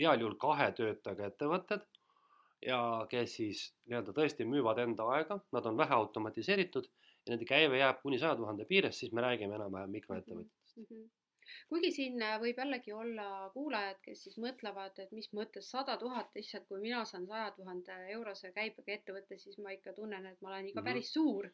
heal 0.00 0.20
juhul 0.20 0.34
kahe 0.40 0.70
töötajaga 0.72 1.26
ettevõtted 1.30 1.84
ja 2.66 2.78
kes 3.10 3.34
siis 3.40 3.64
nii-öelda 3.86 4.12
tõesti 4.16 4.46
müüvad 4.48 4.78
enda 4.84 5.04
aega, 5.16 5.40
nad 5.52 5.66
on 5.66 5.76
vähe 5.76 5.94
automatiseeritud 5.94 6.86
ja 7.26 7.32
nende 7.34 7.44
käive 7.48 7.78
jääb 7.78 8.00
kuni 8.02 8.18
saja 8.18 8.36
tuhande 8.36 8.64
piires, 8.64 8.98
siis 8.98 9.12
me 9.12 9.20
räägime 9.24 9.54
enam-vähem 9.58 9.90
mikroettevõtjatest. 9.98 10.76
Mhm. 10.76 11.04
kuigi 11.68 11.90
siin 11.92 12.22
äh, 12.24 12.38
võib 12.40 12.56
jällegi 12.58 12.92
olla 12.92 13.50
kuulajad, 13.52 13.98
kes 14.02 14.22
siis 14.24 14.38
mõtlevad, 14.40 14.96
et 14.98 15.10
mis 15.12 15.28
mõttes 15.36 15.68
sada 15.70 15.96
tuhat, 16.00 16.30
lihtsalt 16.34 16.64
kui 16.68 16.80
mina 16.80 17.04
saan 17.04 17.26
saja 17.28 17.50
tuhande 17.56 17.92
eurose 18.16 18.50
käibega 18.52 18.92
ettevõtte, 18.96 19.38
siis 19.38 19.58
ma 19.58 19.70
ikka 19.76 19.92
tunnen, 19.92 20.26
et 20.26 20.40
ma 20.42 20.48
olen 20.54 20.68
ikka 20.70 20.80
Mhm. 20.80 20.88
päris 20.88 21.12
suur. 21.12 21.50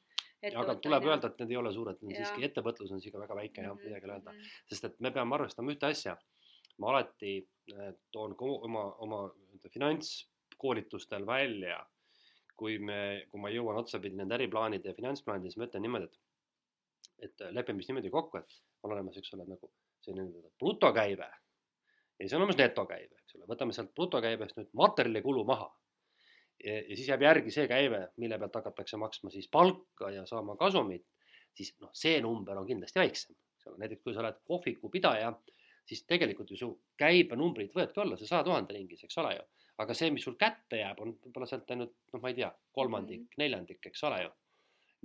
aga 0.56 0.74
tuleb 0.76 1.04
öelda, 1.04 1.26
et 1.28 1.38
need 1.40 1.50
ei 1.50 1.56
ole 1.56 1.72
suured, 1.72 1.98
need 2.02 2.16
on 2.20 2.24
siiski, 2.24 2.44
ettevõtlus 2.48 2.92
on 2.92 3.00
siiski 3.00 3.18
väga 3.20 3.34
väike 3.36 3.62
jah, 3.62 3.74
Mhm, 3.74 3.84
midagi 3.84 4.06
öelda. 4.10 4.32
sest 4.70 4.84
et 4.84 5.00
me 5.00 5.10
peame 5.10 5.34
arvestama 5.34 5.70
ühte 5.74 5.86
asja. 5.90 6.16
Ma 6.80 6.92
alati 6.94 7.36
eh, 7.38 7.92
toon 8.12 8.34
oma, 8.40 8.84
oma 9.04 9.22
finantskoolitustel 9.70 11.26
välja, 11.26 11.78
kui 12.60 12.78
me, 12.78 13.26
kui 13.30 13.40
ma 13.40 13.52
jõuan 13.52 13.78
otsapidi 13.80 14.18
nende 14.18 14.36
äriplaanide 14.36 14.90
ja 14.90 14.96
finantsplaanide, 14.96 15.48
siis 15.48 15.60
ma 15.60 15.68
ütlen 15.68 15.86
niimoodi, 15.86 16.08
et, 16.08 17.28
et 17.28 17.44
lepime 17.56 17.80
siis 17.80 17.92
niimoodi 17.92 18.12
kokku, 18.12 18.40
et 18.40 18.58
on 18.84 18.94
olemas, 18.94 19.16
eks 19.20 19.36
ole, 19.36 19.46
nagu 19.48 19.70
selline 20.04 20.50
brutokäive. 20.60 21.28
Ja 22.20 22.24
siis 22.26 22.34
on 22.36 22.42
olemas 22.42 22.58
netokäive, 22.60 23.20
eks 23.22 23.36
ole, 23.38 23.46
võtame 23.48 23.76
sealt 23.76 23.94
brutokäibest 23.96 24.58
nüüd 24.58 24.72
materjalikulu 24.76 25.44
maha. 25.48 25.70
ja 26.60 26.96
siis 26.96 27.08
jääb 27.08 27.22
järgi 27.24 27.52
see 27.54 27.64
käive, 27.68 28.02
mille 28.20 28.36
pealt 28.38 28.58
hakatakse 28.60 28.98
maksma 29.00 29.30
siis 29.32 29.48
palka 29.48 30.10
ja 30.12 30.26
saama 30.28 30.56
kasumit, 30.60 31.06
siis 31.56 31.72
noh, 31.80 31.88
see 31.96 32.20
number 32.20 32.58
on 32.60 32.66
kindlasti 32.68 33.00
väiksem, 33.00 33.36
eks 33.56 33.70
ole, 33.70 33.80
näiteks 33.80 34.04
kui 34.04 34.12
sa 34.12 34.20
oled 34.20 34.42
kohvikupidaja, 34.44 35.32
siis 35.88 36.04
tegelikult 36.06 36.50
ju 36.50 36.56
su 36.56 36.68
käibenumbrid 36.98 37.72
võivadki 37.74 38.00
olla 38.02 38.16
see 38.16 38.28
saja 38.28 38.44
tuhande 38.46 38.74
ringis, 38.76 39.04
eks 39.04 39.18
ole 39.18 39.34
ju. 39.36 39.42
aga 39.80 39.94
see, 39.96 40.10
mis 40.12 40.24
sul 40.26 40.36
kätte 40.36 40.76
jääb, 40.76 40.98
on 41.00 41.14
võib-olla 41.24 41.46
sealt 41.48 41.70
ainult 41.72 41.94
noh, 42.12 42.20
ma 42.20 42.28
ei 42.28 42.34
tea, 42.36 42.50
kolmandik 42.72 43.20
mm, 43.20 43.26
-hmm. 43.26 43.42
neljandik, 43.42 43.86
eks 43.86 44.04
ole 44.04 44.22
ju. 44.22 44.30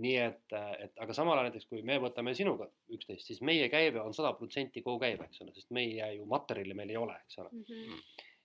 nii 0.04 0.16
et, 0.20 0.54
et 0.84 0.98
aga 1.00 1.14
samal 1.16 1.38
ajal 1.38 1.46
näiteks, 1.48 1.66
kui 1.72 1.82
me 1.82 1.96
võtame 2.04 2.34
sinuga 2.36 2.68
üksteist, 2.92 3.28
siis 3.30 3.42
meie 3.42 3.70
käive 3.72 4.02
on 4.02 4.14
sada 4.14 4.34
protsenti 4.36 4.82
kogukäive, 4.84 5.24
eks 5.24 5.42
ole, 5.42 5.54
sest 5.56 5.70
meie 5.72 6.10
ju 6.18 6.26
materjali 6.26 6.74
meil 6.76 6.90
ei 6.90 6.98
ole, 6.98 7.16
eks 7.24 7.38
ole 7.40 7.50
Mhm. 7.54 8.00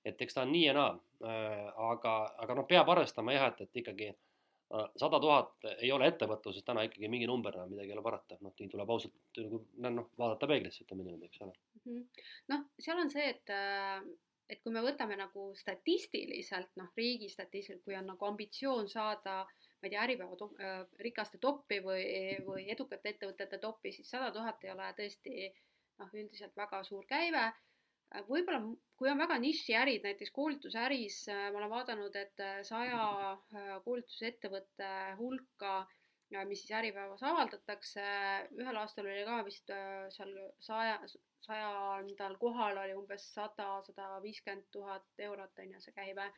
et 0.04 0.22
eks 0.22 0.34
ta 0.34 0.42
on 0.42 0.52
nii 0.52 0.64
ja 0.64 0.72
naa 0.72 0.92
äh,, 1.24 1.72
aga, 1.90 2.12
aga 2.38 2.54
noh, 2.54 2.66
peab 2.66 2.88
arvestama 2.88 3.32
jah, 3.32 3.48
et, 3.48 3.60
et 3.60 3.76
ikkagi 3.82 4.08
äh, 4.08 4.86
sada 4.96 5.20
tuhat 5.20 5.66
ei 5.80 5.90
ole 5.92 6.06
ettevõtluses 6.06 6.64
täna 6.64 6.82
ikkagi 6.86 7.08
mingi 7.08 7.26
number, 7.26 7.58
midagi 7.68 7.90
ei 7.90 7.96
ole 7.98 8.02
parata, 8.06 8.38
noh, 8.40 8.54
nii 8.60 8.68
tuleb 8.70 8.90
ausalt 8.90 9.40
nagu 9.42 9.64
noh, 9.90 10.08
vaadata 10.18 10.46
peeglisse, 10.46 10.84
ütleme 10.86 11.02
niimoodi, 11.04 11.26
eks 11.26 11.42
ole. 11.42 11.52
Mhm. 11.86 12.02
noh, 12.52 12.66
seal 12.78 12.98
on 13.00 13.10
see, 13.12 13.28
et, 13.34 13.50
äh, 13.54 14.02
et 14.50 14.60
kui 14.62 14.72
me 14.74 14.82
võtame 14.84 15.16
nagu 15.16 15.50
statistiliselt, 15.56 16.74
noh, 16.76 16.90
riigi 16.96 17.30
statistiliselt, 17.30 17.84
kui 17.84 17.96
on 17.96 18.10
nagu 18.12 18.26
ambitsioon 18.26 18.88
saada, 18.90 19.44
ma 19.80 19.88
ei 19.88 19.94
tea, 19.94 20.04
Äripäeva 20.04 20.36
top, 20.36 20.58
äh, 20.60 20.84
rikaste 21.06 21.38
toppi 21.38 21.80
või, 21.84 22.04
või 22.44 22.68
edukate 22.74 23.14
ettevõtete 23.14 23.60
toppi, 23.62 23.92
siis 23.92 24.10
sada 24.10 24.30
tuhat 24.34 24.64
ei 24.64 24.74
ole 24.74 24.92
tõesti 24.98 25.50
noh, 26.00 26.14
üldiselt 26.14 26.56
väga 26.56 26.84
suur 26.84 27.06
käive. 27.06 27.50
võib-olla, 28.26 28.58
kui 28.98 29.06
on 29.06 29.20
väga 29.22 29.36
nišiärid, 29.38 30.02
näiteks 30.02 30.32
koolitusäris, 30.34 31.28
ma 31.30 31.58
olen 31.60 31.70
vaadanud, 31.70 32.16
et 32.16 32.42
saja 32.66 33.36
koolitusettevõtte 33.84 34.88
hulka 35.20 35.86
mis 36.30 36.62
siis 36.62 36.72
Äripäevas 36.78 37.22
avaldatakse, 37.26 38.04
ühel 38.60 38.76
aastal 38.78 39.08
oli 39.10 39.24
ka 39.26 39.40
vist 39.44 39.72
seal 40.16 40.32
saja, 40.62 40.98
sajandal 41.42 42.36
kohal 42.38 42.78
oli 42.84 42.94
umbes 42.94 43.26
sada, 43.34 43.68
sada 43.86 44.10
viiskümmend 44.22 44.68
tuhat 44.72 45.24
eurot 45.28 45.58
on 45.58 45.72
ju 45.74 45.80
see 45.80 45.96
käive. 45.96 46.30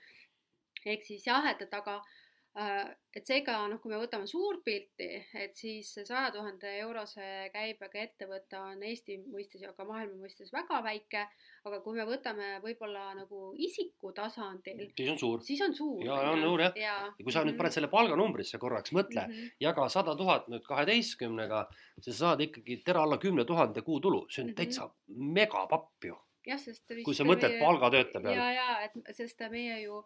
ehk 0.86 1.04
siis 1.06 1.26
jah, 1.26 1.44
et, 1.50 1.60
et 1.62 1.74
aga, 1.74 2.00
Äh, 2.00 2.21
et 2.52 3.24
seega 3.24 3.54
noh, 3.70 3.78
kui 3.80 3.88
me 3.88 3.98
võtame 4.00 4.26
suurpilti, 4.28 5.06
et 5.40 5.56
siis 5.56 5.88
saja 6.04 6.26
tuhande 6.34 6.68
eurose 6.82 7.24
käibega 7.52 8.02
ettevõte 8.02 8.58
on 8.60 8.82
Eesti 8.84 9.16
mõistes 9.24 9.62
ja 9.64 9.72
ka 9.72 9.86
maailma 9.88 10.18
mõistes 10.20 10.52
väga 10.52 10.82
väike, 10.84 11.22
aga 11.64 11.80
kui 11.84 11.96
me 11.96 12.04
võtame 12.08 12.50
võib-olla 12.64 13.06
nagu 13.16 13.54
isiku 13.56 14.12
tasandil, 14.16 14.84
siis 14.92 15.12
on 15.14 15.20
suur. 15.22 15.40
siis 15.46 15.64
on 15.64 15.76
suur. 15.76 16.04
ja 16.04 16.18
on 16.28 16.44
suur 16.44 16.64
jah 16.66 16.76
ja. 16.76 16.96
ja 17.08 17.24
kui 17.24 17.32
sa 17.32 17.44
nüüd 17.48 17.56
paned 17.56 17.72
selle 17.72 17.88
palganumbrisse 17.92 18.60
korraks, 18.60 18.92
mõtle 18.92 19.24
mm, 19.24 19.32
-hmm. 19.32 19.56
jaga 19.68 19.88
sada 19.88 20.16
tuhat 20.16 20.52
nüüd 20.52 20.68
kaheteistkümnega, 20.68 21.66
sa 22.04 22.18
saad 22.20 22.44
ikkagi 22.44 22.82
tere 22.84 23.00
alla 23.00 23.16
kümne 23.16 23.48
tuhande 23.48 23.80
kuutulu, 23.80 24.26
see 24.28 24.42
on 24.42 24.50
mm 24.50 24.52
-hmm. 24.52 24.56
täitsa 24.56 24.90
megapapp 25.08 26.04
ju. 26.04 26.20
jah, 26.46 26.60
sest. 26.60 26.84
kui 27.04 27.14
sa 27.14 27.24
mõtled 27.24 27.56
meie... 27.56 27.64
palgatöötaja 27.64 28.20
peale. 28.20 28.36
ja, 28.36 28.52
ja 28.52 28.80
et 28.84 29.16
sest 29.16 29.40
meie 29.48 29.80
ju 29.86 30.04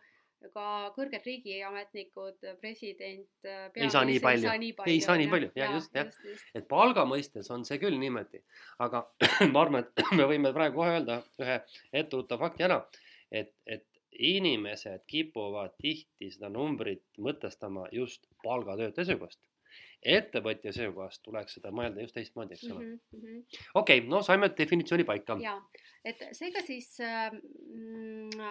ka 0.54 0.66
kõrged 0.96 1.24
riigiametnikud, 1.26 2.44
president, 2.60 3.48
ei 3.74 3.90
saa 3.92 4.04
nii 4.08 4.20
palju, 4.22 4.52
ei 4.86 5.00
saa 5.04 5.16
nii 5.20 5.30
palju, 5.32 5.50
jah, 5.58 5.74
just, 5.76 5.96
jah. 5.96 6.12
et 6.56 6.68
palga 6.68 7.06
mõistes 7.08 7.50
on 7.54 7.64
see 7.68 7.80
küll 7.82 7.98
niimoodi, 8.00 8.42
aga 8.84 9.02
ma 9.52 9.64
arvan, 9.64 9.86
et 9.86 10.04
me 10.18 10.28
võime 10.30 10.52
praegu 10.56 10.82
kohe 10.82 10.96
öelda 10.98 11.20
ühe 11.42 11.58
etteruttava 11.92 12.46
fakti 12.46 12.68
ära, 12.68 12.80
et, 13.30 13.52
et 13.66 13.86
inimesed 14.16 15.04
kipuvad 15.10 15.74
tihti 15.82 16.30
seda 16.32 16.48
numbrit 16.52 17.04
mõtestama 17.20 17.88
just 17.92 18.28
palgatöötaja 18.44 19.10
seisukohast 19.10 19.40
ettevõtja 20.06 20.72
seisukohast 20.72 21.22
tuleks 21.24 21.58
seda 21.58 21.72
mõelda 21.74 22.04
just 22.04 22.14
teistmoodi, 22.14 22.54
eks 22.54 22.70
ole 22.70 22.84
mm 22.84 22.98
-hmm.. 23.12 23.60
okei 23.74 24.00
okay,, 24.00 24.08
no 24.10 24.22
saime 24.22 24.50
definitsiooni 24.58 25.04
paika. 25.04 25.38
ja, 25.42 25.56
et 26.04 26.22
seega 26.32 26.62
siis 26.66 27.00
äh, 27.00 27.30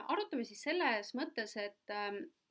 arutame 0.08 0.44
siis 0.44 0.62
selles 0.62 1.14
mõttes, 1.16 1.58
et 1.58 1.96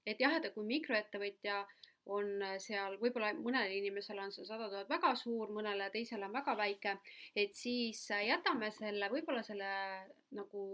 et 0.07 0.21
jah, 0.21 0.37
et 0.37 0.53
kui 0.55 0.65
mikroettevõtja 0.69 1.65
on 2.13 2.43
seal, 2.61 2.99
võib-olla 3.01 3.31
mõnele 3.33 3.79
inimesele 3.79 4.21
on 4.27 4.33
see 4.33 4.45
sada 4.45 4.67
tuhat 4.69 4.91
väga 4.93 5.15
suur, 5.17 5.49
mõnele 5.57 5.87
teisele 5.93 6.27
on 6.27 6.35
väga 6.35 6.55
väike, 6.59 6.97
et 7.37 7.55
siis 7.57 8.03
jätame 8.13 8.69
selle, 8.75 9.09
võib-olla 9.13 9.43
selle 9.47 9.71
nagu 10.37 10.65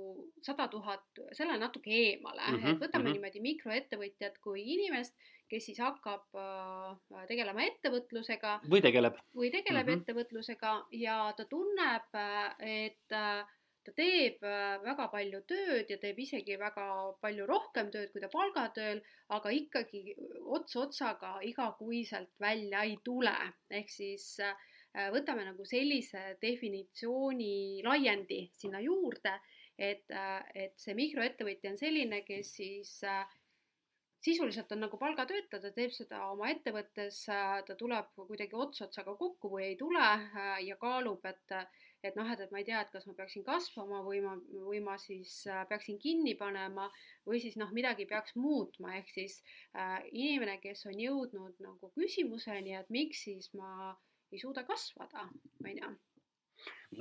sada 0.43 0.67
tuhat, 0.73 1.23
selle 1.37 1.59
natuke 1.61 1.93
eemale 1.95 2.43
mm, 2.43 2.57
-hmm, 2.57 2.73
et 2.73 2.83
võtame 2.83 3.05
mm 3.05 3.07
-hmm. 3.07 3.13
niimoodi 3.13 3.45
mikroettevõtjat 3.47 4.41
kui 4.43 4.65
inimest, 4.75 5.15
kes 5.51 5.67
siis 5.71 5.81
hakkab 5.83 6.39
äh, 6.39 7.23
tegelema 7.29 7.65
ettevõtlusega. 7.67 8.59
või 8.71 8.83
tegeleb. 8.85 9.17
või 9.37 9.51
tegeleb 9.51 9.87
mm 9.87 9.93
-hmm. 9.93 10.03
ettevõtlusega 10.03 10.75
ja 11.03 11.17
ta 11.37 11.47
tunneb, 11.51 12.19
et 12.61 13.17
äh, 13.17 13.45
ta 13.85 13.95
teeb 13.97 14.45
äh, 14.45 14.79
väga 14.85 15.09
palju 15.13 15.43
tööd 15.53 15.91
ja 15.91 15.99
teeb 15.99 16.19
isegi 16.19 16.59
väga 16.59 16.87
palju 17.21 17.47
rohkem 17.47 17.91
tööd, 17.91 18.13
kui 18.13 18.21
ta 18.21 18.29
palgatööl, 18.33 19.03
aga 19.29 19.51
ikkagi 19.51 20.17
ots 20.47 20.77
otsaga 20.77 21.39
igakuiselt 21.43 22.35
välja 22.41 22.83
ei 22.83 22.99
tule. 23.05 23.37
ehk 23.71 23.91
siis 23.91 24.37
võtame 25.15 25.45
nagu 25.47 25.65
sellise 25.65 26.37
definitsiooni 26.43 27.81
laiendi 27.87 28.51
sinna 28.59 28.81
juurde, 28.83 29.37
et, 29.79 30.05
et 30.55 30.75
see 30.77 30.97
mikroettevõtja 30.99 31.71
on 31.71 31.79
selline, 31.79 32.23
kes 32.27 32.55
siis 32.57 33.05
äh, 33.07 33.23
sisuliselt 34.21 34.73
on 34.73 34.83
nagu 34.85 34.99
palgatöötaja, 35.01 35.63
ta 35.63 35.71
teeb 35.73 35.93
seda 35.97 36.25
oma 36.29 36.51
ettevõttes, 36.53 37.23
ta 37.27 37.77
tuleb 37.79 38.11
kuidagi 38.17 38.57
ots 38.57 38.85
otsaga 38.85 39.15
kokku 39.17 39.53
või 39.55 39.71
ei 39.71 39.77
tule 39.81 40.11
ja 40.67 40.77
kaalub, 40.81 41.25
et 41.25 41.57
et 42.03 42.17
noh, 42.17 42.29
et, 42.33 42.41
et 42.41 42.53
ma 42.53 42.61
ei 42.61 42.67
tea, 42.67 42.81
et 42.81 42.93
kas 42.93 43.07
ma 43.09 43.15
peaksin 43.17 43.45
kasvama 43.45 44.01
või 44.07 44.23
ma, 44.25 44.35
või 44.65 44.81
ma 44.85 44.97
siis 45.01 45.43
äh, 45.51 45.63
peaksin 45.69 45.99
kinni 46.01 46.35
panema 46.39 46.87
või 47.29 47.43
siis 47.43 47.59
noh, 47.61 47.73
midagi 47.77 48.07
peaks 48.09 48.37
muutma, 48.41 48.95
ehk 49.01 49.13
siis 49.13 49.41
äh, 49.77 49.99
inimene, 50.13 50.57
kes 50.63 50.87
on 50.89 50.97
jõudnud 51.01 51.61
nagu 51.65 51.93
küsimuseni, 51.97 52.77
et 52.79 52.89
miks 52.93 53.27
siis 53.29 53.51
ma 53.59 53.93
ei 54.33 54.41
suuda 54.41 54.65
kasvada, 54.65 55.27
on 55.61 55.83
ju. 55.83 55.93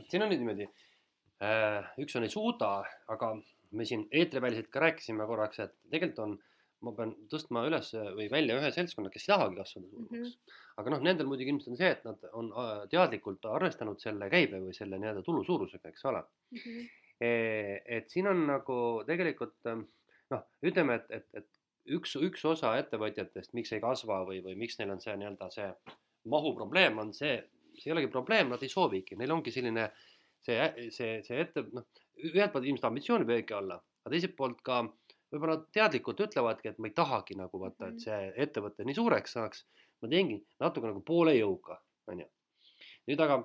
siin 0.09 0.25
on 0.25 0.31
nüüd 0.33 0.43
niimoodi 0.43 0.67
äh,, 0.67 1.95
üks 2.03 2.19
on 2.19 2.27
ei 2.27 2.33
suuda, 2.33 2.73
aga 3.13 3.33
me 3.71 3.85
siin 3.87 4.07
eetriväliselt 4.11 4.71
ka 4.73 4.83
rääkisime 4.83 5.27
korraks, 5.29 5.61
et 5.63 5.75
tegelikult 5.93 6.25
on 6.25 6.37
ma 6.85 6.93
pean 6.95 7.11
tõstma 7.31 7.65
üles 7.67 7.91
või 8.15 8.29
välja 8.31 8.55
ühe 8.59 8.71
seltskonna, 8.75 9.11
kes 9.11 9.25
ei 9.25 9.33
tahagi 9.33 9.59
kasvada 9.59 9.89
suuremaks 9.89 10.15
mm. 10.15 10.23
-hmm. 10.23 10.57
aga 10.81 10.93
noh, 10.93 11.03
nendel 11.07 11.27
muidugi 11.27 11.51
ilmselt 11.53 11.73
on 11.73 11.79
see, 11.81 11.91
et 11.95 12.05
nad 12.07 12.25
on 12.39 12.51
äh, 12.63 12.73
teadlikult 12.93 13.45
arvestanud 13.51 13.99
selle 13.99 14.29
käibe 14.31 14.61
või 14.63 14.75
selle 14.77 14.99
nii-öelda 15.01 15.23
tulu 15.25 15.43
suurusega, 15.47 15.91
eks 15.91 16.05
ole 16.11 16.23
mm. 16.23 16.65
-hmm. 16.65 16.89
Et 17.19 18.05
siin 18.07 18.29
on 18.31 18.45
nagu 18.47 18.75
tegelikult 19.03 19.67
ähm, 19.67 19.81
noh, 20.31 20.43
ütleme, 20.63 20.95
et, 21.01 21.09
et, 21.17 21.25
et 21.41 21.95
üks, 21.97 22.13
üks 22.15 22.45
osa 22.47 22.77
ettevõtjatest, 22.79 23.51
miks 23.57 23.73
ei 23.75 23.81
kasva 23.83 24.21
või, 24.29 24.39
või 24.45 24.55
miks 24.55 24.79
neil 24.79 24.93
on 24.93 25.01
see 25.03 25.17
nii-öelda 25.19 25.49
see 25.51 25.67
mahuprobleem 26.31 27.01
on 27.03 27.11
see, 27.17 27.33
see 27.75 27.89
ei 27.89 27.95
olegi 27.95 28.11
probleem, 28.13 28.53
nad 28.53 28.63
ei 28.63 28.71
soovigi, 28.71 29.17
neil 29.19 29.35
ongi 29.35 29.51
selline 29.51 29.89
see, 30.45 30.89
see, 30.95 31.19
see 31.25 31.41
ette, 31.43 31.65
noh, 31.75 31.87
ühelt 32.29 32.53
poolt 32.53 32.67
ilmselt 32.67 32.89
ambitsiooni 32.91 33.27
võib 33.27 33.43
ikka 33.43 33.59
olla, 33.59 33.79
aga 34.03 34.13
teiselt 34.13 34.35
poolt 34.39 34.63
ka 34.63 34.79
äh, 34.85 34.98
võib-olla 35.33 35.59
teadlikult 35.75 36.23
ütlevadki, 36.25 36.71
et 36.71 36.81
ma 36.81 36.89
ei 36.89 36.95
tahagi 36.97 37.37
nagu 37.37 37.61
vaata, 37.61 37.91
et 37.91 38.01
see 38.05 38.33
ettevõte 38.45 38.85
nii 38.85 38.97
suureks 38.97 39.37
saaks. 39.37 39.65
ma 40.01 40.07
teengi 40.07 40.37
natuke 40.63 40.87
nagu 40.87 41.01
poole 41.03 41.33
jõuga, 41.35 41.75
onju. 42.07 42.27
nüüd 43.11 43.23
aga 43.25 43.39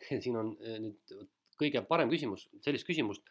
siin 0.24 0.36
on 0.36 0.56
eh, 0.60 0.78
nüüd 0.84 1.14
kõige 1.60 1.82
parem 1.88 2.10
küsimus, 2.12 2.48
sellist 2.64 2.88
küsimust 2.88 3.24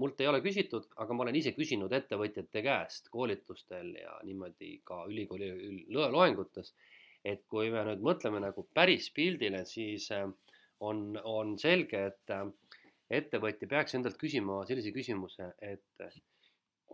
mult 0.00 0.20
ei 0.20 0.26
ole 0.26 0.40
küsitud, 0.42 0.88
aga 1.02 1.14
ma 1.14 1.24
olen 1.24 1.36
ise 1.38 1.52
küsinud 1.54 1.92
ettevõtjate 1.94 2.62
käest 2.66 3.10
koolitustel 3.14 3.92
ja 4.00 4.16
niimoodi 4.26 4.78
ka 4.84 5.04
ülikooli 5.10 5.50
loengutes. 5.94 6.74
et 7.24 7.46
kui 7.48 7.70
me 7.72 7.80
nüüd 7.88 8.02
mõtleme 8.04 8.36
nagu 8.44 8.66
päris 8.76 9.06
pildile, 9.16 9.64
siis 9.64 10.10
eh, 10.12 10.26
on, 10.80 11.16
on 11.24 11.54
selge, 11.58 12.06
et 12.10 12.34
eh, 12.36 12.78
ettevõtja 13.20 13.68
peaks 13.68 13.94
endalt 13.96 14.18
küsima 14.20 14.62
sellise 14.68 14.92
küsimuse, 14.92 15.54
et 15.62 16.04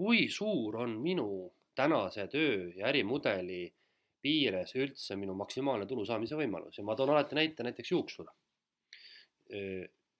kui 0.00 0.30
suur 0.32 0.78
on 0.80 0.94
minu 1.04 1.28
tänase 1.76 2.24
töö 2.32 2.70
ja 2.72 2.86
ärimudeli 2.88 3.66
piires 4.24 4.72
üldse 4.76 5.16
minu 5.20 5.34
maksimaalne 5.36 5.84
tulu 5.88 6.06
saamise 6.08 6.38
võimalus 6.38 6.78
ja 6.78 6.84
ma 6.88 6.96
toon 6.96 7.12
alati 7.12 7.36
näite 7.36 7.66
näiteks 7.66 7.90
juuksur. 7.92 8.30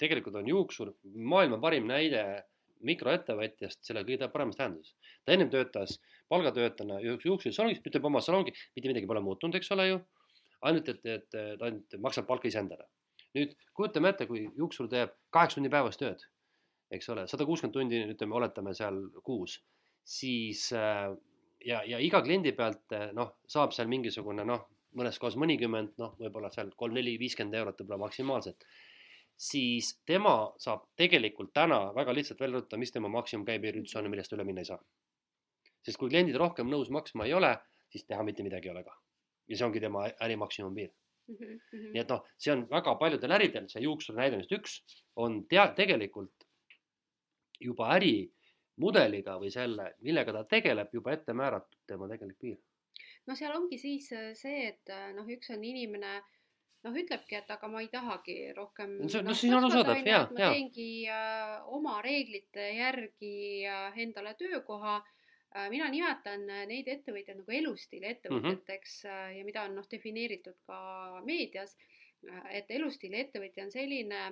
tegelikult 0.01 0.37
on 0.37 0.49
juuksur 0.49 0.91
maailma 1.33 1.59
parim 1.63 1.87
näide 1.89 2.25
mikroettevõtjast 2.91 3.81
selle 3.85 4.03
kõige 4.09 4.29
paremas 4.33 4.59
tähenduses. 4.61 4.97
ta 5.25 5.33
ennem 5.33 5.51
töötas 5.51 5.97
palgatöötajana 6.29 7.01
juuksurisalongis, 7.01 7.81
nüüd 7.85 7.93
teeb 7.93 8.05
oma 8.05 8.21
salongi, 8.21 8.53
mitte 8.77 8.89
midagi 8.89 9.07
pole 9.07 9.21
muutunud, 9.21 9.57
eks 9.57 9.73
ole 9.77 9.89
ju. 9.89 10.01
ainult, 10.61 10.89
et, 10.89 11.07
et 11.07 11.29
ta 11.31 11.65
ainult 11.71 11.97
maksab 12.09 12.27
palka 12.27 12.49
iseendale. 12.49 12.85
nüüd 13.35 13.57
kujutame 13.73 14.13
ette, 14.13 14.27
kui 14.27 14.45
juuksur 14.57 14.89
teeb 14.93 15.17
kaheksa 15.31 15.61
tundi 15.61 15.73
päevas 15.73 15.97
tööd 15.97 16.29
eks 16.91 17.09
ole, 17.15 17.27
sada 17.31 17.47
kuuskümmend 17.47 17.77
tundi, 17.77 18.03
ütleme, 18.15 18.35
oletame 18.35 18.75
seal 18.75 18.99
kuus, 19.27 19.61
siis 20.07 20.67
äh, 20.77 21.09
ja, 21.67 21.83
ja 21.87 21.99
iga 22.03 22.23
kliendi 22.25 22.53
pealt 22.57 22.95
äh, 22.97 23.11
noh, 23.17 23.37
saab 23.51 23.75
seal 23.77 23.91
mingisugune 23.91 24.45
noh, 24.47 24.67
mõnes 24.99 25.19
kohas 25.23 25.37
mõnikümmend, 25.39 25.95
noh, 26.03 26.17
võib-olla 26.19 26.51
seal 26.55 26.73
kolm-neli, 26.79 27.15
viiskümmend 27.21 27.59
eurot 27.61 27.83
võib-olla 27.83 28.07
maksimaalselt. 28.07 28.67
siis 29.41 29.95
tema 30.05 30.53
saab 30.61 30.83
tegelikult 31.01 31.53
täna 31.57 31.95
väga 31.97 32.13
lihtsalt 32.13 32.41
välja 32.41 32.59
rõhutada, 32.59 32.79
mis 32.79 32.91
tema 32.93 33.09
maksimumkäibe 33.09 33.71
üldse 33.73 33.99
on 33.99 34.05
ja 34.05 34.11
millest 34.13 34.33
üle 34.37 34.45
minna 34.45 34.61
ei 34.61 34.69
saa. 34.69 34.81
sest 35.87 35.99
kui 35.99 36.11
kliendid 36.11 36.37
rohkem 36.37 36.69
nõus 36.69 36.91
maksma 36.91 37.25
ei 37.27 37.33
ole, 37.35 37.55
siis 37.89 38.05
teha 38.05 38.23
mitte 38.23 38.43
midagi 38.43 38.69
ei 38.69 38.75
ole 38.75 38.85
ka. 38.85 38.97
ja 39.49 39.57
see 39.57 39.67
ongi 39.67 39.81
tema 39.81 40.09
äri 40.21 40.37
maksimumpiir 40.37 40.91
mm. 41.29 41.37
-hmm. 41.37 41.93
nii 41.95 42.01
et 42.01 42.09
noh, 42.09 42.27
see 42.37 42.53
on 42.53 42.67
väga 42.71 42.95
paljudel 42.95 43.33
äridel, 43.39 43.69
see 43.69 43.83
juuksuri 43.83 44.17
näide 44.17 44.37
on 44.37 44.43
just 44.45 44.53
üks, 44.59 44.77
on 45.17 45.45
tea-, 45.47 45.73
tegelikult 45.77 46.40
juba 47.61 47.93
ärimudeliga 47.97 49.37
või 49.41 49.53
selle, 49.53 49.95
millega 50.07 50.35
ta 50.35 50.45
tegeleb, 50.49 50.93
juba 50.95 51.15
ette 51.17 51.37
määratud 51.37 51.79
tema 51.87 52.09
tegelik 52.11 52.39
piir. 52.39 52.59
no 53.27 53.37
seal 53.37 53.55
ongi 53.57 53.79
siis 53.79 54.11
äh, 54.17 54.33
see, 54.35 54.69
et 54.73 54.93
äh, 54.93 55.11
noh, 55.17 55.29
üks 55.29 55.53
on 55.55 55.65
inimene 55.65 56.19
noh, 56.85 56.97
ütlebki, 56.97 57.37
et 57.37 57.51
aga 57.53 57.69
ma 57.69 57.83
ei 57.85 57.89
tahagi 57.93 58.39
rohkem. 58.57 58.99
see, 59.09 59.23
no 59.23 59.37
siis 59.37 59.53
on 59.53 59.65
arusaadav, 59.65 60.03
ja, 60.07 60.25
ja. 60.25 60.27
ma 60.33 60.53
teengi 60.55 60.91
äh, 61.09 61.57
oma 61.79 62.01
reeglite 62.05 62.71
järgi 62.79 63.67
äh, 63.69 64.03
endale 64.07 64.35
töökoha 64.41 64.99
äh,. 65.01 65.69
mina 65.71 65.91
nimetan 65.93 66.47
neid 66.71 66.89
ettevõtjaid 66.89 67.43
nagu 67.43 67.59
elustiili 67.61 68.13
ettevõtjateks 68.15 69.05
mm 69.05 69.11
-hmm. 69.11 69.39
ja 69.39 69.45
mida 69.45 69.65
on 69.69 69.81
noh, 69.81 69.89
defineeritud 69.91 70.61
ka 70.67 70.81
meedias 71.27 71.77
et 72.53 72.71
elustiili 72.77 73.21
ettevõtja 73.25 73.65
on 73.65 73.73
selline, 73.73 74.25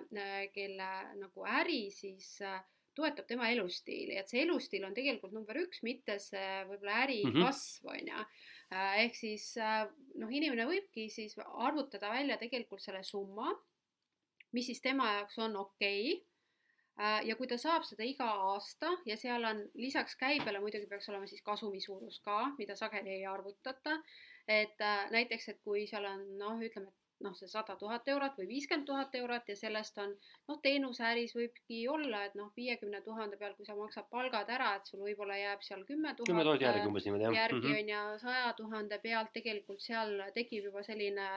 kelle 0.54 0.88
nagu 1.20 1.46
äri 1.48 1.88
siis 1.94 2.38
äh, 2.44 2.60
toetab 2.98 3.26
tema 3.30 3.48
elustiili, 3.54 4.18
et 4.18 4.30
see 4.30 4.42
elustiil 4.44 4.84
on 4.88 4.94
tegelikult 4.96 5.34
number 5.36 5.58
üks, 5.62 5.82
mitte 5.86 6.18
see 6.22 6.62
võib-olla 6.68 7.02
äri 7.06 7.22
mm 7.24 7.32
-hmm. 7.32 7.46
kasv, 7.46 7.90
on 7.94 8.12
ju. 8.12 8.24
Äh, 8.68 8.94
ehk 9.04 9.16
siis 9.16 9.50
äh, 9.56 9.86
noh, 10.20 10.30
inimene 10.30 10.66
võibki 10.68 11.08
siis 11.10 11.38
arvutada 11.46 12.10
välja 12.12 12.36
tegelikult 12.36 12.82
selle 12.84 13.04
summa, 13.04 13.54
mis 14.52 14.66
siis 14.66 14.80
tema 14.80 15.12
jaoks 15.12 15.38
on 15.38 15.56
okei 15.56 16.12
okay 16.12 16.28
Äh, 16.98 17.20
ja 17.30 17.36
kui 17.38 17.46
ta 17.46 17.54
saab 17.60 17.84
seda 17.86 18.02
iga 18.02 18.26
aasta 18.50 18.90
ja 19.06 19.14
seal 19.16 19.44
on 19.46 19.60
lisaks 19.78 20.16
käibele 20.18 20.58
muidugi 20.58 20.88
peaks 20.90 21.06
olema 21.12 21.28
siis 21.30 21.44
kasumi 21.46 21.78
suurus 21.80 22.18
ka, 22.24 22.38
mida 22.58 22.74
sageli 22.76 23.12
ei 23.20 23.26
arvutata. 23.26 24.00
et 24.48 24.80
näiteks, 25.12 25.48
et 25.52 25.58
kui 25.60 25.82
seal 25.86 26.06
on 26.08 26.22
noh, 26.40 26.56
ütleme, 26.64 26.88
et 26.88 27.07
noh, 27.24 27.34
see 27.34 27.50
sada 27.50 27.76
tuhat 27.76 28.08
eurot 28.08 28.38
või 28.38 28.46
viiskümmend 28.52 28.86
tuhat 28.86 29.14
eurot 29.18 29.50
ja 29.50 29.56
sellest 29.58 29.98
on 30.02 30.14
noh, 30.48 30.60
teenuseäris 30.62 31.34
võibki 31.36 31.82
olla, 31.90 32.24
et 32.28 32.38
noh, 32.38 32.52
viiekümne 32.56 33.00
tuhande 33.06 33.38
peal, 33.40 33.54
kui 33.58 33.66
sa 33.66 33.76
maksad 33.78 34.08
palgad 34.10 34.50
ära, 34.54 34.74
et 34.78 34.90
sul 34.90 35.02
võib-olla 35.06 35.38
jääb 35.38 35.62
seal 35.66 35.84
kümme 35.88 36.14
tuhat. 36.14 36.30
kümme 36.30 36.46
tuhat 36.46 36.66
järgi 36.66 36.90
umbes 36.90 37.08
niimoodi 37.08 37.28
jah. 37.28 37.38
järgi 37.42 37.76
on 37.76 37.94
ju 37.94 38.02
saja 38.24 38.50
tuhande 38.58 38.98
pealt 39.02 39.32
tegelikult 39.34 39.82
seal 39.84 40.20
tekib 40.34 40.70
juba 40.70 40.84
selline 40.86 41.30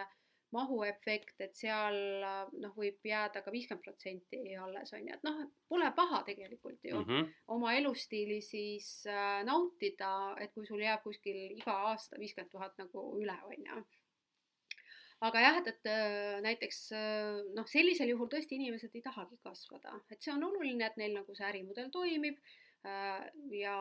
mahuefekt, 0.52 1.38
et 1.40 1.56
seal 1.56 1.98
noh, 2.60 2.74
võib 2.76 3.08
jääda 3.08 3.42
ka 3.44 3.54
viiskümmend 3.54 3.86
protsenti 3.86 4.42
alles 4.60 4.92
on 4.94 5.08
ju, 5.08 5.16
et 5.16 5.24
noh, 5.24 5.40
pole 5.72 5.88
paha 5.96 6.22
tegelikult 6.28 6.84
ju 6.84 7.00
mm 7.00 7.06
-hmm. 7.08 7.30
oma 7.56 7.74
elustiili 7.80 8.42
siis 8.42 9.08
äh, 9.08 9.44
nautida, 9.48 10.36
et 10.40 10.54
kui 10.54 10.68
sul 10.68 10.84
jääb 10.84 11.04
kuskil 11.04 11.56
iga 11.58 11.78
aasta 11.92 12.20
viiskümmend 12.20 12.52
tuhat 12.52 12.78
nagu 12.78 13.06
üle 13.22 13.38
on 13.48 13.66
ju 13.70 13.84
aga 15.28 15.44
jah, 15.44 15.60
et, 15.62 15.70
et 15.70 15.90
äh, 15.92 16.40
näiteks 16.46 16.80
äh, 16.98 17.42
noh, 17.58 17.68
sellisel 17.70 18.10
juhul 18.14 18.30
tõesti 18.32 18.58
inimesed 18.58 18.96
ei 18.98 19.04
tahagi 19.06 19.38
kasvada, 19.46 20.00
et 20.10 20.22
see 20.22 20.34
on 20.34 20.48
oluline, 20.50 20.88
et 20.88 20.98
neil 21.02 21.14
nagu 21.20 21.36
see 21.38 21.46
ärimudel 21.48 21.92
toimib 21.94 22.40
äh, 22.88 23.28
ja, 23.58 23.76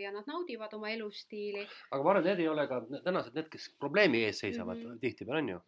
ja 0.00 0.14
nad 0.14 0.30
naudivad 0.30 0.72
oma 0.78 0.92
elustiili. 0.94 1.66
aga 1.90 2.06
ma 2.06 2.14
arvan, 2.14 2.30
need 2.30 2.40
ei 2.44 2.48
ole 2.52 2.64
ka 2.70 2.80
tänased 3.04 3.36
need, 3.36 3.50
kes 3.52 3.68
probleemi 3.82 4.24
ees 4.28 4.40
seisavad 4.46 4.80
mm 4.80 4.88
-hmm. 4.94 5.04
tihtipeale 5.04 5.44
on 5.44 5.52
ju 5.54 5.60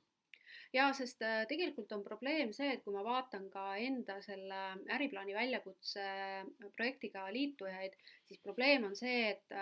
jaa, 0.73 0.89
sest 0.97 1.21
tegelikult 1.49 1.93
on 1.93 2.03
probleem 2.05 2.55
see, 2.57 2.71
et 2.73 2.81
kui 2.85 2.95
ma 2.95 3.05
vaatan 3.05 3.51
ka 3.53 3.77
enda 3.77 4.17
selle 4.25 4.61
äriplaani 4.97 5.35
väljakutse 5.37 6.07
projektiga 6.79 7.27
liitujaid, 7.29 7.93
siis 8.25 8.41
probleem 8.41 8.89
on 8.89 8.97
see, 8.97 9.29
et, 9.29 9.53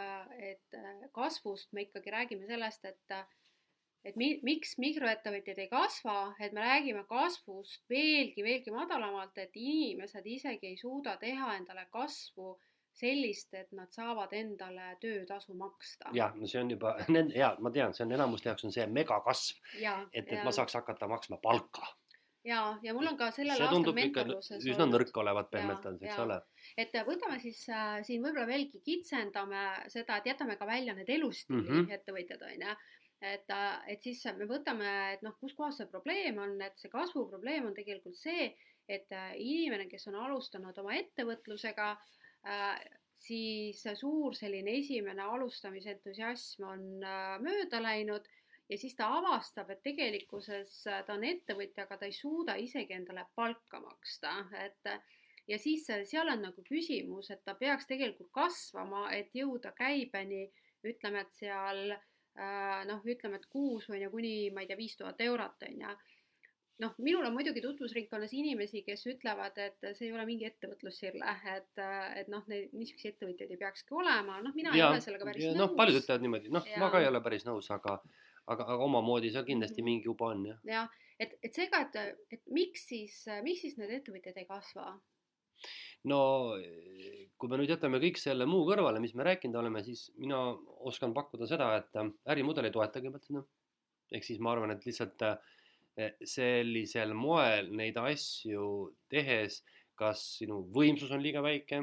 et 0.52 0.80
kasvust 1.12 1.72
me 1.72 1.88
ikkagi 1.88 2.14
räägime 2.14 2.46
sellest, 2.46 2.84
et 2.84 3.18
et 4.04 4.16
mi-, 4.16 4.38
miks 4.46 4.76
mikroettevõtjad 4.80 5.60
ei 5.60 5.68
kasva, 5.70 6.16
et 6.40 6.54
me 6.56 6.64
räägime 6.64 7.04
kasvust 7.08 7.84
veelgi, 7.90 8.44
veelgi 8.46 8.74
madalamalt, 8.74 9.36
et 9.38 9.56
inimesed 9.56 10.26
isegi 10.26 10.72
ei 10.72 10.80
suuda 10.80 11.16
teha 11.20 11.54
endale 11.58 11.86
kasvu 11.92 12.54
sellist, 13.00 13.54
et 13.54 13.70
nad 13.76 13.92
saavad 13.94 14.32
endale 14.36 14.94
töötasu 15.00 15.54
maksta. 15.56 16.10
jah, 16.16 16.34
no 16.36 16.48
see 16.50 16.60
on 16.60 16.74
juba, 16.74 16.96
ja 17.42 17.54
ma 17.60 17.72
tean, 17.72 17.94
see 17.96 18.04
on 18.06 18.18
enamuste 18.18 18.50
jaoks 18.50 18.66
on 18.68 18.74
see 18.74 18.86
megakasv, 18.90 19.64
et, 19.80 20.22
et 20.24 20.36
ja. 20.38 20.44
ma 20.44 20.52
saaks 20.54 20.76
hakata 20.80 21.08
maksma 21.08 21.38
palka. 21.42 21.86
ja, 22.44 22.62
ja 22.82 22.94
mul 22.96 23.12
on 23.12 23.18
ka 23.20 23.30
sellel 23.36 23.62
aastal 23.62 23.96
mentorluses 23.96 24.64
üsna 24.64 24.88
nõrk 24.88 25.16
olevat 25.22 25.50
pehmelt 25.52 25.84
öeldes, 25.86 26.08
eks 26.08 26.24
ole. 26.24 26.40
et 26.80 26.96
võtame 27.06 27.40
siis 27.44 27.62
äh, 27.68 28.00
siin 28.06 28.24
võib-olla 28.24 28.48
veelgi 28.48 28.80
kitsendame 28.84 29.66
seda, 29.92 30.18
et 30.18 30.32
jätame 30.32 30.56
ka 30.60 30.68
välja 30.68 30.96
need 30.96 31.12
elustiili 31.18 31.62
mm 31.62 31.84
-hmm. 31.84 32.00
ettevõtjad 32.00 32.48
on 32.48 32.56
ju 32.56 32.80
et, 33.20 33.52
et 33.92 34.02
siis 34.02 34.22
me 34.38 34.46
võtame, 34.48 34.88
et 35.14 35.22
noh, 35.22 35.36
kus 35.40 35.54
kohas 35.56 35.80
see 35.80 35.88
probleem 35.90 36.38
on, 36.40 36.56
et 36.64 36.78
see 36.80 36.92
kasvuprobleem 36.92 37.68
on 37.68 37.76
tegelikult 37.76 38.16
see, 38.16 38.50
et 38.90 39.12
äh, 39.14 39.34
inimene, 39.38 39.86
kes 39.90 40.08
on 40.10 40.18
alustanud 40.18 40.76
oma 40.82 40.96
ettevõtlusega 40.98 41.90
äh, 41.92 42.80
siis 43.20 43.84
suur 44.00 44.34
selline 44.34 44.78
esimene 44.80 45.22
alustamise 45.22 45.92
entusiasm 45.94 46.66
on 46.72 46.84
äh, 47.04 47.36
mööda 47.44 47.82
läinud 47.82 48.26
ja 48.70 48.78
siis 48.78 48.96
ta 48.96 49.10
avastab, 49.18 49.70
et 49.70 49.82
tegelikkuses 49.84 50.74
ta 50.86 51.14
on 51.14 51.24
ettevõtja, 51.26 51.84
aga 51.84 52.00
ta 52.00 52.08
ei 52.08 52.14
suuda 52.14 52.54
isegi 52.58 52.94
endale 52.94 53.26
palka 53.34 53.80
maksta, 53.82 54.36
et 54.62 54.92
ja 55.50 55.58
siis 55.58 55.88
seal 56.06 56.30
on 56.30 56.44
nagu 56.46 56.62
küsimus, 56.62 57.32
et 57.34 57.42
ta 57.44 57.56
peaks 57.58 57.88
tegelikult 57.90 58.30
kasvama, 58.30 59.08
et 59.16 59.34
jõuda 59.34 59.72
käibeni, 59.74 60.44
ütleme, 60.86 61.24
et 61.26 61.34
seal 61.34 61.96
noh, 62.88 63.02
ütleme, 63.04 63.36
et 63.36 63.46
kuus 63.52 63.90
on 63.90 64.00
ju 64.00 64.10
kuni 64.10 64.50
ma 64.54 64.64
ei 64.64 64.70
tea, 64.70 64.78
viis 64.78 64.96
tuhat 64.96 65.20
eurot 65.20 65.68
on 65.68 65.84
ju 65.84 65.94
noh, 66.80 66.94
minul 67.04 67.26
on 67.28 67.34
muidugi 67.34 67.62
tutvusringkonnas 67.64 68.32
inimesi, 68.36 68.82
kes 68.86 69.04
ütlevad, 69.12 69.58
et 69.60 69.90
see 69.96 70.08
ei 70.08 70.14
ole 70.14 70.24
mingi 70.28 70.48
ettevõtlussirle, 70.48 71.34
et, 71.54 71.82
et 72.20 72.30
noh, 72.32 72.46
neid 72.50 72.72
niisuguseid 72.76 73.16
ettevõtjaid 73.16 73.52
ei 73.52 73.60
peakski 73.60 73.96
olema, 73.96 74.40
noh, 74.44 74.54
mina 74.56 74.72
ja, 74.72 74.86
ei 74.86 74.86
ole 74.86 75.04
sellega 75.04 75.28
päris 75.28 75.44
ja, 75.44 75.52
nõus. 75.52 75.60
noh, 75.60 75.76
paljud 75.76 76.00
ütlevad 76.00 76.24
niimoodi, 76.24 76.52
noh, 76.56 76.68
ma 76.80 76.90
ka 76.92 77.02
ei 77.02 77.10
ole 77.10 77.22
päris 77.24 77.46
nõus, 77.48 77.68
aga, 77.74 77.98
aga, 78.46 78.64
aga 78.64 78.88
omamoodi 78.88 79.32
seal 79.34 79.46
kindlasti 79.48 79.80
mm 79.80 79.86
-hmm. 79.86 80.00
mingi 80.00 80.10
juba 80.10 80.32
on 80.32 80.46
jah. 80.52 80.60
jah, 80.72 80.98
et, 81.18 81.36
et 81.42 81.60
seega, 81.60 81.84
et, 81.84 82.26
et 82.38 82.42
miks 82.60 82.88
siis, 82.92 83.22
miks 83.44 83.66
siis 83.66 83.76
need 83.80 83.92
ettevõtjad 84.00 84.40
ei 84.40 84.48
kasva? 84.48 84.94
No 86.10 86.20
kui 87.40 87.48
me 87.48 87.56
nüüd 87.60 87.72
jätame 87.72 88.00
kõik 88.02 88.18
selle 88.20 88.46
muu 88.48 88.66
kõrvale, 88.68 89.00
mis 89.00 89.14
me 89.16 89.24
rääkinud 89.24 89.56
oleme, 89.60 89.82
siis 89.84 90.10
mina 90.20 90.40
oskan 90.88 91.14
pakkuda 91.16 91.48
seda, 91.48 91.72
et 91.80 92.00
ärimudel 92.32 92.68
ei 92.68 92.74
toeta 92.74 93.00
kõigepealt 93.00 93.28
seda. 93.28 93.44
ehk 94.10 94.24
siis 94.26 94.40
ma 94.42 94.52
arvan, 94.52 94.74
et 94.74 94.84
lihtsalt 94.86 95.22
Eh, 96.00 96.14
sellisel 96.24 97.12
moel 97.18 97.72
neid 97.76 97.96
asju 97.98 98.66
tehes, 99.10 99.58
kas 99.98 100.22
sinu 100.38 100.60
võimsus 100.72 101.10
on 101.12 101.20
liiga 101.20 101.42
väike, 101.44 101.82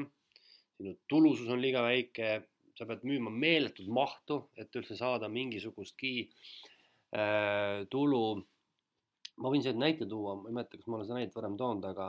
sinu 0.78 0.94
tulusus 1.10 1.50
on 1.52 1.60
liiga 1.62 1.84
väike, 1.84 2.30
sa 2.78 2.86
pead 2.88 3.04
müüma 3.06 3.30
meeletut 3.30 3.90
mahtu, 3.92 4.40
et 4.58 4.74
üldse 4.80 4.96
saada 4.98 5.28
mingisugustki 5.30 6.12
äh, 6.24 7.84
tulu. 7.92 8.22
ma 9.38 9.52
võin 9.52 9.62
siin 9.62 9.78
näite 9.78 10.06
tuua, 10.10 10.34
ma 10.40 10.50
ei 10.50 10.56
mäleta, 10.56 10.80
kas 10.80 10.88
ma 10.88 10.96
olen 10.96 11.06
seda 11.06 11.18
näidet 11.20 11.36
varem 11.36 11.54
toonud, 11.60 11.84
aga 11.86 12.08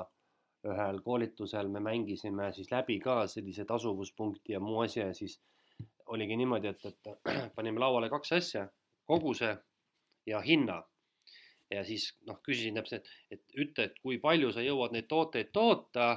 ühel 0.68 1.00
koolitusel 1.04 1.70
me 1.72 1.80
mängisime 1.80 2.52
siis 2.54 2.72
läbi 2.72 3.00
ka 3.00 3.22
sellise 3.28 3.66
tasuvuspunkti 3.66 4.54
ja 4.54 4.60
muu 4.60 4.82
asja 4.84 5.08
ja 5.08 5.14
siis 5.14 5.40
oligi 6.10 6.36
niimoodi, 6.38 6.68
et, 6.68 6.86
et 6.86 7.10
panime 7.56 7.80
lauale 7.80 8.10
kaks 8.10 8.34
asja, 8.40 8.68
koguse 9.08 9.56
ja 10.26 10.42
hinna. 10.42 10.82
Ja 11.70 11.84
siis 11.86 12.10
noh, 12.26 12.40
küsisin 12.46 12.80
täpselt, 12.80 13.08
et 13.32 13.44
ütle, 13.54 13.86
et 13.86 14.00
kui 14.02 14.18
palju 14.22 14.50
sa 14.52 14.64
jõuad 14.66 14.96
neid 14.96 15.06
tooteid 15.10 15.52
toota 15.54 16.08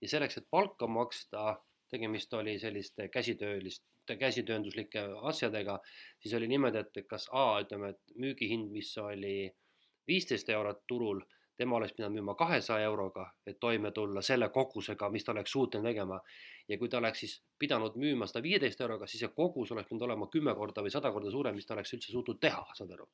ja 0.00 0.08
selleks, 0.08 0.38
et 0.40 0.46
palka 0.50 0.88
maksta, 0.88 1.58
tegemist 1.92 2.32
oli 2.34 2.56
selliste 2.58 3.10
käsitöölist, 3.12 3.84
käsitöönduslike 4.08 5.02
asjadega, 5.28 5.76
siis 6.20 6.34
oli 6.34 6.48
niimoodi, 6.48 6.80
et 6.80 7.04
kas 7.08 7.28
A, 7.32 7.60
ütleme, 7.64 7.92
et 7.92 8.16
müügihind, 8.20 8.72
mis 8.72 8.90
oli 9.00 9.52
viisteist 10.08 10.48
eurot 10.48 10.82
turul 10.88 11.20
tema 11.56 11.76
oleks 11.76 11.92
pidanud 11.94 12.16
müüma 12.18 12.34
kahesaja 12.34 12.84
euroga, 12.88 13.26
et 13.46 13.58
toime 13.60 13.90
tulla 13.94 14.22
selle 14.22 14.48
kogusega, 14.54 15.08
mis 15.10 15.24
ta 15.24 15.32
oleks 15.32 15.52
suuteline 15.52 15.90
tegema. 15.90 16.20
ja 16.68 16.78
kui 16.78 16.88
ta 16.88 16.98
oleks 16.98 17.20
siis 17.20 17.34
pidanud 17.58 17.96
müüma 18.00 18.26
seda 18.26 18.40
viieteist 18.42 18.80
euroga, 18.80 19.06
siis 19.06 19.20
see 19.20 19.32
kogus 19.36 19.72
oleks 19.72 19.88
pidanud 19.88 20.06
olema 20.06 20.28
kümme 20.32 20.54
korda 20.54 20.82
või 20.82 20.90
sada 20.90 21.12
korda 21.12 21.30
suurem, 21.30 21.54
mis 21.54 21.66
ta 21.66 21.74
oleks 21.74 21.92
üldse 21.92 22.12
suutnud 22.12 22.40
teha, 22.40 22.64
saad 22.74 22.92
aru. 22.96 23.08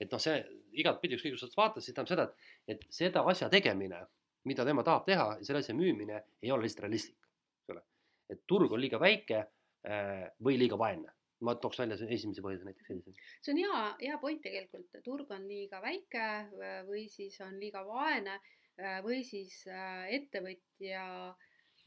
et 0.00 0.12
noh, 0.12 0.20
see 0.20 0.36
igatpidi, 0.82 1.16
ükskõik 1.16 1.38
kus 1.38 1.46
sa 1.46 1.62
vaatad, 1.62 1.82
siis 1.82 1.94
tähendab 1.96 2.12
seda, 2.12 2.26
et, 2.66 2.76
et 2.76 2.98
seda 3.00 3.24
asja 3.32 3.48
tegemine, 3.48 4.02
mida 4.44 4.64
tema 4.64 4.84
tahab 4.84 5.06
teha 5.06 5.30
selle 5.42 5.64
asja 5.64 5.74
müümine 5.74 6.22
ei 6.42 6.52
ole 6.52 6.68
lihtsalt 6.68 6.84
realistlik, 6.86 7.30
eks 7.62 7.74
ole. 7.74 7.82
et 8.28 8.44
turg 8.46 8.72
on 8.72 8.80
liiga 8.80 9.00
väike 9.00 9.40
äh, 9.40 10.28
või 10.44 10.60
liiga 10.60 10.78
vaene 10.78 11.16
ma 11.46 11.54
tooks 11.56 11.78
välja 11.80 11.96
esimese 12.08 12.42
põhjuse 12.44 12.66
näiteks 12.68 12.88
sellise. 12.90 13.14
see 13.40 13.54
on 13.54 13.60
hea, 13.62 13.82
hea 14.06 14.18
point 14.22 14.42
tegelikult, 14.44 14.98
turg 15.04 15.30
on 15.36 15.46
liiga 15.48 15.82
väike 15.84 16.26
või 16.88 17.06
siis 17.12 17.38
on 17.46 17.58
liiga 17.60 17.84
vaene 17.86 18.40
või 19.04 19.22
siis 19.26 19.62
äh, 19.68 20.08
ettevõtja 20.16 21.04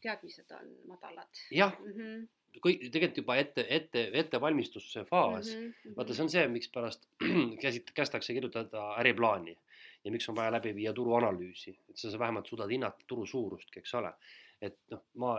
teadmised 0.03 0.51
on 0.59 0.71
madalad. 0.87 1.43
jah 1.51 1.75
mm 1.79 1.93
-hmm., 1.93 2.23
kõik 2.61 2.83
tegelikult 2.93 3.17
juba 3.17 3.35
ette, 3.41 3.65
ette, 3.69 4.03
ettevalmistuse 4.13 5.05
faas 5.09 5.55
mm, 5.55 5.69
-hmm. 5.69 5.95
vaata, 5.97 6.13
see 6.13 6.23
on 6.23 6.29
see, 6.29 6.47
mikspärast 6.47 7.07
käsit-, 7.63 7.93
kästakse 7.93 8.33
kirjutada 8.33 8.83
äriplaani 9.01 9.57
ja 10.03 10.11
miks 10.11 10.29
on 10.29 10.35
vaja 10.35 10.51
läbi 10.51 10.75
viia 10.75 10.93
turuanalüüsi, 10.93 11.77
et 11.89 11.97
sa 11.97 12.19
vähemalt 12.19 12.47
suudad 12.47 12.69
hinnata 12.69 13.05
turu 13.07 13.25
suurustki, 13.25 13.79
eks 13.79 13.93
ole. 13.93 14.13
et 14.61 14.77
noh, 14.91 15.01
ma, 15.19 15.33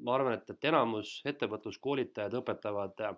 ma 0.00 0.14
arvan, 0.14 0.32
et, 0.38 0.50
et 0.50 0.64
enamus 0.64 1.20
ettevõtluskoolitajad 1.28 2.34
õpetavad 2.40 3.00
äh, 3.00 3.16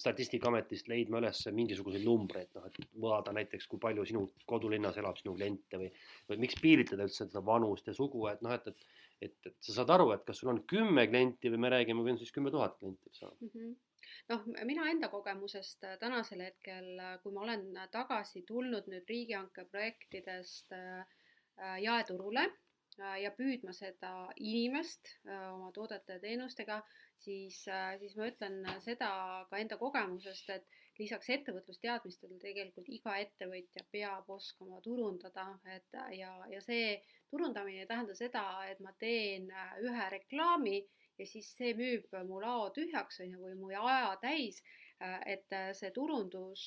statistikaametist 0.00 0.88
leidma 0.88 1.20
üles 1.20 1.42
mingisuguseid 1.52 2.06
numbreid, 2.06 2.48
noh, 2.56 2.66
et 2.70 2.80
vaadata 3.02 3.34
näiteks, 3.36 3.68
kui 3.70 3.82
palju 3.82 4.06
sinu 4.08 4.24
kodulinnas 4.48 4.96
elab 5.02 5.20
sinu 5.20 5.34
kliente 5.36 5.80
või, 5.80 5.90
või 6.30 6.40
miks 6.46 6.56
piiritleda 6.62 7.06
üldse 7.08 7.26
seda 7.26 7.44
vanust 7.44 7.90
ja 7.90 7.94
sugu, 7.96 8.24
et 8.32 8.40
noh, 8.46 8.56
et, 8.56 8.72
et, 8.72 8.88
et, 9.28 9.36
et 9.52 9.68
sa 9.68 9.76
saad 9.80 9.92
aru, 9.98 10.10
et 10.16 10.24
kas 10.26 10.40
sul 10.40 10.54
on 10.54 10.64
kümme 10.70 11.06
klienti 11.12 11.52
või 11.52 11.64
me 11.66 11.74
räägime, 11.76 12.04
või 12.06 12.16
on 12.16 12.22
siis 12.22 12.32
kümme 12.34 12.52
tuhat 12.54 12.78
klienti, 12.80 13.12
eks 13.12 13.28
ole. 13.28 13.36
Mm 13.44 13.54
-hmm 13.54 13.78
noh, 14.30 14.46
mina 14.64 14.86
enda 14.90 15.08
kogemusest 15.12 15.84
äh, 15.84 15.98
tänasel 16.00 16.44
hetkel, 16.44 16.90
äh, 16.98 17.14
kui 17.22 17.34
ma 17.34 17.44
olen 17.46 17.66
tagasi 17.92 18.44
tulnud 18.48 18.88
nüüd 18.90 19.08
riigihanke 19.10 19.66
projektidest 19.72 20.74
äh, 20.76 21.04
jaeturule 21.84 22.48
ja 23.22 23.30
püüdma 23.32 23.72
seda 23.72 24.10
inimest 24.36 25.12
oma 25.24 25.68
toodete 25.72 26.16
ja 26.16 26.20
teenustega, 26.20 26.80
siis, 27.20 27.62
siis 28.00 28.16
ma 28.16 28.28
ütlen 28.30 28.60
seda 28.84 29.10
ka 29.50 29.60
enda 29.60 29.78
kogemusest, 29.80 30.50
et 30.50 30.80
lisaks 31.00 31.30
ettevõtlusteadmistele 31.36 32.36
tegelikult 32.42 32.88
iga 32.92 33.16
ettevõtja 33.22 33.84
peab 33.92 34.28
oskama 34.34 34.80
turundada, 34.84 35.46
et 35.76 35.96
ja, 36.16 36.32
ja 36.50 36.60
see 36.64 36.98
turundamine 37.30 37.84
ei 37.84 37.88
tähenda 37.90 38.16
seda, 38.18 38.44
et 38.68 38.80
ma 38.84 38.92
teen 38.98 39.48
äh, 39.54 39.74
ühe 39.86 40.08
reklaami 40.16 40.78
ja 41.20 41.26
siis 41.28 41.50
see 41.56 41.72
müüb 41.78 42.12
mu 42.28 42.40
lao 42.42 42.70
tühjaks, 42.76 43.20
on 43.24 43.34
ju, 43.34 43.42
või 43.44 43.56
mu 43.60 43.72
aja 43.80 44.14
täis. 44.22 44.60
Äh, 45.00 45.20
et 45.34 45.54
äh, 45.56 45.70
see 45.76 45.92
turundus, 45.96 46.64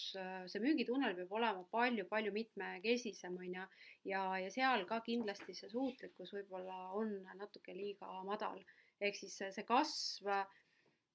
see 0.49 0.61
müügitunnel 0.63 1.17
peab 1.19 1.35
olema 1.37 1.65
palju-palju 1.73 2.33
mitmekesisem, 2.33 3.37
on 3.37 3.59
ju, 3.59 3.67
ja, 4.09 4.23
ja 4.41 4.53
seal 4.53 4.87
ka 4.89 5.01
kindlasti 5.05 5.57
see 5.57 5.69
suutlikkus 5.73 6.33
võib-olla 6.37 6.79
on 7.01 7.19
natuke 7.37 7.75
liiga 7.77 8.09
madal. 8.25 8.63
Ehk 9.03 9.17
siis 9.19 9.37
see, 9.41 9.65
kasv 9.67 10.31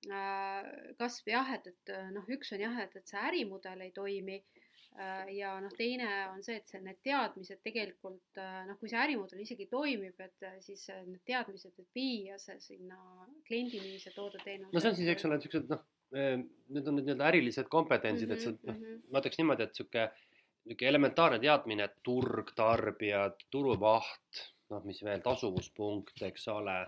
Äh, 0.07 0.94
kasv 0.94 1.27
jah, 1.27 1.48
et, 1.57 1.66
et 1.66 1.90
äh, 1.90 2.11
noh, 2.14 2.27
üks 2.31 2.53
on 2.55 2.61
jah, 2.62 2.77
et, 2.85 2.92
et 2.94 3.11
see 3.11 3.18
ärimudel 3.18 3.81
ei 3.83 3.90
toimi 3.90 4.37
äh, 4.38 5.24
ja 5.35 5.57
noh, 5.59 5.72
teine 5.74 6.07
on 6.31 6.44
see, 6.46 6.61
et 6.61 6.70
see, 6.70 6.79
need 6.85 7.01
teadmised 7.03 7.59
tegelikult 7.66 8.38
noh, 8.38 8.77
kui 8.79 8.92
see 8.92 9.01
ärimudel 9.01 9.42
isegi 9.42 9.66
toimib, 9.72 10.14
et 10.22 10.46
siis 10.62 10.85
need 11.03 11.24
teadmised, 11.27 11.74
et 11.83 11.98
viia 11.98 12.38
see 12.38 12.61
sinna 12.62 13.01
kliendini, 13.48 13.96
see 13.98 14.14
toodeteenus. 14.14 14.70
no 14.70 14.85
see 14.85 14.92
on 14.92 14.96
siis, 15.01 15.11
eks 15.16 15.27
ole, 15.27 15.40
niisugused 15.40 15.74
noh, 15.74 15.83
need 16.14 16.92
on 16.92 16.98
need 17.01 17.11
nii-öelda 17.11 17.29
ärilised 17.33 17.72
kompetentsid 17.74 18.31
mm, 18.31 18.38
-hmm, 18.38 18.38
et 18.38 18.46
see 18.46 18.70
noh 18.70 18.79
mm 18.79 18.87
-hmm., 18.87 19.03
ma 19.11 19.24
ütleks 19.24 19.42
niimoodi, 19.42 19.66
et 19.66 19.74
niisugune, 19.74 20.07
niisugune 20.62 20.92
elementaarne 20.94 21.42
teadmine, 21.42 21.90
et 21.90 21.98
turg, 22.07 22.55
tarbijad, 22.62 23.42
turumaht, 23.51 24.46
noh, 24.70 24.87
mis 24.87 25.03
veel, 25.03 25.27
tasuvuspunkt, 25.27 26.22
eks 26.31 26.48
ole 26.55 26.79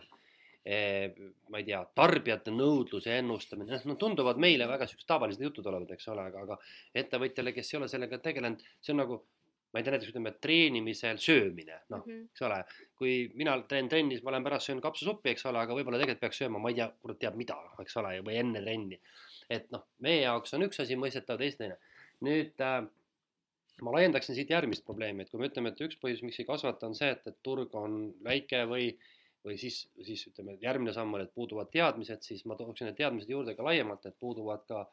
ma 0.64 1.58
ei 1.58 1.64
tea, 1.64 1.80
tarbijate 1.96 2.52
nõudluse 2.52 3.14
ennustamine, 3.16 3.78
noh, 3.88 3.96
tunduvad 3.98 4.40
meile 4.42 4.66
väga 4.68 4.86
siuksed 4.90 5.08
tavalised 5.08 5.40
jutud 5.40 5.66
olevat, 5.66 5.94
eks 5.96 6.10
ole, 6.12 6.26
aga, 6.28 6.42
aga 6.44 6.58
ettevõtjale, 7.00 7.54
kes 7.56 7.72
ei 7.72 7.78
ole 7.78 7.88
sellega 7.88 8.18
tegelenud, 8.20 8.64
see 8.80 8.92
on 8.92 9.00
nagu 9.00 9.22
ma 9.70 9.78
ei 9.78 9.86
tea, 9.86 9.94
näiteks 9.94 10.10
ütleme 10.10 10.32
treenimisel 10.42 11.18
söömine, 11.22 11.80
noh 11.92 12.02
mm 12.02 12.12
-hmm., 12.12 12.30
eks 12.32 12.42
ole, 12.42 12.60
kui 12.98 13.14
mina 13.38 13.54
teen 13.70 13.88
trennis, 13.88 14.22
ma 14.22 14.34
lähen 14.34 14.44
pärast 14.44 14.66
söön 14.66 14.80
kapsasuppi, 14.82 15.30
eks 15.30 15.46
ole, 15.46 15.60
aga 15.62 15.76
võib-olla 15.78 16.00
tegelikult 16.00 16.24
peaks 16.26 16.40
sööma, 16.42 16.58
ma 16.58 16.72
ei 16.72 16.78
tea, 16.80 16.88
kurat 17.02 17.20
teab 17.22 17.36
mida, 17.38 17.58
eks 17.82 17.96
ole, 18.02 18.16
või 18.26 18.38
enne 18.42 18.62
trenni. 18.64 19.00
et 19.50 19.70
noh, 19.74 19.86
meie 19.98 20.22
jaoks 20.22 20.54
on 20.54 20.62
üks 20.62 20.80
asi 20.82 20.96
mõistetav, 20.96 21.38
teist 21.38 21.58
teine. 21.58 21.78
nüüd 22.20 22.60
äh, 22.60 22.82
ma 23.82 23.94
laiendaksin 23.94 24.34
siit 24.34 24.50
järgmist 24.50 24.84
probleemi, 24.84 25.22
et 25.22 25.30
kui 25.30 25.40
me 25.40 25.48
ütleme, 25.48 25.72
et 25.72 25.80
üks 25.80 25.96
põhjus, 26.02 26.22
miks 26.26 26.40
ei 26.40 26.48
kasvata, 26.48 26.86
on 26.86 26.94
see, 26.94 27.10
et, 27.10 27.26
et 27.26 27.38
turg 27.42 27.74
on 27.74 28.12
väike 28.26 28.64
või 28.70 28.90
või 29.44 29.56
siis, 29.60 29.80
siis 30.04 30.26
ütleme, 30.28 30.56
järgmine 30.62 30.92
samm 30.92 31.14
on, 31.16 31.24
et 31.24 31.32
puuduvad 31.34 31.70
teadmised, 31.72 32.22
siis 32.24 32.44
ma 32.48 32.56
tooksin 32.58 32.90
need 32.90 32.98
teadmised 32.98 33.30
juurde 33.32 33.54
ka 33.56 33.64
laiemalt, 33.64 34.06
et 34.06 34.18
puuduvad 34.20 34.66
ka, 34.68 34.84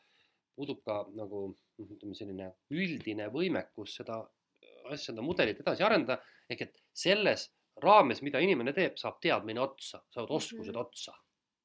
puudub 0.55 0.81
ka 0.87 1.01
nagu 1.17 1.43
ütleme, 1.83 2.15
selline 2.17 2.49
üldine 2.73 3.27
võimekus 3.33 3.97
seda 3.99 4.21
asja, 4.87 5.11
seda 5.11 5.25
mudelit 5.25 5.59
edasi 5.63 5.83
arendada, 5.83 6.21
ehk 6.49 6.67
et 6.67 6.81
selles 6.95 7.49
raames, 7.83 8.23
mida 8.25 8.41
inimene 8.41 8.73
teeb, 8.73 8.97
saab 8.97 9.19
teadmine 9.21 9.61
otsa, 9.61 10.01
saavad 10.13 10.31
oskused 10.39 10.73
mm 10.73 10.79
-hmm. 10.79 10.85
otsa 10.85 11.13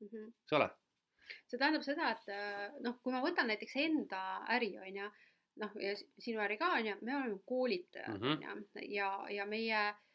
mm. 0.01 0.09
-hmm. 0.09 0.33
eks 0.43 0.59
ole? 0.59 0.71
see 1.49 1.59
tähendab 1.59 1.83
seda, 1.83 2.11
et 2.11 2.29
äh, 2.29 2.73
noh, 2.81 2.99
kui 3.03 3.13
ma 3.13 3.23
võtan 3.23 3.47
näiteks 3.47 3.77
enda 3.77 4.45
äri, 4.57 4.79
on 4.79 4.97
ju, 4.97 5.11
noh, 5.63 5.71
ja 5.81 5.95
sinu 6.19 6.41
äri 6.41 6.59
ka, 6.59 6.73
on 6.79 6.87
ju, 6.87 6.97
me 7.01 7.17
oleme 7.17 7.39
koolitajad, 7.47 8.19
mhm. 8.19 8.27
on 8.33 8.43
ju, 8.43 8.89
ja, 8.97 9.27
ja 9.31 9.47
meie 9.47 9.83
Äh, 9.83 10.12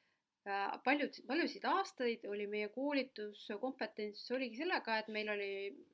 paljud, 0.84 1.20
paljusid 1.28 1.66
aastaid 1.68 2.26
oli 2.32 2.48
meie 2.48 2.70
koolituskompetents 2.74 4.32
oligi 4.36 4.62
sellega, 4.62 4.98
et 5.02 5.12
meil 5.12 5.30
oli 5.34 5.52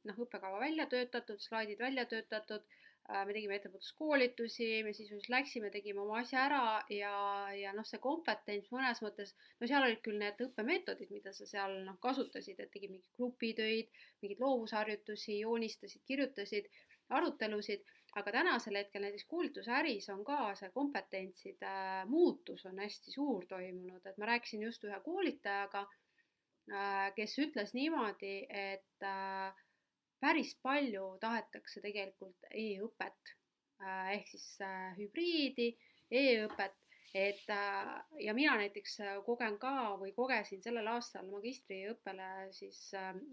noh, 0.07 0.23
õppekava 0.25 0.59
välja 0.61 0.85
töötatud, 0.91 1.41
slaidid 1.41 1.81
välja 1.81 2.05
töötatud, 2.11 2.65
äh, 3.09 3.23
me 3.25 3.33
tegime 3.33 3.57
ettevõtluskoolitusi, 3.57 4.69
me 4.85 4.93
sisuliselt 4.93 5.31
läksime, 5.33 5.71
tegime 5.73 6.03
oma 6.03 6.19
asja 6.21 6.43
ära 6.45 6.63
ja, 6.93 7.15
ja 7.57 7.73
noh, 7.73 7.87
see 7.87 8.01
kompetents 8.03 8.69
mõnes 8.75 9.01
mõttes, 9.05 9.33
no 9.59 9.69
seal 9.69 9.87
olid 9.87 10.03
küll 10.05 10.21
need 10.21 10.45
õppemeetodid, 10.47 11.11
mida 11.15 11.33
sa 11.33 11.49
seal 11.49 11.79
noh, 11.87 11.97
kasutasid, 12.03 12.59
et 12.59 12.71
tegid 12.75 12.93
mingeid 12.93 13.19
grupitöid, 13.19 14.01
mingeid 14.21 14.43
loovusharjutusi, 14.43 15.39
joonistasid, 15.41 16.05
kirjutasid, 16.09 16.69
arutelusid 17.13 17.83
aga 18.19 18.31
tänasel 18.31 18.77
hetkel 18.77 19.01
näiteks 19.01 19.25
koolitusäris 19.29 20.09
on 20.13 20.23
ka 20.25 20.53
see 20.57 20.69
kompetentside 20.73 21.73
muutus 22.09 22.65
on 22.69 22.79
hästi 22.83 23.13
suur 23.13 23.45
toimunud, 23.49 24.05
et 24.05 24.17
ma 24.21 24.29
rääkisin 24.29 24.65
just 24.67 24.83
ühe 24.85 24.99
koolitajaga, 25.05 25.85
äh, 26.71 27.07
kes 27.15 27.37
ütles 27.41 27.73
niimoodi, 27.77 28.35
et 28.49 29.07
äh, 29.07 29.63
päris 30.21 30.53
palju 30.61 31.07
tahetakse 31.23 31.81
tegelikult 31.81 32.47
e-õpet 32.51 33.33
äh, 33.81 34.13
ehk 34.19 34.29
siis 34.35 34.47
hübriidi 34.99 35.73
e-õpet, 36.13 36.77
et 37.13 37.49
ja 38.25 38.33
mina 38.33 38.55
näiteks 38.57 38.95
kogen 39.25 39.59
ka 39.61 39.93
või 40.01 40.15
kogesin 40.17 40.63
sellel 40.65 40.87
aastal 40.89 41.27
magistriõppele 41.29 42.29
siis 42.57 42.79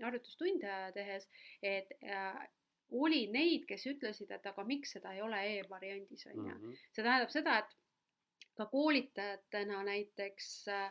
harjutustunde 0.02 0.74
tehes, 0.96 1.24
et 1.64 1.94
oli 2.92 3.26
neid, 3.32 3.66
kes 3.68 3.86
ütlesid, 3.92 4.30
et 4.34 4.46
aga 4.46 4.64
miks 4.64 4.96
seda 4.96 5.12
ei 5.14 5.22
ole 5.22 5.42
e-variandis, 5.58 6.26
on 6.32 6.40
ju. 6.46 6.54
Mhm. 6.54 6.80
see 6.94 7.04
tähendab 7.04 7.30
seda, 7.30 7.58
et 7.58 7.76
ka 8.56 8.66
koolitajatena 8.66 9.82
näiteks 9.86 10.50
äh, 10.68 10.90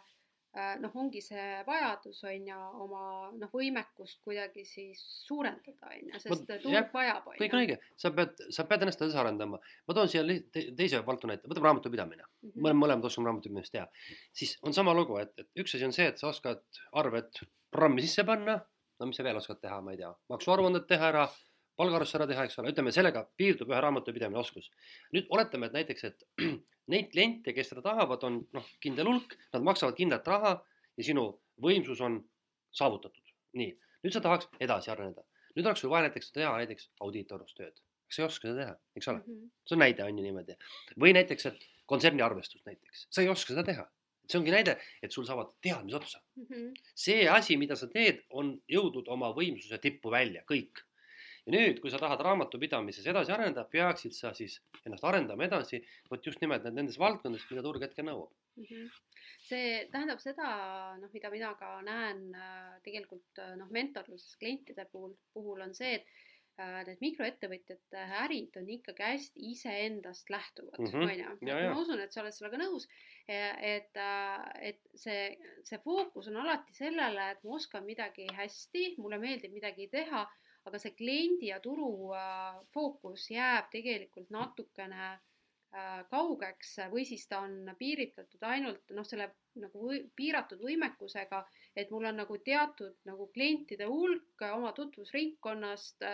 noh, 0.82 0.94
ongi 0.98 1.22
see 1.22 1.60
vajadus 1.68 2.24
on 2.26 2.48
ju 2.50 2.60
oma 2.86 3.02
noh, 3.38 3.52
võimekust 3.54 4.22
kuidagi 4.26 4.64
siis 4.66 5.02
suurendada 5.28 5.92
on 5.92 6.10
ju, 6.10 6.22
sest 6.24 6.50
turg 6.64 6.90
vajab. 6.94 7.30
kõik 7.38 7.54
on 7.54 7.62
õige, 7.66 7.78
sa 8.00 8.12
pead, 8.16 8.34
sa 8.56 8.66
pead 8.70 8.86
ennast 8.86 9.04
edasi 9.04 9.20
arendama. 9.22 9.60
ma 9.60 9.98
toon 9.98 10.10
siia 10.10 10.24
te, 10.26 10.66
teise 10.78 11.04
valdkonna 11.06 11.38
ette, 11.38 11.50
võtame 11.52 11.70
raamatupidamine 11.70 12.24
mm. 12.24 12.50
-hmm. 12.50 12.58
me 12.58 12.72
oleme 12.72 12.86
mõlemad 12.86 13.06
oskame 13.12 13.30
raamatupidamist 13.30 13.76
teha. 13.76 13.86
siis 14.34 14.58
on 14.64 14.74
sama 14.74 14.96
lugu, 14.98 15.20
et, 15.22 15.34
et 15.38 15.64
üks 15.64 15.76
asi 15.76 15.86
on 15.86 15.94
see, 15.94 16.08
et 16.10 16.18
sa 16.18 16.32
oskad 16.34 16.64
arved 16.92 17.44
programmi 17.70 18.02
sisse 18.02 18.26
panna. 18.26 18.60
no 19.00 19.06
mis 19.06 19.16
sa 19.16 19.24
veel 19.24 19.38
oskad 19.38 19.62
teha, 19.62 19.82
ma 19.82 19.94
ei 19.94 20.02
tea, 20.02 20.10
maksuaruanded 20.34 20.90
teha 20.90 21.14
ära 21.14 21.28
palgaarvestuse 21.80 22.20
ära 22.20 22.28
teha, 22.30 22.46
eks 22.48 22.60
ole, 22.62 22.74
ütleme 22.74 22.92
sellega 22.96 23.24
piirdub 23.39 23.72
ühe 23.72 23.80
raamatupidamine 23.84 24.39
oskus. 24.42 24.70
nüüd 25.15 25.30
oletame, 25.36 25.70
et 25.70 25.78
näiteks, 25.78 26.08
et 26.10 26.26
neid 26.94 27.12
kliente, 27.13 27.54
kes 27.56 27.72
seda 27.72 27.84
tahavad, 27.86 28.24
on 28.28 28.42
noh, 28.56 28.72
kindel 28.84 29.12
hulk, 29.12 29.36
nad 29.56 29.65
maksavad 29.65 29.98
kindlat 29.98 30.28
raha 30.28 30.56
ja 31.00 31.06
sinu 31.06 31.30
võimsus 31.63 32.02
on 32.06 32.20
saavutatud. 32.76 33.36
nii, 33.60 33.70
nüüd 34.06 34.13
sa 34.13 34.22
tahaks 34.24 34.50
edasi 34.62 34.92
areneda. 34.94 35.24
nüüd 35.56 35.65
oleks 35.65 35.82
sul 35.84 35.92
vaja 35.92 36.08
näiteks 36.08 36.34
teha 36.36 36.52
näiteks 36.62 36.92
audiitorlustööd, 37.06 37.80
kas 38.08 38.20
sa 38.20 38.22
ei 38.22 38.28
oska 38.28 38.48
seda 38.48 38.60
teha, 38.60 38.76
eks 38.96 39.08
ole 39.08 39.22
mm, 39.22 39.38
-hmm. 39.38 39.54
see 39.65 39.76
on 39.76 39.82
näide 39.86 40.04
on 40.04 40.18
ju 40.18 40.26
niimoodi. 40.26 40.58
või 41.00 41.13
näiteks, 41.18 41.46
et 41.46 41.65
kontserni 41.86 42.22
arvestust 42.22 42.65
näiteks, 42.65 43.08
sa 43.10 43.22
ei 43.22 43.30
oska 43.30 43.56
seda 43.56 43.63
teha 43.72 43.88
see 44.30 44.38
ongi 44.38 44.54
näide, 44.54 44.78
et 45.02 45.12
sul 45.12 45.26
saavad 45.26 45.56
teadmised 45.62 45.98
otsa 45.98 46.22
mm. 46.36 46.46
-hmm. 46.46 46.74
see 46.96 47.28
asi, 47.30 47.58
mida 47.58 47.76
sa 47.76 47.88
teed, 47.88 48.22
on 48.30 48.54
jõudnud 48.68 49.08
oma 49.08 49.32
võimsuse 49.34 49.80
tippu 49.82 50.12
välja, 50.12 50.44
kõik 50.52 50.84
ja 51.45 51.56
nüüd, 51.56 51.80
kui 51.84 51.91
sa 51.93 52.02
tahad 52.02 52.21
raamatupidamises 52.25 53.08
edasi 53.08 53.34
areneda, 53.36 53.65
peaksid 53.71 54.15
sa 54.15 54.34
siis 54.38 54.60
ennast 54.86 55.06
arendama 55.08 55.47
edasi, 55.47 55.82
vot 56.12 56.25
just 56.25 56.41
nimelt 56.43 56.67
nendes 56.73 56.99
valdkondades, 56.99 57.47
mida 57.52 57.65
turg 57.65 57.86
hetkel 57.86 58.08
nõuab 58.10 58.32
mm. 58.60 58.65
-hmm. 58.69 58.88
see 59.49 59.89
tähendab 59.91 60.21
seda, 60.23 60.47
noh, 61.02 61.12
mida 61.13 61.30
mina 61.30 61.54
ka 61.60 61.82
näen 61.82 62.23
äh, 62.36 62.80
tegelikult 62.84 63.43
äh, 63.43 63.56
noh, 63.58 63.69
mentorluses 63.71 64.36
klientide 64.38 64.86
puhul, 64.91 65.15
puhul 65.34 65.62
on 65.62 65.73
see, 65.75 65.93
et 65.95 66.06
äh, 66.60 66.82
need 66.88 66.99
mikroettevõtjate 67.06 68.04
ärid 68.23 68.60
on 68.62 68.69
ikkagi 68.75 69.08
hästi 69.13 69.45
iseendast 69.54 70.30
lähtuvad, 70.30 70.80
mhm. 70.80 71.08
on 71.32 71.47
ju. 71.47 71.56
ma 71.56 71.80
usun, 71.80 72.04
et 72.04 72.13
sa 72.13 72.21
oled 72.23 72.36
sellega 72.36 72.60
nõus, 72.62 72.89
et, 73.28 73.97
et 74.71 74.84
see, 74.95 75.23
see 75.63 75.82
fookus 75.84 76.28
on 76.28 76.43
alati 76.43 76.75
sellele, 76.75 77.32
et 77.32 77.43
ma 77.43 77.58
oskan 77.58 77.86
midagi 77.86 78.28
hästi, 78.36 78.93
mulle 78.97 79.21
meeldib 79.21 79.54
midagi 79.56 79.88
teha 79.88 80.28
aga 80.70 80.80
see 80.82 80.96
kliendi 80.98 81.50
ja 81.52 81.60
turu 81.64 82.14
äh, 82.18 82.60
fookus 82.74 83.30
jääb 83.34 83.70
tegelikult 83.74 84.30
natukene 84.34 85.06
äh, 85.10 86.02
kaugeks 86.12 86.76
või 86.94 87.06
siis 87.10 87.28
ta 87.30 87.42
on 87.46 87.74
piiritletud 87.80 88.44
ainult 88.50 88.94
noh, 88.96 89.08
selle 89.08 89.32
nagu 89.60 89.86
või, 89.90 90.02
piiratud 90.16 90.62
võimekusega, 90.64 91.44
et 91.76 91.92
mul 91.94 92.10
on 92.12 92.22
nagu 92.22 92.38
teatud 92.46 93.00
nagu 93.10 93.30
klientide 93.34 93.90
hulk 93.90 94.46
oma 94.54 94.72
tutvusringkonnast, 94.78 96.06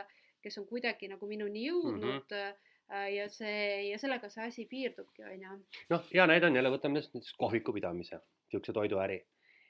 kes 0.42 0.62
on 0.62 0.70
kuidagi 0.70 1.12
nagu 1.12 1.28
minuni 1.30 1.68
jõudnud 1.68 2.24
mm. 2.24 2.40
-hmm 2.40 2.64
ja 2.86 3.24
see 3.34 3.88
ja 3.90 3.98
sellega 3.98 4.28
see 4.30 4.44
asi 4.46 4.64
piirdubki, 4.70 5.24
on 5.26 5.40
ju. 5.42 5.56
noh, 5.90 6.04
hea 6.12 6.28
näide 6.30 6.46
on 6.46 6.56
jälle, 6.56 6.70
võtame 6.70 7.00
näiteks 7.00 7.32
kohviku 7.34 7.74
pidamise, 7.74 8.20
niisuguse 8.46 8.76
toiduäri. 8.78 9.18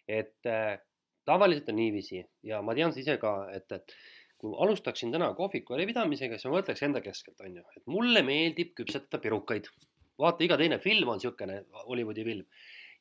et 0.08 0.50
äh, 0.52 0.82
tavaliselt 1.26 1.69
on 1.69 1.80
niiviisi 1.80 2.21
ja 2.43 2.62
ma 2.62 2.76
tean 2.78 2.93
ise 2.95 3.17
ka, 3.21 3.34
et, 3.56 3.71
et 3.71 3.95
kui 4.45 4.55
alustaksin 4.65 5.12
täna 5.13 5.31
kohviku 5.38 5.77
pidamisega, 5.89 6.38
siis 6.38 6.49
ma 6.49 6.60
mõtleks 6.60 6.86
enda 6.86 7.01
keskelt, 7.01 7.41
on 7.41 7.60
ju, 7.60 7.65
et 7.77 7.86
mulle 7.89 8.21
meeldib 8.25 8.75
küpsetada 8.77 9.21
pirukaid. 9.23 9.69
vaata, 10.21 10.46
iga 10.46 10.58
teine 10.58 10.79
film 10.79 11.10
on 11.12 11.19
niisugune 11.19 11.63
Hollywoodi 11.87 12.23
film. 12.23 12.46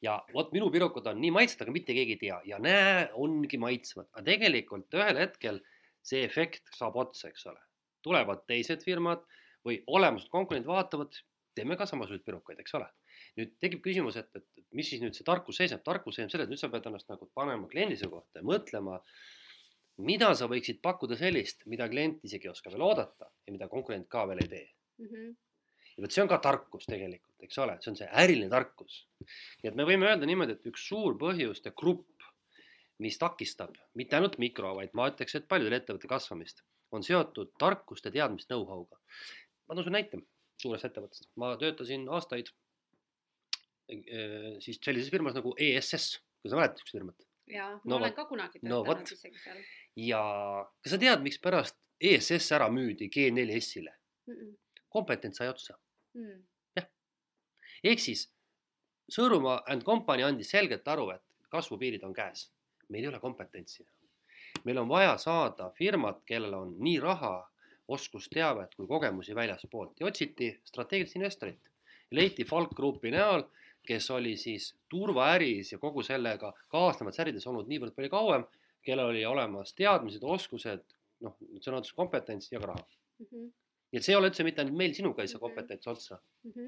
ja 0.02 0.18
vot 0.34 0.50
minu 0.52 0.70
pirukad 0.70 1.06
on 1.06 1.20
nii 1.20 1.30
maitsvad, 1.32 1.66
aga 1.66 1.72
mitte 1.72 1.94
keegi 1.96 2.16
ei 2.16 2.20
tea 2.20 2.40
ja 2.44 2.58
näe, 2.58 3.08
ongi 3.14 3.58
maitsvad, 3.58 4.08
aga 4.12 4.24
tegelikult 4.26 4.96
ühel 4.98 5.20
hetkel 5.20 5.60
see 6.02 6.24
efekt 6.24 6.74
saab 6.76 6.96
otsa, 6.96 7.28
eks 7.28 7.46
ole. 7.52 7.60
tulevad 8.04 8.42
teised 8.48 8.82
firmad, 8.84 9.22
või 9.64 9.80
olemused 9.86 10.28
konkurendid 10.32 10.68
vaatavad, 10.68 11.16
teeme 11.56 11.78
ka 11.80 11.86
samasuguseid 11.88 12.24
pirukaid, 12.26 12.60
eks 12.60 12.76
ole. 12.78 12.90
nüüd 13.38 13.54
tekib 13.62 13.80
küsimus, 13.82 14.16
et, 14.20 14.28
et, 14.36 14.44
mis 14.76 14.86
siis 14.90 15.00
nüüd 15.02 15.16
see 15.16 15.24
tarkus 15.26 15.56
seisneb, 15.58 15.80
tarkus 15.86 16.14
seisneb 16.18 16.30
selles, 16.30 16.46
et 16.46 16.52
nüüd 16.52 16.60
sa 16.60 16.68
pead 16.70 16.84
ennast 16.90 17.08
nagu 17.10 17.26
panema 17.34 17.66
kliendi 17.70 17.96
seisukohta 17.98 18.42
ja 18.42 18.46
mõtlema, 18.46 18.98
mida 20.02 20.32
sa 20.34 20.48
võiksid 20.50 20.80
pakkuda 20.82 21.16
sellist, 21.18 21.64
mida 21.70 21.86
klient 21.90 22.24
isegi 22.26 22.48
ei 22.48 22.52
oska 22.52 22.72
veel 22.72 22.82
oodata 22.82 23.28
ja 23.46 23.54
mida 23.54 23.68
konkurent 23.70 24.08
ka 24.10 24.24
veel 24.26 24.42
ei 24.42 24.50
tee 24.50 24.66
mm. 24.98 25.06
-hmm. 25.06 25.34
ja 25.96 26.02
vot 26.02 26.12
see 26.16 26.24
on 26.24 26.30
ka 26.32 26.38
tarkus 26.42 26.88
tegelikult, 26.90 27.36
eks 27.46 27.58
ole, 27.62 27.76
see 27.80 27.92
on 27.92 27.96
see 28.00 28.08
äriline 28.22 28.50
tarkus. 28.50 29.06
nii 29.62 29.70
et 29.70 29.78
me 29.78 29.86
võime 29.86 30.10
öelda 30.10 30.26
niimoodi, 30.26 30.58
et 30.58 30.66
üks 30.66 30.88
suur 30.88 31.18
põhjuste 31.18 31.70
grupp, 31.70 32.10
mis 32.98 33.18
takistab 33.18 33.74
mitte 33.94 34.16
ainult 34.16 34.38
mikro, 34.38 34.74
vaid 34.74 34.94
ma 34.94 35.08
ütleks, 35.10 35.34
et 35.34 35.48
paljudel 35.48 35.78
ettevõtete 35.78 36.10
kasvamist, 36.10 36.62
on 36.90 37.02
seotud 37.02 37.54
tarkuste, 37.58 38.10
teadmist, 38.10 38.48
know-how'ga. 38.50 38.98
ma 39.66 39.74
toon 39.74 39.84
sulle 39.84 39.98
näite 39.98 40.18
suurest 40.60 40.84
ettevõttest, 40.84 41.30
ma 41.36 41.54
töötasin 41.60 42.08
aastaid 42.08 42.50
eh, 43.88 44.58
siis 44.64 44.78
sellises 44.82 45.10
firmas 45.10 45.34
nagu 45.34 45.54
ESS, 45.58 46.18
kas 46.42 46.50
sa 46.50 46.58
mäletad 46.58 46.82
siukest 46.82 46.98
firmat? 46.98 47.33
Ja 47.46 47.70
ma 47.70 47.80
No 47.84 47.96
olen 47.96 48.14
ka 48.14 48.24
kunagi 48.24 48.58
No 48.62 48.82
töötanud 48.82 48.86
vot. 48.86 49.12
isegi 49.12 49.38
seal 49.38 49.58
ja 49.96 50.20
kas 50.82 50.94
sa 50.94 50.98
tead, 50.98 51.22
mikspärast 51.22 51.76
ESS 52.00 52.52
ära 52.52 52.68
müüdi 52.72 53.08
G4S-ile? 53.08 53.92
mm. 54.26 54.34
-mm. 54.34 54.54
kompetents 54.88 55.38
sai 55.38 55.48
otsa. 55.48 55.78
Mm. 56.14 56.44
ehk 57.84 58.00
siis 58.00 58.30
Sõõrumaa 59.12 59.62
and 59.68 59.82
Company 59.84 60.22
andis 60.24 60.48
selgelt 60.50 60.88
aru, 60.88 61.10
et 61.10 61.22
kasvupiirid 61.52 62.04
on 62.04 62.14
käes. 62.14 62.50
meil 62.88 63.04
ei 63.04 63.08
ole 63.08 63.20
kompetentsi. 63.20 63.86
meil 64.64 64.78
on 64.78 64.88
vaja 64.88 65.18
saada 65.18 65.70
firmat, 65.70 66.22
kellel 66.24 66.54
on 66.54 66.74
nii 66.78 67.00
raha, 67.00 67.50
oskusteavet 67.88 68.74
kui 68.74 68.86
kogemusi 68.86 69.34
väljaspoolt 69.34 70.00
ja 70.00 70.06
otsiti 70.06 70.60
strateegilist 70.64 71.16
investorit. 71.16 71.70
leiti 72.10 72.44
Falk 72.44 72.74
Grupi 72.74 73.10
näol, 73.10 73.42
kes 73.86 74.10
oli 74.10 74.36
siis 74.36 74.74
turvaäris 74.88 75.72
ja 75.72 75.78
kogu 75.78 76.02
sellega 76.02 76.52
kaasnevates 76.72 77.20
ärides 77.20 77.46
olnud 77.46 77.68
niivõrd 77.68 77.94
palju 77.96 78.10
kauem, 78.10 78.44
kellel 78.82 79.06
oli 79.14 79.24
olemas 79.24 79.74
teadmised, 79.74 80.22
oskused, 80.22 80.84
noh, 81.24 81.36
sõna 81.60 81.78
otseses 81.80 81.96
kompetents 81.96 82.52
ja 82.52 82.60
ka 82.60 82.66
raha. 82.72 82.86
Mm 83.18 83.26
-hmm. 83.32 83.52
nii 83.92 83.98
et 84.00 84.04
see 84.04 84.12
ei 84.12 84.16
ole 84.18 84.28
üldse 84.28 84.42
mitte 84.44 84.60
ainult 84.60 84.76
meil 84.76 84.94
sinuga 84.94 85.22
ei 85.22 85.28
saa 85.28 85.38
Mhm. 85.38 85.44
kompetents 85.46 85.86
otsa. 85.86 86.18
Mhm. 86.44 86.64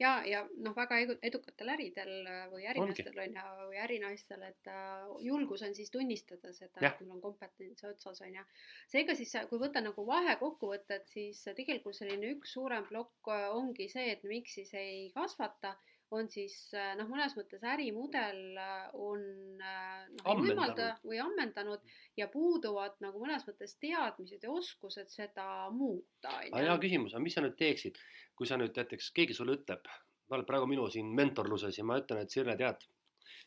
ja, 0.00 0.22
ja 0.26 0.48
noh, 0.56 0.74
väga 0.76 0.96
edu- 1.00 1.18
edukatel 1.22 1.68
äridel 1.68 2.26
äh, 2.26 2.50
või 2.52 2.66
ärimeestel 2.70 3.18
on 3.18 3.34
ju, 3.36 3.68
või 3.70 3.78
ärinaistel, 3.84 4.42
et 4.42 4.66
äh, 4.66 5.06
julgus 5.20 5.62
on 5.62 5.74
siis 5.74 5.90
tunnistada 5.90 6.52
seda, 6.52 6.86
et 6.86 7.00
mul 7.00 7.10
on 7.16 7.20
kompetents 7.20 7.84
otsas 7.84 8.20
on 8.20 8.34
ju. 8.34 8.42
seega 8.88 9.14
siis, 9.14 9.32
kui 9.48 9.58
võtta 9.58 9.80
nagu 9.80 10.06
vahekokkuvõtet, 10.06 11.06
siis 11.06 11.44
tegelikult 11.56 11.94
selline 11.96 12.32
üks 12.34 12.52
suurem 12.52 12.84
plokk 12.86 13.28
äh, 13.28 13.48
ongi 13.56 13.88
see, 13.88 14.10
et 14.12 14.22
miks 14.24 14.54
siis 14.54 14.74
ei 14.74 15.10
kasvata, 15.14 15.76
on 16.14 16.28
siis 16.30 16.54
äh, 16.76 16.92
noh, 16.98 17.08
mõnes 17.10 17.34
mõttes 17.38 17.62
ärimudel 17.66 18.58
äh, 18.60 18.82
on 18.94 19.22
äh, 19.58 20.04
noh, 20.20 20.40
võimalda 20.42 20.92
või 21.02 21.18
ammendanud 21.22 21.82
ja 22.18 22.28
puuduvad 22.32 22.98
nagu 23.02 23.22
mõnes 23.22 23.46
mõttes 23.48 23.74
teadmised 23.82 24.44
ja 24.46 24.52
oskused 24.52 25.10
seda 25.10 25.46
muuta, 25.74 26.36
aga 26.46 26.62
hea 26.62 26.76
küsimus, 26.82 27.16
aga 27.16 27.24
mis 27.24 27.38
sa 27.38 27.42
nüüd 27.44 27.56
teeksid, 27.58 27.98
kui 28.38 28.48
sa 28.48 28.58
nüüd 28.60 28.76
näiteks 28.76 29.10
keegi 29.16 29.34
sulle 29.36 29.58
ütleb, 29.58 29.90
sa 30.26 30.38
oled 30.38 30.46
praegu 30.48 30.68
minu 30.70 30.86
siin 30.92 31.10
mentorluses 31.16 31.78
ja 31.78 31.86
ma 31.86 31.98
ütlen, 32.02 32.22
et 32.22 32.34
Sirle, 32.34 32.56
tead, 32.60 32.86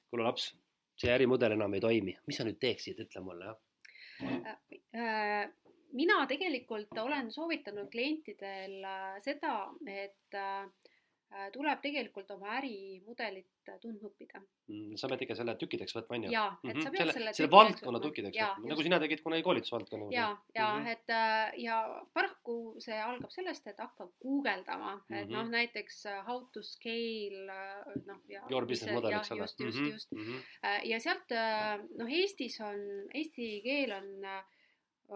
kuule 0.10 0.28
laps, 0.28 0.52
see 1.00 1.12
ärimudel 1.14 1.56
enam 1.56 1.74
ei 1.78 1.84
toimi, 1.84 2.18
mis 2.28 2.40
sa 2.40 2.48
nüüd 2.48 2.60
teeksid, 2.60 3.00
ütle 3.06 3.24
mulle 3.24 3.52
jah. 3.54 3.64
Äh, 4.20 5.48
mina 5.96 6.18
tegelikult 6.28 6.98
olen 7.02 7.32
soovitanud 7.32 7.88
klientidel 7.92 8.84
äh, 8.84 9.20
seda, 9.24 9.70
et 9.88 10.36
äh, 10.36 10.66
tuleb 11.54 11.82
tegelikult 11.82 12.32
oma 12.32 12.56
ärimudelit 12.58 13.46
tundma 13.82 14.10
õppida. 14.10 14.40
Mm, 14.70 14.96
sa 14.98 15.08
pead 15.12 15.22
ikka 15.26 15.36
selle 15.38 15.54
tükideks 15.62 15.94
võtma, 15.94 16.16
onju. 16.18 16.32
ja, 16.34 16.46
et 16.66 16.80
sa 16.82 16.90
pead 16.90 16.98
selle, 17.04 17.14
selle 17.14 17.34
selle 17.38 17.52
valdkonna 17.54 18.00
Jaa, 18.34 18.48
võtma, 18.56 18.70
nagu 18.72 18.86
sina 18.88 19.00
tegid 19.04 19.22
kunagi 19.22 19.44
koolitusvaldkonna. 19.46 20.08
ja, 20.12 20.28
ja 20.56 20.70
Mhm. 20.80 20.88
et 20.88 21.10
äh, 21.10 21.54
ja 21.62 22.04
paraku 22.14 22.76
see 22.82 22.98
algab 22.98 23.30
sellest, 23.32 23.68
et 23.68 23.78
hakkab 23.78 24.10
guugeldama, 24.20 24.96
et 25.10 25.28
Mhm. 25.28 25.34
noh, 25.36 25.46
näiteks 25.54 26.06
äh, 26.06 26.26
how 26.26 26.42
to 26.54 26.62
scale 26.64 27.46
äh, 27.50 28.06
noh 28.08 28.20
ja. 28.28 28.42
Your 28.50 28.66
business 28.66 28.94
model, 28.96 29.14
eks 29.20 29.32
ole. 29.32 29.42
just, 29.42 29.60
just, 29.60 29.80
just. 29.80 30.14
Äh, 30.64 30.82
ja 30.90 31.00
sealt 31.00 31.32
äh, 31.32 31.78
noh, 31.98 32.08
Eestis 32.10 32.60
on, 32.62 33.08
eesti 33.14 33.62
keel 33.64 33.92
on 33.92 34.26
äh, 34.26 34.44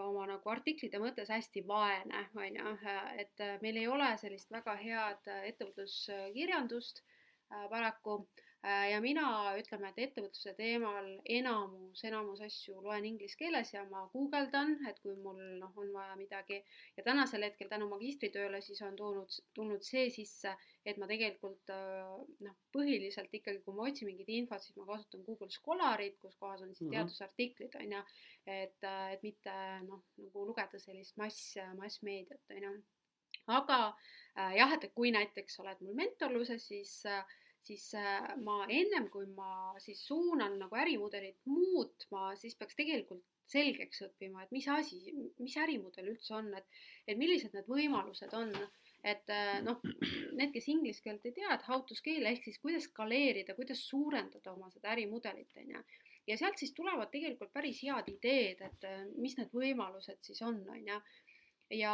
oma 0.02 0.26
nagu 0.30 0.50
artiklite 0.50 1.00
mõttes 1.02 1.30
hästi 1.30 1.64
vaene, 1.68 2.26
on 2.36 2.56
ju, 2.58 2.74
et 3.22 3.44
meil 3.62 3.78
ei 3.78 3.88
ole 3.88 4.10
sellist 4.22 4.52
väga 4.52 4.76
head 4.80 5.30
äh, 5.30 5.44
ettevõtluskirjandust 5.52 7.04
äh, 7.04 7.68
paraku 7.70 8.24
ja 8.64 9.00
mina 9.04 9.26
ütleme, 9.60 9.90
et 9.92 9.98
ettevõtluse 10.06 10.54
teemal 10.56 11.10
enamus, 11.28 12.00
enamus 12.08 12.40
asju 12.46 12.78
loen 12.86 13.04
inglise 13.10 13.36
keeles 13.40 13.74
ja 13.74 13.82
ma 13.90 14.06
guugeldan, 14.14 14.78
et 14.88 15.02
kui 15.04 15.18
mul 15.20 15.42
noh, 15.60 15.74
on 15.76 15.90
vaja 15.92 16.16
midagi 16.16 16.62
ja 16.98 17.04
tänasel 17.04 17.44
hetkel 17.44 17.68
tänu 17.68 17.90
magistritööle 17.92 18.62
siis 18.64 18.80
on 18.88 18.96
tulnud, 18.96 19.36
tulnud 19.54 19.84
see 19.84 20.06
sisse, 20.16 20.56
et 20.86 20.98
ma 21.02 21.10
tegelikult 21.12 21.74
äh, 21.76 22.16
noh, 22.48 22.56
põhiliselt 22.72 23.36
ikkagi, 23.36 23.60
kui 23.66 23.76
ma 23.76 23.90
otsin 23.90 24.08
mingit 24.08 24.32
infot, 24.32 24.64
siis 24.64 24.80
ma 24.80 24.88
kasutan 24.94 25.28
Google 25.28 25.52
Scholarit, 25.52 26.16
kus 26.24 26.40
kohas 26.40 26.64
on 26.64 26.72
siis 26.72 26.88
Mhm. 26.88 26.96
teadusartiklid 26.96 27.76
on 27.84 27.92
ju, 27.98 28.02
et, 28.48 28.80
et 29.12 29.24
mitte 29.24 29.54
noh, 29.88 30.04
nagu 30.24 30.48
lugeda 30.48 30.80
sellist 30.80 31.18
mass, 31.18 31.58
massmeediat 31.80 32.56
on 32.56 32.64
ju. 32.64 32.74
aga 33.48 33.78
äh, 34.40 34.56
jah, 34.56 34.72
et 34.74 34.94
kui 34.96 35.12
näiteks 35.12 35.60
oled 35.60 35.82
mul 35.84 35.96
mentorluses, 36.00 36.68
siis 36.68 37.02
äh, 37.06 37.26
siis 37.68 37.90
äh, 37.96 38.34
ma 38.44 38.64
ennem 38.68 39.10
kui 39.14 39.28
ma 39.36 39.74
siis 39.84 40.02
suunan 40.08 40.58
nagu 40.60 40.76
ärimudelit 40.80 41.40
muutma, 41.50 42.34
siis 42.40 42.58
peaks 42.60 42.76
tegelikult 42.80 43.24
selgeks 43.50 44.06
õppima, 44.08 44.44
et 44.44 44.54
mis 44.56 44.68
asi, 44.72 45.00
mis 45.40 45.56
ärimudel 45.60 46.14
üldse 46.14 46.36
on, 46.38 46.50
et, 46.58 46.80
et 47.08 47.20
millised 47.20 47.54
need 47.56 47.70
võimalused 47.70 48.34
on. 48.38 48.54
et 49.04 49.32
äh, 49.36 49.58
noh, 49.60 49.82
need, 50.38 50.54
kes 50.54 50.70
inglise 50.72 51.04
keelt 51.04 51.26
ei 51.28 51.36
tea, 51.36 51.50
et 51.52 51.66
how 51.68 51.82
to 51.84 51.96
scale 51.96 52.30
ehk 52.30 52.46
siis 52.48 52.60
kuidas 52.64 52.88
skaleerida, 52.88 53.56
kuidas 53.58 53.82
suurendada 53.90 54.54
oma 54.54 54.70
seda 54.72 54.94
ärimudelit, 54.94 55.52
on 55.60 55.74
ju. 55.76 55.82
ja 56.32 56.38
sealt 56.40 56.62
siis 56.62 56.72
tulevad 56.78 57.12
tegelikult 57.12 57.52
päris 57.52 57.82
head 57.84 58.08
ideed, 58.14 58.64
et 58.64 58.88
äh, 58.88 59.04
mis 59.20 59.36
need 59.40 59.52
võimalused 59.52 60.24
siis 60.24 60.40
on, 60.48 60.62
on 60.72 60.88
ju 60.88 61.02
ja, 61.74 61.94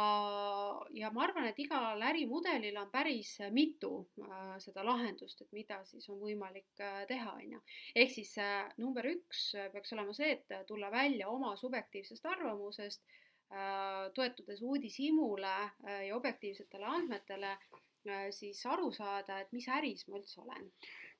ja 0.94 1.10
ma 1.14 1.24
arvan, 1.26 1.48
et 1.50 1.58
igal 1.62 2.02
ärimudelil 2.10 2.76
on 2.80 2.90
päris 2.92 3.36
mitu 3.54 3.92
äh, 4.22 4.56
seda 4.62 4.84
lahendust, 4.86 5.42
et 5.44 5.52
mida 5.56 5.80
siis 5.88 6.08
on 6.12 6.20
võimalik 6.20 6.82
äh, 6.84 7.02
teha, 7.10 7.34
on 7.38 7.56
ju. 7.56 7.62
ehk 7.94 8.12
siis 8.14 8.34
äh, 8.42 8.68
number 8.82 9.06
üks 9.10 9.50
äh, 9.58 9.70
peaks 9.72 9.94
olema 9.96 10.14
see, 10.16 10.36
et 10.36 10.66
tulla 10.68 10.90
välja 10.92 11.28
oma 11.32 11.54
subjektiivsest 11.60 12.26
arvamusest 12.26 13.04
äh,, 13.52 14.08
toetudes 14.14 14.62
uudishimule 14.62 15.54
äh, 15.60 16.06
ja 16.08 16.16
objektiivsetele 16.16 16.86
andmetele 16.86 17.54
äh,, 17.54 18.28
siis 18.36 18.64
aru 18.66 18.90
saada, 18.92 19.40
et 19.40 19.52
mis 19.56 19.68
äris 19.68 20.06
ma 20.08 20.20
üldse 20.20 20.42
olen. 20.44 20.70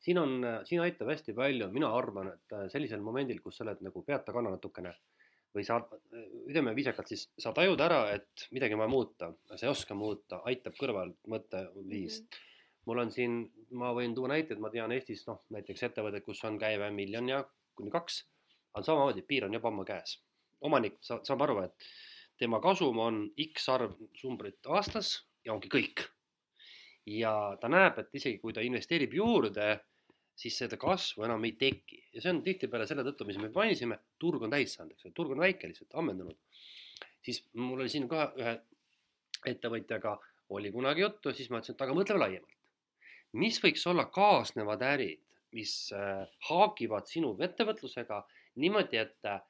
siin 0.00 0.18
on, 0.18 0.36
siin 0.64 0.80
aitab 0.80 1.12
hästi 1.12 1.36
palju, 1.36 1.70
mina 1.72 1.92
arvan, 1.96 2.34
et 2.34 2.56
äh, 2.56 2.68
sellisel 2.72 3.02
momendil, 3.04 3.40
kus 3.44 3.60
sa 3.60 3.66
oled 3.66 3.82
nagu 3.88 4.04
pead 4.04 4.26
taga 4.26 4.44
natukene 4.46 4.94
või 5.54 5.64
sa, 5.66 5.80
ütleme 6.46 6.74
viisakalt 6.76 7.10
siis, 7.10 7.26
sa 7.38 7.52
tajud 7.54 7.80
ära, 7.82 8.04
et 8.14 8.46
midagi 8.54 8.76
on 8.76 8.84
vaja 8.84 8.92
muuta, 8.92 9.30
sa 9.54 9.66
ei 9.66 9.70
oska 9.72 9.96
muuta, 9.98 10.40
aitab 10.50 10.76
kõrvalt 10.78 11.18
mõtteviis 11.30 12.20
mm. 12.20 12.26
-hmm. 12.26 12.44
mul 12.86 13.02
on 13.04 13.10
siin, 13.14 13.40
ma 13.70 13.92
võin 13.96 14.14
tuua 14.14 14.30
näiteid, 14.34 14.60
ma 14.62 14.70
tean 14.70 14.92
Eestis 14.92 15.26
noh, 15.26 15.42
näiteks 15.50 15.82
ettevõtted, 15.88 16.24
kus 16.26 16.44
on 16.44 16.58
käive 16.58 16.90
miljon 16.94 17.28
ja 17.28 17.42
kuni 17.74 17.90
kaks, 17.90 18.22
aga 18.74 18.84
samamoodi 18.86 19.26
piir 19.26 19.48
on 19.48 19.54
juba 19.58 19.68
ammu 19.68 19.84
käes. 19.84 20.20
omanik 20.60 20.98
sa, 21.00 21.20
saab 21.24 21.42
aru, 21.42 21.62
et 21.64 21.90
tema 22.38 22.60
kasum 22.60 22.98
on 22.98 23.20
X 23.52 23.68
arv 23.68 23.94
numbrit 24.22 24.66
aastas 24.66 25.26
ja 25.44 25.52
ongi 25.52 25.68
kõik. 25.68 26.06
ja 27.06 27.56
ta 27.60 27.68
näeb, 27.68 27.98
et 27.98 28.14
isegi 28.14 28.38
kui 28.38 28.52
ta 28.52 28.60
investeerib 28.60 29.14
juurde 29.14 29.80
siis 30.40 30.56
seda 30.62 30.78
kasvu 30.80 31.26
enam 31.26 31.44
ei 31.44 31.52
teki 31.60 31.98
ja 32.14 32.22
see 32.22 32.32
on 32.32 32.40
tihtipeale 32.44 32.86
selle 32.88 33.04
tõttu, 33.04 33.26
mis 33.28 33.38
me 33.40 33.50
mainisime, 33.54 33.98
turg 34.22 34.46
on 34.46 34.54
täis 34.54 34.76
saanud, 34.76 34.94
eks 34.96 35.08
ju, 35.08 35.12
turg 35.16 35.34
on 35.34 35.42
väike 35.42 35.68
lihtsalt, 35.68 35.90
ammendunud. 36.00 36.38
siis 37.20 37.42
mul 37.60 37.82
oli 37.82 37.92
siin 37.92 38.08
ka 38.08 38.30
ühe 38.38 38.54
ettevõtjaga 39.50 40.16
oli 40.56 40.72
kunagi 40.72 41.04
juttu, 41.04 41.32
siis 41.32 41.50
ma 41.50 41.60
ütlesin, 41.60 41.76
et 41.76 41.84
aga 41.84 41.96
mõtle 41.96 42.16
laiemalt. 42.18 42.56
mis 43.32 43.60
võiks 43.62 43.84
olla 43.86 44.08
kaasnevad 44.10 44.80
ärid, 44.82 45.20
mis 45.54 45.74
äh, 45.94 46.24
haagivad 46.48 47.06
sinu 47.06 47.36
ettevõtlusega 47.46 48.24
niimoodi, 48.62 48.98
et 48.98 49.28
äh, 49.28 49.42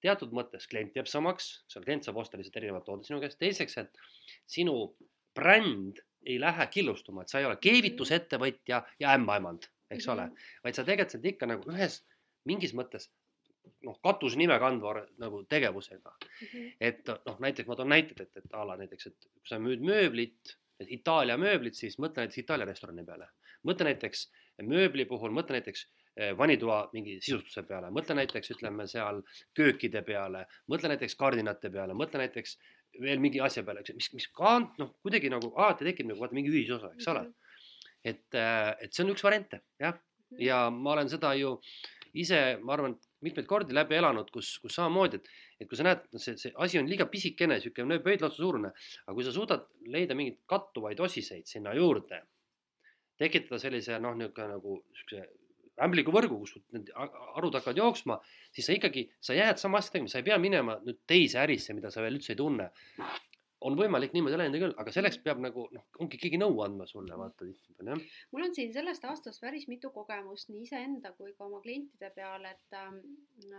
teatud 0.00 0.32
mõttes 0.36 0.68
klient 0.70 0.96
jääb 0.96 1.08
samaks, 1.08 1.50
seal 1.68 1.84
klient 1.84 2.06
saab 2.06 2.20
osta 2.22 2.40
lihtsalt 2.40 2.56
erinevat 2.60 2.86
toodet 2.86 3.08
sinu 3.08 3.20
käest, 3.20 3.38
teiseks, 3.40 3.76
et 3.82 4.00
sinu 4.48 4.94
bränd 5.36 6.00
ei 6.24 6.38
lähe 6.40 6.66
killustuma, 6.72 7.22
et 7.22 7.32
sa 7.32 7.40
ei 7.40 7.48
ole 7.48 7.58
keevitusettevõtja 7.60 8.82
ja 9.00 9.12
ämmaemand, 9.16 9.68
eks 9.90 10.06
mm 10.06 10.12
-hmm. 10.12 10.32
ole, 10.32 10.62
vaid 10.64 10.74
sa 10.74 10.84
tegelikult 10.84 11.16
saad 11.16 11.28
ikka 11.32 11.46
nagu 11.50 11.72
ühes 11.72 12.00
mingis 12.48 12.74
mõttes 12.74 13.10
noh, 13.86 13.98
katusnime 14.04 14.58
kandva 14.62 15.04
nagu 15.22 15.42
tegevusega. 15.48 16.16
Mhm. 16.42 16.66
et 16.80 17.12
noh, 17.26 17.38
näiteks 17.46 17.68
ma 17.68 17.76
toon 17.76 17.92
näited, 17.92 18.20
et, 18.20 18.36
et 18.36 18.56
a 18.56 18.64
la 18.66 18.76
näiteks, 18.80 19.06
et 19.06 19.30
kui 19.30 19.52
sa 19.52 19.58
müüd 19.58 19.84
mööblit, 19.84 20.56
Itaalia 20.80 21.36
mööblit, 21.36 21.76
siis 21.76 21.98
mõtle 22.00 22.24
näiteks 22.24 22.38
Itaalia 22.40 22.66
restorani 22.68 23.04
peale. 23.04 23.28
mõtle 23.68 23.84
näiteks 23.84 24.30
mööbli 24.64 25.04
puhul, 25.04 25.32
mõtle 25.36 25.58
näiteks 25.58 25.82
eh, 26.16 26.30
vanitoa 26.36 26.78
mingi 26.94 27.18
sisustuse 27.20 27.62
peale, 27.68 27.90
mõtle 27.92 28.16
näiteks 28.16 28.54
ütleme 28.54 28.86
seal 28.88 29.20
köökide 29.56 30.00
peale, 30.02 30.46
mõtle 30.72 30.88
näiteks 30.88 31.16
kardinate 31.20 31.70
peale, 31.70 31.92
mõtle 31.92 32.22
näiteks 32.22 32.56
veel 33.00 33.20
mingi 33.20 33.40
asja 33.44 33.62
peale, 33.66 33.84
mis, 33.94 34.08
mis 34.16 34.28
ka 34.32 34.56
noh, 34.78 34.94
kuidagi 35.04 35.30
nagu 35.32 35.52
alati 35.56 35.84
tekib 35.90 36.08
nagu 36.08 36.24
vaata 36.24 36.38
mingi 36.38 36.52
ühisosa, 36.54 36.94
eks 36.96 37.10
ole. 37.12 37.26
et, 38.04 38.24
et 38.34 38.92
see 38.92 39.04
on 39.04 39.12
üks 39.14 39.24
variante 39.26 39.62
jah, 39.80 39.98
Mhm. 40.30 40.40
ja 40.46 40.56
ma 40.70 40.92
olen 40.92 41.08
seda 41.10 41.32
ju 41.34 41.56
ise, 42.14 42.58
ma 42.62 42.72
arvan, 42.76 42.92
mitmeid 43.22 43.46
kordi 43.50 43.74
läbi 43.74 43.96
elanud, 43.98 44.28
kus, 44.30 44.58
kus 44.62 44.76
samamoodi, 44.78 45.18
et, 45.18 45.26
et 45.60 45.68
kui 45.68 45.76
sa 45.76 45.82
näed, 45.82 46.04
see, 46.22 46.36
see 46.38 46.52
asi 46.56 46.78
on 46.78 46.86
liiga 46.86 47.06
pisikene, 47.10 47.56
niisugune 47.58 47.98
pöidlaotsa 48.02 48.38
suurune, 48.38 48.70
aga 49.06 49.14
kui 49.14 49.24
sa 49.26 49.32
suudad 49.34 49.66
leida 49.90 50.14
mingeid 50.14 50.38
kattuvaid 50.46 51.00
osiseid 51.02 51.46
sinna 51.50 51.74
juurde, 51.74 52.22
tekitada 53.18 53.58
sellise 53.58 53.98
noh, 53.98 54.14
niisugune 54.18 54.48
nagu 54.54 54.76
niisuguse 54.84 55.26
ämbliku 55.80 56.12
võrgu, 56.14 56.38
kus 56.44 56.54
need 56.76 56.90
a- 56.94 57.08
arud 57.40 57.54
hakkavad 57.58 57.78
jooksma, 57.82 58.20
siis 58.54 58.66
sa 58.70 58.74
ikkagi, 58.76 59.06
sa 59.20 59.34
jääd 59.34 59.58
sama 59.58 59.78
asja 59.82 59.94
tegema, 59.96 60.08
sa 60.12 60.18
ei 60.22 60.26
pea 60.30 60.38
minema 60.38 60.78
nüüd 60.84 60.98
teise 61.08 61.38
ärisse, 61.42 61.74
mida 61.74 61.90
sa 61.90 62.02
veel 62.04 62.18
üldse 62.18 62.34
ei 62.34 62.38
tunne. 62.38 62.70
On 63.66 63.76
võimalik 63.76 64.14
niimoodi 64.14 64.38
läinud 64.40 64.60
küll, 64.62 64.74
aga 64.80 64.92
selleks 64.94 65.18
peab 65.24 65.40
nagu 65.42 65.66
noh, 65.74 65.86
ongi 66.00 66.18
keegi 66.20 66.38
nõu 66.40 66.60
andma 66.64 66.86
sulle, 66.88 67.16
vaata 67.18 67.44
tihtipeale 67.44 67.94
jah. 67.94 68.20
mul 68.32 68.46
on 68.46 68.54
siin 68.56 68.72
sellest 68.74 69.04
aastast 69.08 69.42
päris 69.42 69.66
mitu 69.68 69.90
kogemust 69.94 70.52
nii 70.52 70.64
iseenda 70.68 71.12
kui 71.18 71.34
ka 71.36 71.46
oma 71.48 71.60
klientide 71.64 72.12
peal, 72.16 72.46
et 72.48 72.78
ähm, 72.78 73.00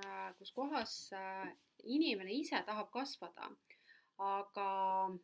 äh, 0.01 0.31
kus 0.39 0.53
kohas 0.57 0.95
äh, 1.17 1.51
inimene 1.83 2.33
ise 2.33 2.63
tahab 2.65 2.89
kasvada, 2.93 3.51
aga 4.21 4.71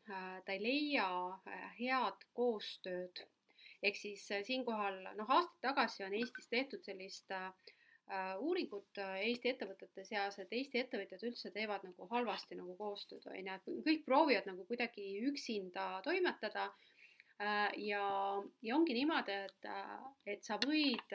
äh, 0.10 0.38
ta 0.46 0.54
ei 0.54 0.62
leia 0.64 1.10
äh, 1.48 1.66
head 1.80 2.30
koostööd. 2.38 3.26
ehk 3.86 3.98
siis 3.98 4.24
äh, 4.34 4.46
siinkohal 4.46 5.04
noh, 5.18 5.30
aastaid 5.30 5.62
tagasi 5.62 6.06
on 6.06 6.14
Eestis 6.18 6.50
tehtud 6.54 6.86
sellist 6.86 7.32
äh, 7.32 7.50
uuringut 8.40 9.00
äh, 9.04 9.16
Eesti 9.30 9.54
ettevõtete 9.54 10.06
seas, 10.08 10.40
et 10.40 10.54
Eesti 10.54 10.80
ettevõtjad 10.84 11.24
üldse 11.28 11.52
teevad 11.52 11.84
nagu 11.84 12.08
halvasti 12.12 12.56
nagu 12.56 12.76
koostööd, 12.80 13.26
on 13.28 13.40
ju, 13.40 13.56
et 13.58 13.74
kõik 13.88 14.06
proovivad 14.06 14.48
nagu 14.48 14.64
kuidagi 14.70 15.10
üksinda 15.32 15.90
toimetada 16.06 16.70
Äh, 17.38 17.72
ja, 17.86 18.02
ja 18.66 18.76
ongi 18.76 18.96
niimoodi, 18.98 19.34
et, 19.46 19.68
et 20.26 20.46
sa 20.46 20.58
võid, 20.64 21.12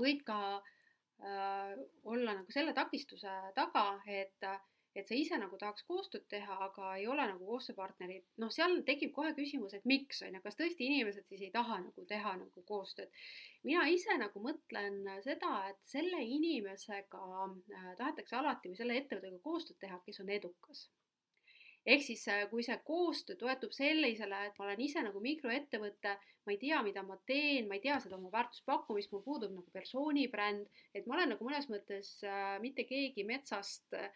võid 0.00 0.24
ka 0.26 0.38
äh, 0.58 1.76
olla 2.10 2.34
nagu 2.40 2.50
selle 2.50 2.74
takistuse 2.74 3.34
taga, 3.54 3.84
et, 4.10 4.48
et 4.94 5.06
sa 5.08 5.14
ise 5.14 5.38
nagu 5.38 5.58
tahaks 5.58 5.84
koostööd 5.88 6.26
teha, 6.32 6.56
aga 6.66 6.94
ei 6.98 7.06
ole 7.10 7.26
nagu 7.30 7.46
koostööpartnerid, 7.46 8.24
noh, 8.42 8.50
seal 8.54 8.80
tekib 8.86 9.12
kohe 9.16 9.32
küsimus, 9.36 9.74
et 9.76 9.86
miks 9.88 10.22
on 10.26 10.34
ju, 10.34 10.42
kas 10.44 10.58
tõesti 10.58 10.88
inimesed 10.90 11.28
siis 11.30 11.46
ei 11.46 11.52
taha 11.54 11.78
nagu 11.84 12.06
teha 12.10 12.36
nagu 12.40 12.64
koostööd. 12.66 13.10
mina 13.62 13.86
ise 13.88 14.16
nagu 14.18 14.40
mõtlen 14.42 15.02
seda, 15.22 15.52
et 15.70 15.80
selle 15.84 16.22
inimesega 16.38 17.26
äh, 17.44 17.90
tahetakse 17.98 18.36
alati 18.36 18.72
või 18.72 18.80
selle 18.80 18.96
ettevõttega 19.02 19.38
koostööd 19.44 19.78
teha, 19.80 20.00
kes 20.06 20.20
on 20.24 20.34
edukas 20.40 20.88
ehk 21.86 22.02
siis 22.04 22.22
äh, 22.28 22.42
kui 22.50 22.64
see 22.64 22.76
koostöö 22.84 23.36
toetub 23.40 23.72
sellisele, 23.72 24.40
et 24.46 24.58
ma 24.58 24.66
olen 24.66 24.82
ise 24.84 25.02
nagu 25.04 25.20
mikroettevõte, 25.24 26.16
ma 26.46 26.54
ei 26.54 26.58
tea, 26.60 26.80
mida 26.84 27.02
ma 27.06 27.16
teen, 27.28 27.68
ma 27.68 27.78
ei 27.78 27.84
tea 27.84 27.98
seda 28.02 28.18
oma 28.18 28.32
väärtuspakkumist, 28.34 29.12
mul 29.12 29.24
puudub 29.24 29.54
nagu 29.54 29.72
persoonibränd, 29.72 30.68
et 30.94 31.06
ma 31.06 31.16
olen 31.16 31.34
nagu 31.34 31.48
mõnes 31.48 31.70
mõttes 31.72 32.12
äh, 32.26 32.58
mitte 32.64 32.84
keegi 32.88 33.24
metsast 33.28 33.96
äh, 33.96 34.10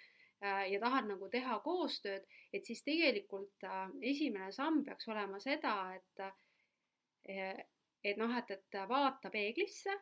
ja 0.44 0.80
tahan 0.80 1.08
nagu 1.14 1.28
teha 1.32 1.58
koostööd, 1.64 2.26
et 2.52 2.66
siis 2.66 2.82
tegelikult 2.84 3.64
äh, 3.68 3.86
esimene 4.12 4.50
samm 4.52 4.82
peaks 4.84 5.08
olema 5.08 5.40
seda, 5.40 5.76
et 5.96 6.24
äh, 6.26 7.62
et 8.04 8.18
noh, 8.20 8.34
et, 8.36 8.50
et 8.50 8.76
vaata 8.88 9.30
peeglisse. 9.32 9.94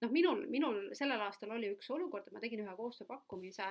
noh, 0.00 0.10
minul, 0.14 0.46
minul 0.48 0.78
sellel 0.96 1.20
aastal 1.20 1.50
oli 1.56 1.68
üks 1.74 1.90
olukord, 1.90 2.26
et 2.26 2.32
ma 2.32 2.40
tegin 2.40 2.62
ühe 2.64 2.74
koostööpakkumise 2.78 3.66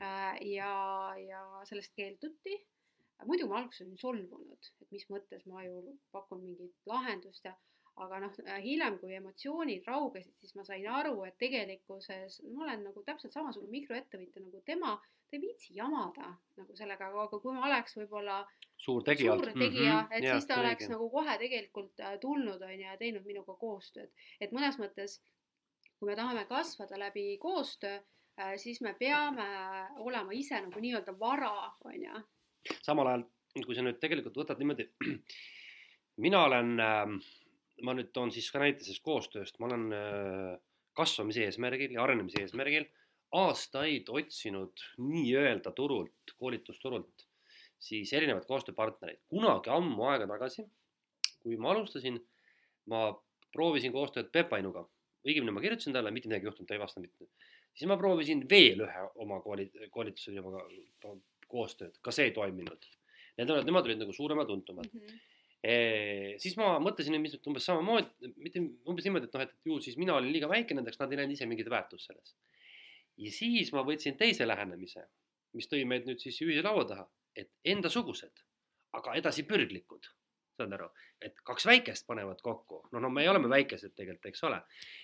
Äh, 0.00 0.46
ja, 0.52 1.14
ja 1.28 1.42
sellest 1.64 1.94
keelduti. 1.96 2.66
muidu 3.24 3.46
ma 3.48 3.56
alguses 3.56 3.80
olin 3.80 3.96
solvunud, 3.96 4.66
et 4.82 4.90
mis 4.92 5.06
mõttes 5.08 5.46
ma 5.48 5.62
ju 5.64 5.94
pakun 6.12 6.42
mingit 6.44 6.74
lahendust 6.90 7.46
ja 7.48 7.54
aga 8.04 8.18
noh, 8.20 8.34
hiljem, 8.60 8.98
kui 9.00 9.14
emotsioonid 9.16 9.86
raugesid, 9.88 10.34
siis 10.36 10.52
ma 10.58 10.66
sain 10.68 10.84
aru, 10.98 11.14
et 11.24 11.38
tegelikkuses 11.40 12.42
ma 12.50 12.66
olen 12.66 12.84
nagu 12.90 13.04
täpselt 13.06 13.32
samasugune 13.32 13.72
mikroettevõtja 13.72 14.42
nagu 14.44 14.60
tema, 14.68 14.92
ta 15.26 15.36
ei 15.36 15.42
viitsi 15.42 15.74
jamada 15.76 16.32
nagu 16.56 16.76
sellega, 16.78 17.08
aga 17.24 17.40
kui 17.42 17.54
ma 17.54 17.66
oleks 17.66 17.96
võib-olla 17.98 18.40
suur 18.78 19.04
tegija. 19.06 19.34
suur 19.34 19.52
tegija, 19.58 20.00
et 20.10 20.26
siis 20.26 20.46
ta 20.48 20.60
oleks 20.62 20.88
nagu 20.92 21.08
kohe 21.10 21.38
tegelikult 21.40 22.02
äh, 22.04 22.18
tulnud, 22.22 22.62
on 22.62 22.74
ju, 22.74 22.84
ja 22.84 22.98
teinud 23.00 23.26
minuga 23.26 23.56
koostööd. 23.60 24.12
et 24.40 24.54
mõnes 24.54 24.78
mõttes, 24.82 25.18
kui 25.98 26.10
me 26.10 26.16
tahame 26.18 26.44
kasvada 26.46 26.98
läbi 27.00 27.36
koostöö, 27.42 27.98
siis 28.60 28.82
me 28.84 28.92
peame 28.98 29.46
olema 30.04 30.34
ise 30.36 30.60
nagu 30.60 30.80
nii-öelda 30.80 31.14
vara, 31.18 31.52
on 31.88 32.02
ju. 32.02 32.22
samal 32.84 33.12
ajal, 33.12 33.24
kui 33.64 33.74
sa 33.74 33.84
nüüd 33.84 33.98
tegelikult 34.02 34.36
võtad 34.36 34.60
niimoodi, 34.60 34.90
mina 36.24 36.44
olen, 36.48 36.76
ma 37.86 37.96
nüüd 37.96 38.12
toon 38.12 38.32
siis 38.34 38.50
ka 38.52 38.60
näite 38.62 38.84
sellest 38.84 39.04
koostööst, 39.04 39.58
ma 39.60 39.70
olen 39.70 39.88
äh, 39.96 40.52
kasvamise 40.96 41.46
eesmärgil 41.48 41.96
ja 41.96 42.04
arenemise 42.04 42.44
eesmärgil 42.44 42.86
aastaid 43.32 44.08
otsinud 44.08 44.82
nii-öelda 45.02 45.72
turult, 45.76 46.34
koolitusturult 46.38 47.26
siis 47.82 48.12
erinevaid 48.16 48.46
koostööpartnereid. 48.48 49.20
kunagi 49.30 49.70
ammu 49.72 50.08
aega 50.10 50.26
tagasi, 50.30 50.64
kui 51.42 51.58
ma 51.60 51.72
alustasin, 51.74 52.18
ma 52.90 53.08
proovisin 53.54 53.94
koostööd 53.94 54.32
Peep 54.32 54.52
Ainuga. 54.56 54.86
õigemini 55.26 55.52
ma 55.54 55.60
kirjutasin 55.60 55.94
talle, 55.94 56.12
mitte 56.14 56.28
midagi 56.30 56.46
juhtunud, 56.46 56.68
ta 56.68 56.76
ei 56.76 56.82
vastanud 56.82 57.08
mitte. 57.08 57.26
siis 57.74 57.88
ma 57.90 57.96
proovisin 58.00 58.44
veel 58.50 58.84
ühe 58.86 59.06
oma 59.22 59.40
kooli, 59.44 59.70
koolitusfirmaga 59.92 60.62
koostööd, 61.48 61.98
ka 62.02 62.10
see 62.14 62.30
ei 62.30 62.34
toiminud. 62.36 62.86
Need 63.36 63.50
olid, 63.52 63.66
nemad 63.68 63.84
olid 63.84 64.00
nagu 64.00 64.12
suuremad, 64.16 64.46
tuntumad. 64.48 64.86
siis 66.42 66.56
ma 66.56 66.76
mõtlesin, 66.80 67.18
mis 67.20 67.36
umbes 67.46 67.66
samamoodi, 67.68 68.32
mitte 68.36 68.62
umbes 68.86 69.04
niimoodi, 69.04 69.28
et 69.28 69.34
noh, 69.34 69.44
et 69.44 69.70
ju 69.70 69.78
siis 69.82 69.98
mina 70.00 70.14
olin 70.14 70.32
liiga 70.32 70.48
väike 70.48 70.74
nendeks, 70.78 70.98
nad 71.00 71.12
ei 71.12 71.20
näinud 71.20 71.34
ise 71.34 71.48
mingit 71.50 71.70
väärtust 71.70 72.06
selles. 72.08 72.36
Ja 73.16 73.32
siis 73.32 73.72
ma 73.72 73.84
võtsin 73.86 74.16
teise 74.18 74.46
lähenemise, 74.48 75.06
mis 75.56 75.68
tõi 75.70 75.84
meid 75.88 76.06
nüüd 76.08 76.20
siis 76.22 76.38
ühise 76.44 76.64
laua 76.64 76.84
taha, 76.88 77.06
et 77.36 77.50
endasugused, 77.64 78.44
aga 78.96 79.16
edasipürglikud. 79.20 80.12
saad 80.56 80.72
aru, 80.72 80.86
et 81.20 81.34
kaks 81.44 81.66
väikest 81.68 82.06
panevad 82.08 82.38
kokku, 82.40 82.78
no 82.92 83.00
no 83.00 83.10
me 83.12 83.26
oleme 83.28 83.48
väikesed 83.52 83.92
tegelikult, 83.92 84.26
eks 84.30 84.44
ole. 84.48 84.60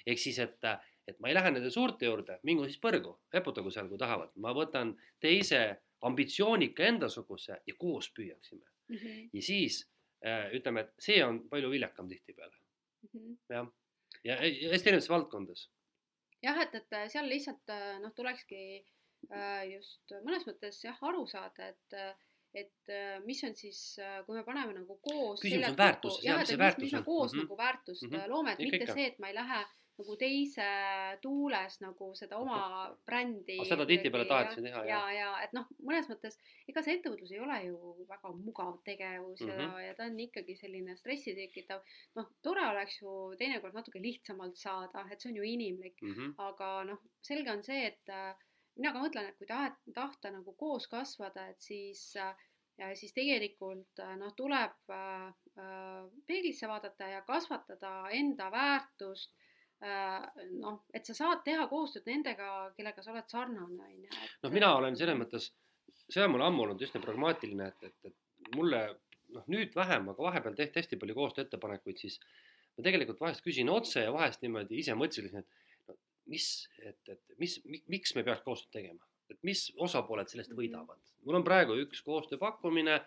ehk 0.07 0.19
siis, 0.19 0.39
et, 0.39 0.65
et 1.07 1.19
ma 1.21 1.29
ei 1.29 1.35
lähe 1.35 1.51
nende 1.51 1.71
suurte 1.71 2.07
juurde, 2.07 2.39
mingu 2.49 2.65
siis 2.65 2.81
põrgu, 2.81 3.19
reputagu 3.33 3.71
seal, 3.71 3.89
kui 3.89 4.01
tahavad, 4.01 4.33
ma 4.37 4.55
võtan 4.57 4.95
teise 5.21 5.61
ambitsioonika 6.09 6.89
endasuguse 6.89 7.59
ja 7.67 7.75
koos 7.79 8.09
püüaksime. 8.17 8.65
Mhm, 8.89 9.29
ja 9.33 9.43
siis 9.43 9.83
äh, 10.25 10.49
ütleme, 10.57 10.87
et 10.87 11.05
see 11.05 11.21
on 11.25 11.45
palju 11.49 11.71
viljakam 11.71 12.09
tihtipeale 12.09 12.57
mhm. 13.13 13.37
jah, 13.53 13.69
ja 14.25 14.41
ja 14.41 14.73
hästi 14.73 14.91
erinevates 14.91 15.11
valdkondades. 15.11 15.69
jah, 16.43 16.61
et, 16.65 16.75
et 16.75 16.99
seal 17.13 17.29
lihtsalt 17.31 17.73
äh, 17.73 17.99
noh, 18.03 18.13
tulekski 18.17 18.63
äh, 19.31 19.65
just 19.73 20.15
mõnes 20.27 20.47
mõttes 20.49 20.81
jah, 20.85 20.99
aru 21.09 21.27
saada, 21.31 21.69
et, 21.73 21.99
et 22.55 22.93
äh, 22.93 23.21
mis 23.27 23.43
on 23.49 23.55
siis, 23.59 23.83
kui 24.27 24.37
me 24.37 24.45
paneme 24.45 24.75
nagu 24.77 24.99
koos. 25.05 25.41
Küsimus 25.41 25.71
on 25.71 25.79
väärtustes, 25.79 26.25
jah, 26.27 26.41
mis 26.43 26.53
see 26.53 26.59
väärtus 26.59 26.97
on. 26.99 27.05
koos 27.05 27.33
Mhm. 27.33 27.45
nagu 27.45 27.57
väärtust 27.59 28.03
mm 28.09 28.17
-hmm. 28.17 28.29
loome, 28.29 28.53
et 28.53 28.61
Ikka, 28.61 28.71
mitte 28.71 28.85
ikka. 28.85 28.95
see, 28.95 29.07
et 29.07 29.19
ma 29.19 29.29
ei 29.29 29.35
lähe 29.35 29.63
nagu 29.99 30.17
teise 30.17 30.67
tuules 31.23 31.77
nagu 31.83 32.09
seda 32.19 32.39
oma 32.41 32.59
brändi. 33.07 33.59
Seda 33.69 33.87
tihtipeale 33.89 34.25
tahetakse 34.31 34.63
teha, 34.65 34.85
ja, 34.89 35.01
ja 35.13 35.31
et 35.45 35.53
noh, 35.57 35.67
mõnes 35.85 36.09
mõttes 36.11 36.39
ega 36.69 36.83
see 36.83 36.97
ettevõtlus 36.99 37.33
ei 37.35 37.41
ole 37.45 37.59
ju 37.67 38.07
väga 38.09 38.33
mugav 38.39 38.79
tegevus 38.87 39.41
mm 39.41 39.49
-hmm. 39.49 39.61
ja 39.61 39.69
Mhm., 39.69 39.81
ja 39.87 39.95
ta 39.95 40.05
on 40.05 40.21
ikkagi 40.21 40.57
selline 40.57 40.97
stressi 40.97 41.35
tekitav. 41.35 41.83
noh, 42.17 42.31
tore 42.43 42.65
oleks 42.71 43.01
ju 43.03 43.35
teinekord 43.39 43.75
natuke 43.75 44.01
lihtsamalt 44.03 44.57
saada, 44.57 45.07
et 45.11 45.21
see 45.21 45.31
on 45.31 45.37
ju 45.37 45.43
inimlik, 45.43 46.03
Mhm. 46.03 46.35
aga 46.39 46.85
noh, 46.85 46.99
selge 47.23 47.51
on 47.53 47.63
see, 47.63 47.87
et 47.87 48.09
äh, 48.09 48.35
mina 48.77 48.93
ka 48.93 48.99
mõtlen, 48.99 49.29
et 49.29 49.39
kui 49.39 49.47
tahet, 49.47 49.75
tahta 49.95 50.31
nagu 50.31 50.53
koos 50.57 50.87
kasvada, 50.89 51.49
et 51.49 51.61
siis 51.61 52.17
äh, 52.17 52.35
ja 52.79 52.95
siis 52.97 53.13
tegelikult 53.13 53.99
äh, 54.01 54.17
noh, 54.17 54.33
tuleb 54.37 54.91
äh, 54.91 55.29
äh, 55.59 56.11
peeglisse 56.27 56.69
vaadata 56.69 57.09
ja 57.09 57.23
kasvatada 57.23 58.09
enda 58.11 58.51
väärtust. 58.51 59.35
noh, 60.61 60.83
et 60.95 61.07
sa 61.09 61.15
saad 61.17 61.43
teha 61.47 61.67
koostööd 61.71 62.07
nendega, 62.07 62.49
kellega 62.77 63.03
sa 63.03 63.13
oled 63.15 63.29
sarnane, 63.31 63.79
on 63.83 64.05
ju. 64.05 64.21
noh, 64.45 64.53
mina 64.55 64.75
olen 64.77 64.97
selles 64.99 65.19
mõttes, 65.19 65.49
see 66.09 66.23
on 66.23 66.35
mul 66.35 66.45
ammu 66.47 66.67
olnud 66.67 66.85
üsna 66.87 67.01
pragmaatiline, 67.03 67.71
et, 67.73 67.89
et, 67.91 68.13
et 68.13 68.55
mulle 68.57 68.83
noh, 69.33 69.45
nüüd 69.51 69.75
vähem, 69.75 70.09
aga 70.13 70.29
vahepeal 70.29 70.55
tehti 70.59 70.83
hästi 70.83 70.99
palju 71.01 71.17
koostööettepanekuid, 71.19 71.99
siis 71.99 72.19
ma 72.77 72.85
tegelikult 72.87 73.21
vahest 73.21 73.43
küsin 73.45 73.71
otse 73.73 74.05
ja 74.05 74.13
vahest 74.15 74.43
niimoodi 74.45 74.79
ise 74.83 74.95
mõtlesin, 74.99 75.43
et 75.43 75.89
no, 75.89 75.97
mis, 76.31 76.47
et, 76.83 77.01
et 77.09 77.35
mis, 77.43 77.59
miks 77.91 78.15
me 78.19 78.25
peaks 78.27 78.45
koostööd 78.47 78.77
tegema, 78.79 79.09
et 79.33 79.41
mis 79.47 79.71
osapooled 79.81 80.29
sellest 80.29 80.53
Mhm. 80.53 80.61
võidavad. 80.61 81.01
mul 81.25 81.39
on 81.39 81.45
praegu 81.45 81.75
üks 81.81 82.03
koostööpakkumine 82.05 83.01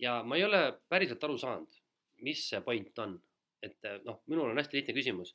ja 0.00 0.22
ma 0.22 0.36
ei 0.36 0.44
ole 0.44 0.78
päriselt 0.88 1.24
aru 1.24 1.38
saanud, 1.38 1.68
mis 2.24 2.48
see 2.48 2.60
point 2.60 2.98
on. 2.98 3.20
et 3.62 3.76
noh, 4.06 4.22
minul 4.26 4.48
on 4.50 4.56
hästi 4.56 4.78
lihtne 4.78 4.94
küsimus. 4.96 5.34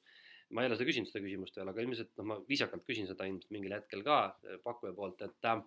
Ma 0.53 0.61
ei 0.61 0.69
ole 0.69 0.77
seda 0.77 0.87
küsinud, 0.89 1.09
seda 1.09 1.23
küsimust 1.25 1.57
veel, 1.57 1.71
aga 1.71 1.81
ilmselt 1.81 2.11
noh, 2.19 2.27
ma 2.29 2.37
viisakalt 2.49 2.85
küsin 2.87 3.07
seda 3.09 3.27
ilmselt 3.29 3.51
mingil 3.55 3.73
hetkel 3.77 4.03
ka 4.05 4.19
eh, 4.45 4.59
pakkuja 4.63 4.93
poolt, 4.97 5.25
et 5.25 5.49
äh, 5.51 5.63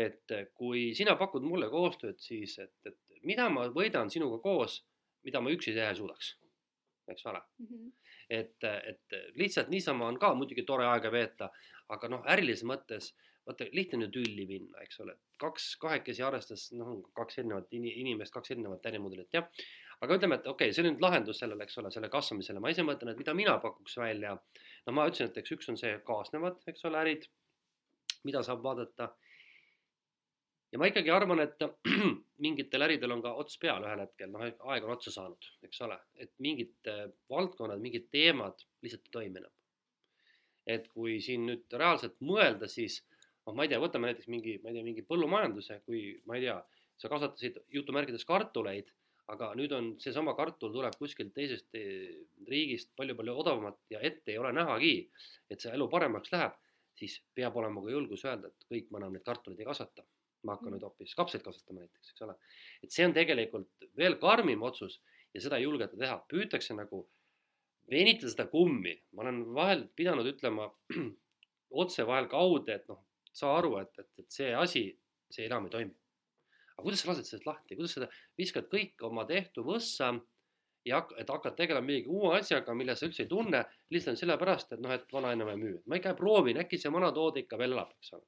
et 0.00 0.32
kui 0.54 0.90
sina 0.94 1.16
pakud 1.18 1.42
mulle 1.42 1.66
koostööd, 1.70 2.18
siis 2.22 2.58
et, 2.62 2.74
et 2.86 3.24
mida 3.26 3.48
ma 3.50 3.66
võidan 3.74 4.10
sinuga 4.12 4.38
koos, 4.42 4.80
mida 5.26 5.40
ma 5.42 5.50
üksi 5.50 5.74
teha 5.74 5.90
ei 5.90 5.98
suudaks, 5.98 6.36
eks 7.10 7.26
ole 7.26 7.40
Mhm. 7.58 7.88
et, 8.30 8.64
et 8.64 9.16
lihtsalt 9.34 9.68
niisama 9.68 10.06
on 10.06 10.18
ka 10.18 10.34
muidugi 10.34 10.62
tore 10.62 10.86
aega 10.86 11.10
veeta, 11.10 11.50
aga 11.88 12.08
noh, 12.08 12.22
ärilises 12.30 12.62
mõttes 12.64 13.10
vaata 13.46 13.66
lihtne 13.72 13.98
on 13.98 14.04
ju 14.06 14.10
tülli 14.14 14.46
minna, 14.46 14.78
eks 14.84 15.00
ole, 15.02 15.16
kaks 15.42 15.72
kahekesi 15.82 16.22
arvestades 16.22 16.68
noh, 16.78 17.00
kaks 17.16 17.40
erinevat 17.42 17.72
ini, 17.74 17.92
inimest, 18.04 18.32
kaks 18.32 18.52
erinevat 18.54 18.86
ärimudelit 18.86 19.34
jah. 19.34 19.48
Aga 20.04 20.16
ütleme, 20.16 20.38
et 20.40 20.46
okei 20.48 20.70
okay,, 20.70 20.74
see 20.74 20.84
on 20.84 20.88
nüüd 20.94 21.02
lahendus 21.04 21.40
sellele, 21.42 21.66
eks 21.66 21.78
ole, 21.80 21.90
selle 21.92 22.08
kasvamisele, 22.12 22.60
ma 22.62 22.72
ise 22.72 22.84
mõtlen, 22.86 23.12
et 23.12 23.20
mida 23.20 23.34
mina 23.36 23.56
pakuks 23.62 23.98
välja. 24.00 24.36
no 24.86 24.94
ma 24.96 25.06
ütlesin, 25.08 25.28
et 25.28 25.40
eks 25.42 25.56
üks 25.56 25.72
on 25.72 25.76
see 25.80 25.92
kaasnevad, 26.06 26.62
eks 26.72 26.86
ole, 26.88 27.02
ärid, 27.04 27.26
mida 28.28 28.42
saab 28.46 28.64
vaadata. 28.64 29.10
ja 30.72 30.80
ma 30.80 30.88
ikkagi 30.88 31.12
arvan, 31.12 31.44
et 31.44 31.60
mingitel 32.44 32.86
äridel 32.86 33.12
on 33.16 33.22
ka 33.24 33.34
ots 33.42 33.58
peal 33.60 33.84
ühel 33.84 34.04
hetkel, 34.06 34.32
noh, 34.32 34.46
aeg 34.72 34.86
on 34.86 34.94
otsa 34.96 35.12
saanud, 35.12 35.48
eks 35.68 35.82
ole, 35.84 35.98
et 36.24 36.32
mingid 36.38 36.88
äh, 36.88 37.06
valdkonnad, 37.32 37.82
mingid 37.82 38.08
teemad 38.14 38.64
lihtsalt 38.84 39.08
ei 39.10 39.16
toimi 39.18 39.42
enam. 39.42 39.56
et 40.70 40.86
kui 40.94 41.16
siin 41.24 41.44
nüüd 41.48 41.76
reaalselt 41.76 42.16
mõelda, 42.24 42.68
siis 42.70 43.00
noh, 43.44 43.52
ma 43.52 43.66
ei 43.66 43.72
tea, 43.72 43.80
võtame 43.82 44.08
näiteks 44.08 44.28
mingi, 44.32 44.56
ma 44.62 44.70
ei 44.70 44.78
tea, 44.78 44.86
mingi 44.86 45.04
põllumajanduse, 45.04 45.80
kui 45.84 46.14
ma 46.24 46.38
ei 46.38 46.46
tea, 46.46 46.56
sa 47.00 47.08
kasvatasid 47.12 47.58
jutumärkides 47.74 48.24
kartuleid, 48.28 48.92
aga 49.30 49.50
nüüd 49.58 49.72
on 49.76 49.92
seesama 50.02 50.34
kartul 50.38 50.72
tuleb 50.74 50.96
kuskilt 50.98 51.32
teisest 51.36 51.76
eh, 51.78 52.22
riigist 52.50 52.90
palju-palju 52.98 53.36
odavamalt 53.42 53.80
ja 53.92 54.00
ette 54.06 54.34
ei 54.34 54.40
ole 54.40 54.52
nähagi, 54.56 54.94
et 55.50 55.62
see 55.62 55.72
elu 55.76 55.86
paremaks 55.92 56.32
läheb, 56.34 56.56
siis 56.98 57.20
peab 57.36 57.56
olema 57.60 57.82
ka 57.84 57.92
julgus 57.94 58.24
öelda, 58.26 58.50
et 58.50 58.66
kõik, 58.72 58.90
ma 58.90 59.00
enam 59.02 59.14
neid 59.14 59.26
kartuleid 59.26 59.60
ei 59.60 59.68
kasvata. 59.68 60.06
ma 60.40 60.54
hakkan 60.54 60.72
nüüd 60.72 60.84
hoopis 60.86 61.10
kapsaid 61.12 61.42
kasvatama 61.44 61.82
näiteks, 61.82 62.12
eks 62.14 62.22
ole. 62.24 62.34
et 62.82 62.94
see 62.94 63.04
on 63.04 63.12
tegelikult 63.12 63.88
veel 63.96 64.14
karmim 64.22 64.62
otsus 64.64 64.94
ja 65.34 65.40
seda 65.44 65.58
ei 65.60 65.66
julgeta 65.66 65.98
teha, 66.00 66.14
püütakse 66.32 66.74
nagu 66.74 67.02
venitada 67.90 68.30
seda 68.32 68.46
kummi, 68.48 68.94
ma 69.12 69.26
olen 69.26 69.42
vahel 69.54 69.84
pidanud 69.96 70.26
ütlema 70.30 70.70
otse 71.82 72.06
vahel 72.08 72.28
kaude, 72.32 72.78
et 72.78 72.88
noh, 72.88 73.02
saa 73.36 73.58
aru, 73.58 73.76
et, 73.82 73.92
et, 73.98 74.10
et 74.22 74.38
see 74.38 74.54
asi, 74.56 74.84
see 75.30 75.44
enam 75.46 75.68
ei 75.68 75.74
toimi. 75.74 75.99
Aga 76.80 76.88
kuidas 76.88 77.04
sa 77.04 77.12
lased 77.12 77.28
sellest 77.28 77.46
lahti, 77.46 77.76
kuidas 77.76 77.94
sa 77.94 78.08
viskad 78.40 78.68
kõik 78.72 79.04
oma 79.06 79.26
tehtu 79.28 79.64
võssa 79.66 80.14
ja 80.88 81.00
hak-, 81.00 81.14
et 81.20 81.28
hakkad 81.28 81.56
tegelema 81.58 81.86
mingi 81.86 82.08
uue 82.08 82.38
asjaga, 82.38 82.74
mille 82.74 82.96
sa 82.96 83.06
üldse 83.08 83.26
ei 83.26 83.30
tunne, 83.30 83.62
lihtsalt 83.92 84.20
sellepärast, 84.20 84.72
et 84.74 84.82
noh, 84.82 84.92
et 84.96 85.12
vana 85.12 85.34
enam 85.36 85.52
ei 85.52 85.60
müü. 85.60 85.80
ma 85.86 86.00
ikka 86.00 86.14
proovin, 86.16 86.62
äkki 86.64 86.80
see 86.80 86.92
vana 86.92 87.12
toode 87.12 87.44
ikka 87.44 87.58
veel 87.60 87.76
elab, 87.76 87.92
eks 87.98 88.14
ole. 88.16 88.24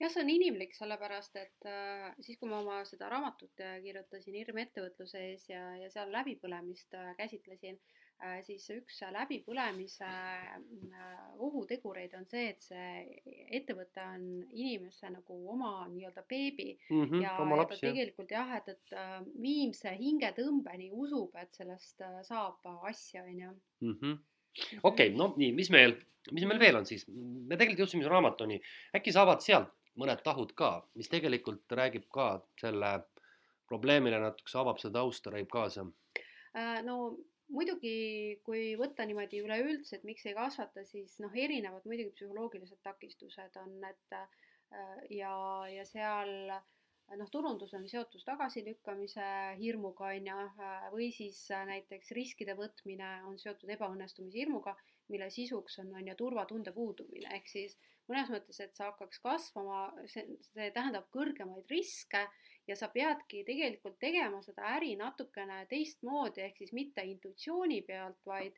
jah, 0.00 0.10
see 0.10 0.22
on 0.24 0.32
inimlik, 0.32 0.72
sellepärast 0.76 1.36
et 1.42 1.68
äh, 1.68 2.08
siis, 2.20 2.40
kui 2.40 2.48
ma 2.48 2.62
oma 2.64 2.80
seda 2.88 3.12
raamatut 3.12 3.60
äh, 3.60 3.76
kirjutasin 3.84 4.40
Hirm 4.40 4.62
ettevõtluse 4.64 5.20
ees 5.28 5.44
ja, 5.52 5.66
ja 5.82 5.92
seal 5.92 6.12
läbipõlemist 6.16 6.96
äh, 6.96 7.12
käsitlesin 7.20 7.76
äh,, 7.76 8.03
siis 8.46 8.64
üks 8.72 9.00
läbipõlemise 9.12 10.08
äh, 10.08 11.24
ohutegureid 11.42 12.14
on 12.18 12.26
see, 12.30 12.46
et 12.54 12.62
see 12.64 13.36
ettevõte 13.58 14.04
on 14.04 14.24
inimese 14.54 15.10
nagu 15.12 15.38
oma 15.52 15.86
nii-öelda 15.90 16.24
beebi 16.28 16.70
mm. 16.90 17.04
-hmm, 17.04 17.22
ja, 17.22 17.34
ja 17.38 17.66
ta 17.68 17.78
tegelikult 17.80 18.30
jah, 18.30 18.54
et, 18.58 18.68
et 18.68 18.96
äh, 18.98 19.20
viimse 19.42 19.92
hingetõmbeni 19.98 20.90
usub, 20.92 21.36
et 21.40 21.54
sellest 21.54 22.00
äh, 22.06 22.20
saab 22.22 22.64
asja, 22.88 23.24
onju. 23.24 23.54
Mhm. 23.84 24.18
okei, 24.82 25.14
no 25.18 25.32
nii, 25.36 25.52
mis 25.52 25.70
meil, 25.70 25.96
mis 26.30 26.46
meil 26.46 26.60
veel 26.60 26.80
on 26.80 26.86
siis? 26.86 27.06
me 27.08 27.56
tegelikult 27.56 27.84
jõudsime 27.84 28.08
raamatuni, 28.08 28.60
äkki 28.96 29.12
sa 29.12 29.26
avad 29.26 29.42
sealt 29.42 29.74
mõned 30.00 30.22
tahud 30.26 30.54
ka, 30.58 30.76
mis 30.98 31.10
tegelikult 31.10 31.70
räägib 31.70 32.08
ka 32.12 32.38
selle 32.60 32.96
probleemile 33.68 34.18
natukese 34.20 34.58
avab 34.60 34.80
seda 34.82 35.00
tausta, 35.00 35.30
räägib 35.34 35.50
kaasa. 35.52 35.86
Äh, 36.54 36.82
no 36.86 37.16
muidugi, 37.54 37.94
kui 38.46 38.74
võtta 38.80 39.06
niimoodi 39.06 39.40
üleüldse, 39.44 39.98
et 39.98 40.06
miks 40.08 40.26
ei 40.26 40.34
kasvata, 40.36 40.84
siis 40.88 41.16
noh, 41.22 41.34
erinevad 41.34 41.86
muidugi 41.88 42.14
psühholoogilised 42.16 42.82
takistused 42.82 43.58
on, 43.62 43.76
et 43.88 44.16
äh, 44.18 44.28
ja, 45.14 45.34
ja 45.70 45.86
seal 45.88 46.52
noh, 47.18 47.28
turundus 47.30 47.74
on 47.76 47.86
seotud 47.88 48.22
tagasilükkamise 48.26 49.26
hirmuga, 49.60 50.10
on 50.14 50.28
ju, 50.30 50.44
või 50.94 51.10
siis 51.14 51.38
äh, 51.54 51.64
näiteks 51.68 52.12
riskide 52.16 52.56
võtmine 52.58 53.10
on 53.28 53.38
seotud 53.40 53.70
ebaõnnestumise 53.76 54.40
hirmuga, 54.40 54.74
mille 55.12 55.28
sisuks 55.30 55.78
on, 55.82 55.92
on 55.98 56.08
ju 56.08 56.16
turvatunde 56.18 56.72
puudumine, 56.74 57.28
ehk 57.36 57.50
siis 57.50 57.76
mõnes 58.08 58.30
mõttes, 58.32 58.60
et 58.60 58.76
sa 58.76 58.90
hakkaks 58.90 59.20
kasvama, 59.24 59.86
see, 60.10 60.24
see 60.50 60.70
tähendab 60.74 61.08
kõrgemaid 61.14 61.70
riske 61.72 62.24
ja 62.68 62.76
sa 62.78 62.88
peadki 62.92 63.44
tegelikult 63.46 63.98
tegema 64.00 64.40
seda 64.44 64.70
äri 64.76 64.94
natukene 65.00 65.64
teistmoodi, 65.70 66.44
ehk 66.48 66.62
siis 66.62 66.72
mitte 66.76 67.04
intuitsiooni 67.08 67.82
pealt, 67.86 68.20
vaid, 68.28 68.56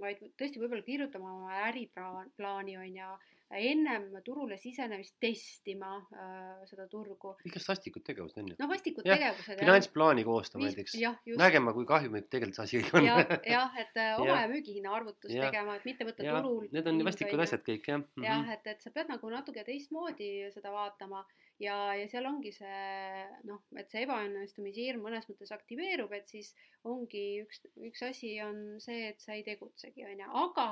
vaid 0.00 0.22
tõesti 0.38 0.62
võib-olla 0.62 0.86
kirjutama 0.86 1.32
oma 1.38 1.62
äriplaani, 1.68 2.78
on 2.82 3.00
ju, 3.00 3.14
ennem 3.54 4.08
turule 4.24 4.56
sisenemist 4.60 5.16
testima 5.22 5.94
äh, 6.14 6.64
seda 6.68 6.86
turgu. 6.90 7.34
millest 7.44 7.70
vastikud 7.70 8.04
tegevused 8.06 8.40
on 8.40 8.50
ju? 8.52 8.56
noh, 8.58 8.70
vastikud 8.70 9.06
Jah, 9.06 9.20
tegevused. 9.20 9.60
finantsplaani 9.60 10.24
koostama 10.26 10.68
näiteks, 10.68 10.96
jah, 11.00 11.16
nägema, 11.40 11.74
kui 11.76 11.86
kahjumlik 11.88 12.28
tegelikult 12.32 12.60
see 12.60 12.82
asi 12.82 12.98
on. 12.98 13.08
jah, 13.08 13.22
jah, 13.56 13.78
et 13.80 14.00
äh, 14.00 14.12
oma 14.18 14.30
Jah. 14.32 14.42
ja 14.44 14.50
müügihinna 14.52 14.94
arvutust 14.98 15.34
Jah. 15.34 15.48
tegema, 15.48 15.78
et 15.78 15.88
mitte 15.88 16.08
võtta 16.08 16.26
jah, 16.26 16.40
turul. 16.42 16.68
need 16.74 16.92
on 16.92 17.00
vastikud 17.10 17.46
asjad 17.46 17.64
kõik 17.66 17.88
jah 17.92 18.02
mm. 18.02 18.28
jah, 18.28 18.42
-hmm. 18.42 18.58
et, 18.58 18.70
et 18.74 18.84
sa 18.86 18.94
pead 18.94 19.12
nagu 19.12 19.32
natuke 19.32 19.66
teistmoodi 19.66 20.30
seda 20.54 20.74
vaatama 20.74 21.24
ja, 21.62 21.76
ja 21.94 22.06
seal 22.10 22.26
ongi 22.28 22.52
see 22.54 23.24
noh, 23.48 23.62
et 23.78 23.90
see 23.90 24.04
ebaõnnestumise 24.06 24.88
hirm 24.88 25.04
mõnes 25.06 25.28
mõttes 25.30 25.52
aktiveerub, 25.54 26.12
et 26.16 26.28
siis 26.30 26.54
ongi 26.88 27.24
üks, 27.44 27.62
üks 27.90 28.04
asi 28.08 28.36
on 28.44 28.80
see, 28.82 29.08
et 29.12 29.22
sa 29.22 29.36
ei 29.36 29.44
tegutsegi, 29.46 30.04
on 30.08 30.24
ju, 30.24 30.30
aga 30.44 30.68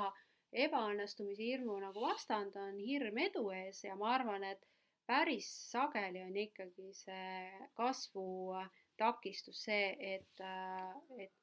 ebaõnnestumise 0.53 1.43
hirmu 1.43 1.77
nagu 1.81 2.01
vastand 2.05 2.55
on 2.61 2.77
hirm 2.79 3.17
edu 3.25 3.47
ees 3.55 3.83
ja 3.83 3.95
ma 3.99 4.13
arvan, 4.15 4.43
et 4.43 4.61
päris 5.07 5.47
sageli 5.71 6.21
on 6.23 6.35
ikkagi 6.37 6.93
see 6.95 7.69
kasvu 7.75 8.53
takistus 8.97 9.63
see, 9.65 9.89
et, 10.15 10.43
et 11.19 11.33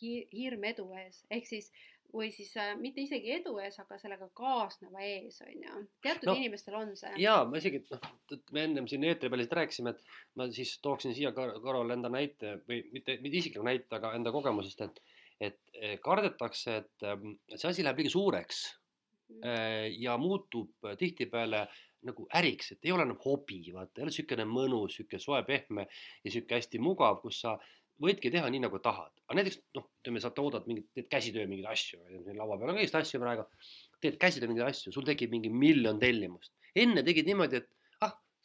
hi- 0.00 0.26
hirm 0.32 0.64
edu 0.72 0.88
ees, 0.96 1.22
ehk 1.30 1.46
siis 1.46 1.68
või 2.16 2.30
siis 2.32 2.52
äh, 2.56 2.70
mitte 2.78 3.02
isegi 3.02 3.32
edu 3.34 3.56
ees, 3.60 3.76
aga 3.82 3.98
sellega 3.98 4.28
kaasneva 4.38 5.02
ees, 5.04 5.40
on 5.42 5.52
ju. 5.66 5.80
teatud 6.06 6.28
No, 6.30 6.34
inimestel 6.38 6.76
on 6.78 6.92
see. 6.96 7.10
ja 7.20 7.40
ma 7.44 7.58
isegi 7.60 7.82
noh, 7.90 8.06
et 8.32 8.52
me 8.54 8.62
ennem 8.64 8.86
siin 8.88 9.04
eetri 9.04 9.28
peal 9.28 9.42
lihtsalt 9.42 9.58
rääkisime, 9.58 9.92
et 9.92 10.04
ma 10.38 10.46
siis 10.54 10.76
tooksin 10.84 11.14
siia 11.18 11.32
kar- 11.36 11.56
kõrvale 11.60 11.96
enda 11.98 12.08
näite 12.14 12.54
või 12.70 12.84
mitte, 12.94 13.18
mitte 13.20 13.40
isikliku 13.42 13.66
näite, 13.66 13.90
aga 13.98 14.14
enda 14.16 14.32
kogemusest, 14.32 14.80
et 14.86 15.02
et 15.40 15.60
eh, 15.74 15.98
kardetakse, 16.02 16.76
et 16.82 17.06
ähm, 17.08 17.36
see 17.54 17.68
asi 17.70 17.84
läheb 17.84 18.00
liiga 18.00 18.12
suureks 18.12 18.62
eh, 19.42 19.92
ja 20.00 20.16
muutub 20.20 20.88
tihtipeale 20.98 21.66
nagu 22.06 22.26
äriks, 22.38 22.72
et 22.72 22.86
ei 22.86 22.92
ole 22.94 23.06
enam 23.06 23.18
hobi, 23.24 23.60
vaata, 23.74 23.98
ei 23.98 24.04
ole 24.04 24.12
niisugune 24.12 24.46
mõnus, 24.48 24.94
niisugune 24.94 25.22
soe, 25.22 25.40
pehme 25.48 25.86
ja 25.88 26.28
niisugune 26.28 26.60
hästi 26.60 26.80
mugav, 26.82 27.18
kus 27.22 27.40
sa 27.44 27.56
võidki 28.02 28.30
teha 28.32 28.48
nii, 28.52 28.62
nagu 28.66 28.78
tahad. 28.84 29.12
aga 29.26 29.38
näiteks 29.40 29.58
noh, 29.74 29.88
ütleme, 30.02 30.20
sa 30.22 30.30
toodad 30.36 30.68
mingit, 30.68 30.86
teed 30.94 31.08
käsitöö 31.10 31.48
mingeid 31.50 31.70
asju, 31.72 32.00
laua 32.36 32.58
peal 32.60 32.72
on 32.72 32.78
kõigist 32.78 32.98
asju 32.98 33.20
praegu, 33.22 33.46
teed 34.04 34.18
käsitöö 34.22 34.52
mingeid 34.52 34.68
asju, 34.68 34.92
sul 34.94 35.06
tekib 35.08 35.32
mingi 35.32 35.50
miljon 35.50 35.98
tellimust. 36.02 36.52
enne 36.76 37.02
tegid 37.02 37.26
niimoodi, 37.26 37.62
et 37.62 37.70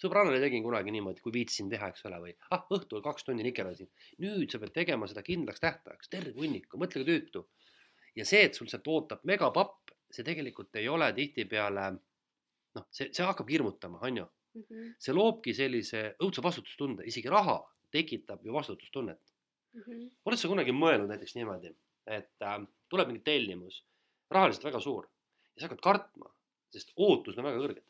sõbrannale 0.01 0.39
tegin 0.41 0.63
kunagi 0.65 0.93
niimoodi, 0.93 1.21
kui 1.21 1.33
viitsisin 1.35 1.69
teha, 1.71 1.91
eks 1.91 2.05
ole, 2.09 2.19
või 2.25 2.35
ah, 2.55 2.63
õhtul 2.73 3.03
kaks 3.05 3.27
tundi 3.27 3.45
nikerdasin. 3.45 3.89
nüüd 4.23 4.51
sa 4.51 4.59
pead 4.61 4.73
tegema 4.73 5.09
seda 5.09 5.23
kindlaks 5.25 5.61
tähtajaks, 5.63 6.09
terve 6.09 6.33
hunniku, 6.37 6.79
mõtle 6.81 7.03
kui 7.03 7.09
tüütu. 7.09 7.45
ja 8.15 8.25
see, 8.25 8.43
et 8.47 8.57
sul 8.57 8.67
sealt 8.71 8.87
ootab 8.87 9.21
megapapp, 9.23 9.93
see 10.11 10.25
tegelikult 10.27 10.75
ei 10.75 10.89
ole 10.91 11.11
tihtipeale 11.15 11.91
noh, 12.75 12.87
see, 12.91 13.11
see 13.11 13.27
hakkab 13.27 13.49
hirmutama, 13.51 13.99
on 14.07 14.17
ju. 14.17 14.25
mm. 14.53 14.63
-hmm. 14.63 14.89
see 14.99 15.13
loobki 15.15 15.53
sellise 15.53 16.03
õudse 16.23 16.43
vastutustunde, 16.43 17.05
isegi 17.07 17.29
raha 17.29 17.61
tekitab 17.91 18.45
ju 18.45 18.53
vastutustunnet. 18.53 19.21
Mm 19.73 19.81
-hmm. 19.81 20.11
oled 20.25 20.39
sa 20.39 20.47
kunagi 20.47 20.71
mõelnud 20.71 21.07
näiteks 21.07 21.35
niimoodi, 21.35 21.75
et 22.07 22.43
äh, 22.43 22.59
tuleb 22.89 23.07
mingi 23.07 23.23
tellimus, 23.23 23.85
rahaliselt 24.29 24.63
väga 24.63 24.79
suur 24.79 25.07
ja 25.55 25.61
sa 25.61 25.67
hakkad 25.67 25.83
kartma, 25.83 26.31
sest 26.71 26.91
ootused 26.95 27.39
on 27.39 27.45
väga 27.49 27.63
kõrged. 27.63 27.85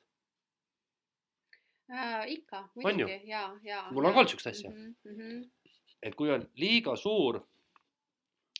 Äh, 1.91 2.31
ikka, 2.31 2.69
muidugi 2.75 3.21
ja, 3.27 3.57
ja. 3.63 3.81
Mul 3.91 4.05
on 4.05 4.13
ka 4.13 4.21
olnud 4.21 4.31
siukest 4.31 4.47
asja. 4.47 4.69
mm. 4.69 4.93
-hmm. 5.03 5.39
et 6.03 6.15
kui 6.15 6.29
on 6.31 6.45
liiga 6.55 6.95
suur 6.95 7.41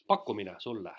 pakkumine 0.08 0.56
sulle, 0.60 0.92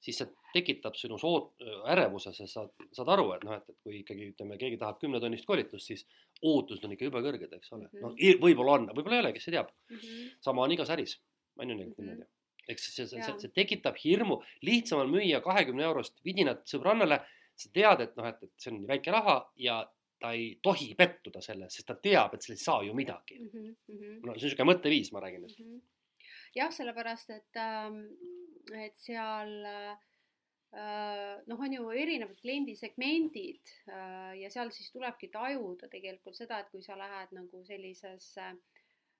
siis 0.00 0.18
sa 0.18 0.26
tekitab 0.52 0.94
sinus 0.94 1.24
oot-, 1.24 1.64
ärevuse, 1.90 2.32
sest 2.32 2.54
sa 2.54 2.66
saad 2.92 3.08
aru, 3.16 3.32
et 3.34 3.44
noh, 3.48 3.56
et, 3.56 3.64
et 3.68 3.78
kui 3.82 3.98
ikkagi 3.98 4.28
ütleme, 4.32 4.58
keegi 4.60 4.78
tahab 4.78 5.00
kümnetonnist 5.02 5.48
koolitust, 5.48 5.86
siis 5.86 6.06
ootused 6.42 6.84
on 6.86 6.94
ikka 6.94 7.08
jube 7.08 7.22
kõrged, 7.24 7.56
eks 7.56 7.72
ole 7.72 7.88
mm 7.88 7.90
-hmm.. 7.90 8.04
noh, 8.06 8.44
võib-olla 8.44 8.76
on, 8.78 8.86
võib-olla 8.92 9.18
ei 9.18 9.24
ole, 9.24 9.32
kes 9.32 9.48
see 9.48 9.56
teab 9.56 9.72
mm. 9.72 9.96
-hmm. 9.96 10.28
sama 10.40 10.62
on 10.62 10.76
igas 10.76 10.90
äris, 10.94 11.16
on 11.58 11.70
ju 11.70 11.76
niimoodi 11.76 12.02
mm 12.02 12.20
-hmm. 12.20 12.28
eks 12.68 12.86
see, 12.94 13.06
see, 13.06 13.22
see, 13.22 13.38
see 13.38 13.56
tekitab 13.58 13.98
hirmu, 14.04 14.42
lihtsam 14.60 15.02
on 15.02 15.10
müüa 15.10 15.40
kahekümne 15.40 15.82
eurost 15.90 16.24
vidinat 16.24 16.62
sõbrannale, 16.74 17.18
sa 17.56 17.70
tead, 17.72 18.00
et 18.00 18.16
noh, 18.16 18.26
et, 18.30 18.42
et 18.42 18.52
see 18.58 18.72
on 18.72 18.86
väike 18.86 19.10
raha 19.10 19.36
ja 19.56 19.82
ta 20.22 20.32
ei 20.38 20.46
tohi 20.62 20.92
pettuda 20.98 21.42
selles, 21.44 21.74
sest 21.74 21.90
ta 21.90 21.98
teab, 21.98 22.34
et 22.34 22.46
sellest 22.46 22.62
ei 22.62 22.70
saa 22.70 22.86
ju 22.86 22.94
midagi 22.94 23.40
mm. 23.40 23.50
-hmm. 23.50 24.14
no 24.22 24.32
see 24.34 24.38
on 24.38 24.38
niisugune 24.38 24.70
mõtteviis, 24.70 25.12
ma 25.12 25.20
räägin 25.26 25.44
mm. 25.48 25.58
-hmm. 25.58 25.82
jah, 26.54 26.72
sellepärast 26.72 27.30
et, 27.30 27.60
ähm, 27.66 28.00
et 28.86 28.96
seal 28.96 29.52
äh, 29.66 29.98
Äh, 30.72 31.42
noh, 31.46 31.60
on 31.60 31.72
ju 31.72 31.90
erinevad 31.90 32.38
kliendisegmendid 32.40 33.72
äh, 33.92 34.38
ja 34.40 34.48
seal 34.50 34.70
siis 34.72 34.88
tulebki 34.94 35.28
tajuda 35.28 35.88
tegelikult 35.92 36.38
seda, 36.38 36.62
et 36.62 36.70
kui 36.72 36.80
sa 36.80 36.96
lähed 36.96 37.34
nagu 37.36 37.60
sellisesse 37.66 38.46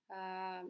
äh, 0.09 0.63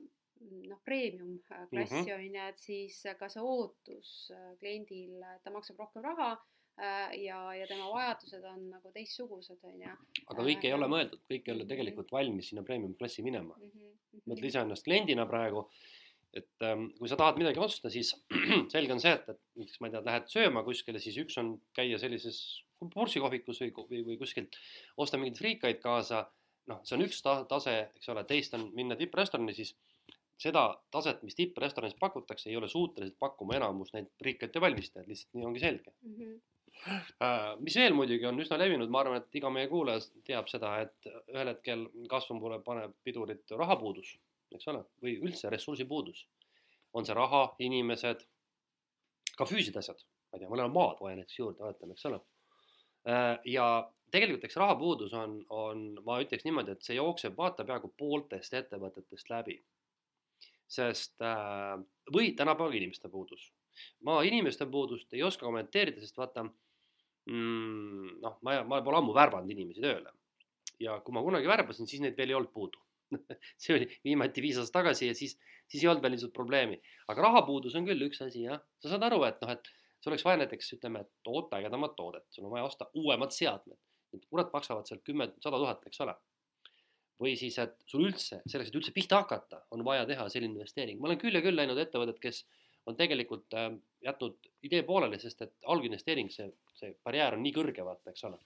noh, 0.66 0.80
premium 0.83 1.37
klassi 1.70 2.01
-hmm. 2.01 2.14
on 2.16 2.24
ju, 2.24 2.49
et 2.49 2.59
siis 2.59 2.99
ka 3.18 3.28
see 3.30 3.43
ootus 3.47 4.33
kliendil, 4.59 5.22
ta 5.45 5.55
maksab 5.55 5.78
rohkem 5.78 6.03
raha 6.03 6.33
ja, 6.76 7.38
ja 7.54 7.66
tema 7.68 7.88
vajadused 7.92 8.44
on 8.48 8.68
nagu 8.72 8.92
teistsugused, 8.94 9.58
on 9.68 9.80
ju. 9.84 9.96
aga 10.26 10.46
kõik 10.46 10.64
ei 10.64 10.72
ole 10.76 10.88
mõeldud, 10.88 11.20
kõik 11.28 11.48
ei 11.48 11.54
ole 11.56 11.66
tegelikult 11.68 12.12
valmis 12.12 12.48
sinna 12.48 12.64
premium 12.66 12.94
klassi 12.98 13.22
minema 13.22 13.54
mm. 13.58 13.72
-hmm. 13.74 14.22
mõtle 14.32 14.48
iseennast 14.48 14.88
kliendina 14.88 15.26
praegu 15.26 15.66
et 16.32 16.64
ähm, 16.64 16.86
kui 16.96 17.10
sa 17.10 17.16
tahad 17.20 17.36
midagi 17.40 17.60
osta, 17.60 17.90
siis 17.92 18.14
selge 18.72 18.94
on 18.94 19.00
see, 19.02 19.12
et, 19.12 19.28
et 19.28 19.40
näiteks 19.60 19.80
ma 19.80 19.88
ei 19.88 19.94
tea, 19.94 20.04
lähed 20.06 20.30
sööma 20.32 20.62
kuskile, 20.64 21.00
siis 21.02 21.18
üks 21.20 21.36
on 21.42 21.54
käia 21.76 21.98
sellises 22.00 22.38
bursikohvikus 22.94 23.60
või, 23.62 23.72
või, 23.90 24.04
või 24.06 24.20
kuskilt 24.22 24.56
osta 24.96 25.20
mingeid 25.20 25.38
friikaid 25.38 25.82
kaasa. 25.82 26.24
noh, 26.70 26.80
see 26.86 26.96
on 26.96 27.04
üks 27.04 27.20
ta 27.24 27.40
tase, 27.50 27.74
eks 27.98 28.08
ole, 28.12 28.24
teist 28.24 28.54
on 28.54 28.68
minna 28.74 28.96
tipprestorani, 28.96 29.54
siis 29.54 29.74
seda 30.42 30.64
taset, 30.94 31.22
mis 31.26 31.36
tipprestoranis 31.38 31.98
pakutakse, 32.00 32.48
ei 32.50 32.56
ole 32.58 32.68
suutelised 32.70 33.18
pakkuma 33.20 33.58
enamus 33.58 33.92
neid 33.94 34.08
friikate 34.18 34.62
valmistajad, 34.62 35.08
lihtsalt 35.10 35.36
nii 35.36 35.46
ongi 35.48 35.62
selge 35.62 35.92
mm. 35.92 36.14
-hmm. 36.16 36.40
Uh, 36.82 37.52
mis 37.62 37.76
veel 37.78 37.94
muidugi 37.94 38.26
on 38.26 38.40
üsna 38.42 38.56
levinud, 38.58 38.90
ma 38.90 39.04
arvan, 39.04 39.20
et 39.22 39.38
iga 39.38 39.50
meie 39.54 39.68
kuulaja 39.70 40.02
teab 40.26 40.48
seda, 40.50 40.72
et 40.82 41.10
ühel 41.30 41.52
hetkel 41.52 41.84
kasvumule 42.10 42.58
paneb 42.66 42.96
pidurit 43.06 43.54
rahapuudus 43.54 44.16
eks 44.56 44.68
ole, 44.72 44.84
või 45.02 45.16
üldse 45.28 45.50
ressursipuudus. 45.52 46.26
on 46.92 47.06
see 47.08 47.14
raha, 47.16 47.54
inimesed, 47.64 48.20
ka 49.38 49.46
füüsilised 49.48 49.78
asjad, 49.80 50.02
ma 50.28 50.36
ei 50.36 50.42
tea, 50.42 50.48
ma 50.50 50.58
olen 50.58 50.74
maad 50.74 50.98
vaja 51.00 51.16
näiteks 51.16 51.38
juurde, 51.38 51.62
vaatan, 51.64 51.94
eks 51.94 52.04
ole. 52.10 52.18
Äh, 53.08 53.38
ja 53.48 53.68
tegelikult 54.12 54.44
eks 54.44 54.58
rahapuudus 54.60 55.14
on, 55.16 55.38
on, 55.56 55.86
ma 56.04 56.18
ütleks 56.20 56.44
niimoodi, 56.44 56.74
et 56.76 56.84
see 56.84 56.98
jookseb 56.98 57.38
vaata 57.38 57.64
peaaegu 57.64 57.94
pooltest 57.96 58.58
ettevõtetest 58.60 59.32
läbi. 59.32 59.62
sest 60.72 61.20
äh, 61.20 61.80
või 62.12 62.34
tänapäeval 62.36 62.76
inimeste 62.76 63.08
puudus. 63.08 63.48
Ma 64.06 64.20
inimeste 64.26 64.66
puudust 64.70 65.12
ei 65.16 65.22
oska 65.26 65.46
kommenteerida, 65.46 66.00
sest 66.02 66.18
vaata 66.18 66.44
mm, 66.46 68.18
noh, 68.22 68.38
ma, 68.46 68.62
ma 68.68 68.80
pole 68.84 69.00
ammu 69.02 69.14
värvanud 69.16 69.50
inimesi 69.54 69.84
tööle. 69.84 70.14
Ja 70.82 70.98
kui 71.04 71.14
ma 71.14 71.22
kunagi 71.22 71.50
värbasin, 71.50 71.86
siis 71.90 72.02
neid 72.02 72.16
veel 72.18 72.32
ei 72.32 72.38
olnud 72.38 72.52
puudu. 72.54 72.80
See 73.60 73.76
oli 73.76 73.86
viimati 74.04 74.42
viis 74.42 74.58
aastat 74.58 74.80
tagasi 74.80 75.10
ja 75.10 75.14
siis, 75.14 75.36
siis 75.68 75.82
ei 75.82 75.90
olnud 75.90 76.02
veel 76.04 76.16
niisugust 76.16 76.34
probleemi. 76.36 76.80
aga 77.12 77.28
rahapuudus 77.28 77.76
on 77.78 77.86
küll 77.86 78.08
üks 78.08 78.22
asi 78.24 78.46
jah, 78.46 78.62
sa 78.82 78.94
saad 78.94 79.06
aru, 79.10 79.22
et 79.28 79.40
noh, 79.44 79.52
et 79.52 79.70
sul 80.02 80.12
oleks 80.12 80.24
vaja 80.26 80.40
näiteks 80.42 80.74
ütleme, 80.76 81.04
toota 81.26 81.60
ägedamat 81.60 81.94
toodet, 81.96 82.26
sul 82.34 82.48
on 82.48 82.54
vaja 82.56 82.66
osta 82.66 82.88
uuemad 82.98 83.34
seadmed, 83.34 83.78
need 84.14 84.24
kurat 84.30 84.52
maksavad 84.54 84.88
seal 84.88 85.02
kümme, 85.06 85.28
sada 85.44 85.60
tuhat, 85.62 85.84
eks 85.86 86.02
ole. 86.04 86.16
või 87.22 87.36
siis, 87.38 87.54
et 87.62 87.76
sul 87.86 88.08
üldse, 88.08 88.40
selleks, 88.50 88.72
et 88.72 88.76
üldse 88.80 88.90
pihta 88.90 89.20
hakata, 89.20 89.60
on 89.70 89.84
vaja 89.86 90.02
teha 90.08 90.24
selline 90.32 90.56
investeering, 90.56 90.98
ma 90.98 91.06
olen 91.06 91.20
küll 91.20 91.36
ja 91.36 91.42
küll 91.44 91.54
näinud 91.54 91.78
ettevõtted, 91.78 92.18
kes 92.18 92.40
on 92.87 92.97
tegelikult 92.97 93.55
äh, 93.55 93.70
jätnud 94.05 94.51
idee 94.66 94.83
pooleli, 94.87 95.18
sest 95.22 95.43
et 95.47 95.55
alginvesteering, 95.70 96.30
see, 96.35 96.51
see 96.78 96.95
barjäär 97.05 97.37
on 97.37 97.45
nii 97.45 97.55
kõrge, 97.57 97.85
vaata, 97.87 98.11
eks 98.11 98.24
ole. 98.28 98.41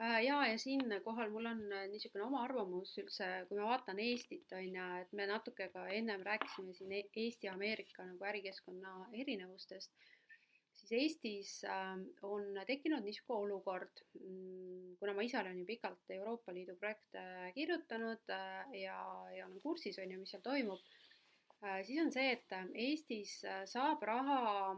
Äh, 0.00 0.22
ja, 0.24 0.38
ja 0.48 0.58
siinkohal 0.58 1.32
mul 1.34 1.50
on 1.50 1.60
äh, 1.72 1.84
niisugune 1.90 2.24
oma 2.26 2.44
arvamus 2.46 2.94
üldse, 3.02 3.28
kui 3.48 3.60
ma 3.60 3.68
vaatan 3.74 4.00
Eestit, 4.02 4.48
on 4.56 4.78
ju, 4.78 4.86
et 5.02 5.12
me 5.18 5.28
natuke 5.28 5.68
ka 5.74 5.84
ennem 5.92 6.24
rääkisime 6.26 6.72
siin 6.76 6.96
e-, 6.96 7.10
Eesti-Ameerika 7.26 8.08
nagu 8.08 8.30
ärikeskkonna 8.32 8.96
erinevustest, 9.20 9.92
siis 10.72 10.96
Eestis 10.96 11.52
on 12.24 12.56
tekkinud 12.66 13.04
niisugune 13.04 13.44
olukord, 13.44 14.00
mm, 14.16 14.96
kuna 15.00 15.12
ma 15.14 15.28
ise 15.28 15.38
olen 15.42 15.60
ju 15.60 15.68
pikalt 15.68 16.16
Euroopa 16.16 16.54
Liidu 16.56 16.78
projekte 16.80 17.52
kirjutanud 17.54 18.32
ja, 18.32 18.96
ja 19.36 19.46
olen 19.46 19.60
kursis, 19.60 20.00
on 20.00 20.16
ju, 20.16 20.24
mis 20.24 20.32
seal 20.32 20.42
toimub, 20.42 20.80
siis 21.86 22.00
on 22.02 22.10
see, 22.10 22.32
et 22.32 22.54
Eestis 22.74 23.36
saab 23.70 24.02
raha 24.02 24.74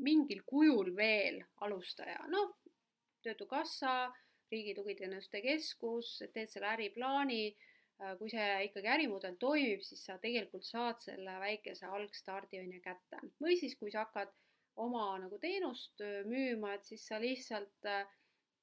mingil 0.00 0.42
kujul 0.46 0.92
veel 0.96 1.42
alustaja, 1.66 2.20
noh, 2.30 2.54
Töötukassa 3.22 4.12
Riigi 4.52 4.74
Tugiteenuste 4.74 5.40
Keskus, 5.40 6.18
teed 6.34 6.50
selle 6.50 6.68
äriplaani, 6.74 7.42
äh, 8.02 8.14
kui 8.20 8.30
see 8.32 8.48
ikkagi 8.66 8.90
ärimudel 8.92 9.38
toimib, 9.40 9.84
siis 9.86 10.02
sa 10.08 10.18
tegelikult 10.20 10.66
saad 10.68 11.00
selle 11.04 11.38
väikese 11.40 11.88
algstardi 11.88 12.60
on 12.60 12.72
ju 12.76 12.80
kätte. 12.84 13.20
või 13.40 13.56
siis, 13.60 13.76
kui 13.80 13.92
sa 13.94 14.04
hakkad 14.04 14.32
oma 14.84 15.06
nagu 15.22 15.38
teenust 15.40 16.04
äh, 16.04 16.20
müüma, 16.28 16.74
et 16.76 16.84
siis 16.88 17.06
sa 17.08 17.20
lihtsalt 17.22 17.88
äh, 17.88 18.04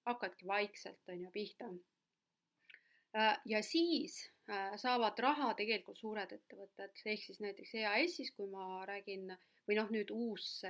hakkadki 0.09 0.47
vaikselt 0.47 1.13
on 1.13 1.25
ju 1.25 1.31
pihta. 1.31 1.69
ja 3.49 3.63
siis 3.65 4.19
saavad 4.81 5.19
raha 5.21 5.53
tegelikult 5.53 5.99
suured 5.99 6.31
ettevõtted, 6.33 6.95
ehk 7.05 7.23
siis 7.23 7.41
näiteks 7.43 7.75
EAS-is, 7.83 8.31
kui 8.33 8.47
ma 8.49 8.85
räägin, 8.89 9.29
või 9.67 9.77
noh, 9.77 9.91
nüüd 9.93 10.09
uus 10.09 10.63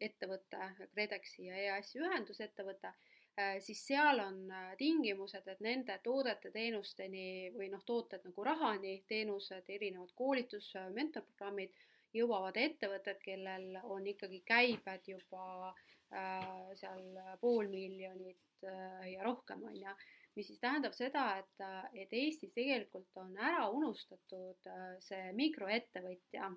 ettevõte, 0.00 0.70
KredExi 0.94 1.50
ja 1.50 1.58
EAS-i 1.66 2.00
ühendusettevõte 2.00 2.94
Äh, 3.40 3.60
siis 3.60 3.80
seal 3.86 4.20
on 4.22 4.50
äh, 4.50 4.76
tingimused, 4.78 5.48
et 5.50 5.62
nende 5.64 5.96
toodete, 6.04 6.52
teenusteni 6.54 7.50
või 7.56 7.66
noh, 7.72 7.80
tooted 7.86 8.22
nagu 8.28 8.44
rahani, 8.46 8.92
teenused, 9.10 9.66
erinevad 9.74 10.12
koolitus, 10.14 10.68
mentorprogrammid 10.94 11.72
jõuavad 12.14 12.60
ettevõtted, 12.62 13.18
kellel 13.24 13.80
on 13.90 14.06
ikkagi 14.06 14.38
käibed 14.46 15.10
juba 15.10 15.72
äh, 15.72 16.46
seal 16.78 17.02
pool 17.40 17.72
miljonit 17.72 18.68
äh, 18.70 19.08
ja 19.16 19.26
rohkem, 19.26 19.66
on 19.66 19.82
ju. 19.82 19.96
Mis 20.36 20.48
siis 20.50 20.60
tähendab 20.62 20.94
seda, 20.96 21.24
et, 21.40 21.64
et 22.02 22.14
Eestis 22.18 22.52
tegelikult 22.54 23.18
on 23.22 23.34
ära 23.38 23.68
unustatud 23.70 24.70
äh, 24.70 24.86
see 25.02 25.32
mikroettevõtja. 25.38 26.50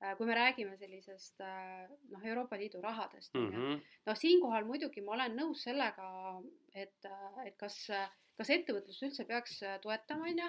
Äh, 0.00 0.14
kui 0.16 0.28
me 0.28 0.36
räägime 0.38 0.78
sellisest 0.80 1.42
äh, 1.44 1.90
noh, 2.12 2.24
Euroopa 2.24 2.56
Liidu 2.56 2.80
rahadest 2.80 3.34
mm, 3.36 3.50
-hmm. 3.52 3.82
noh, 4.08 4.16
siinkohal 4.16 4.64
muidugi 4.68 5.04
ma 5.04 5.18
olen 5.18 5.36
nõus 5.36 5.66
sellega, 5.68 6.06
et, 6.74 7.10
et 7.44 7.58
kas, 7.60 7.82
kas 8.38 8.54
ettevõtlust 8.56 9.04
üldse 9.08 9.28
peaks 9.28 9.60
toetama, 9.82 10.32
on 10.32 10.40
ju, 10.44 10.48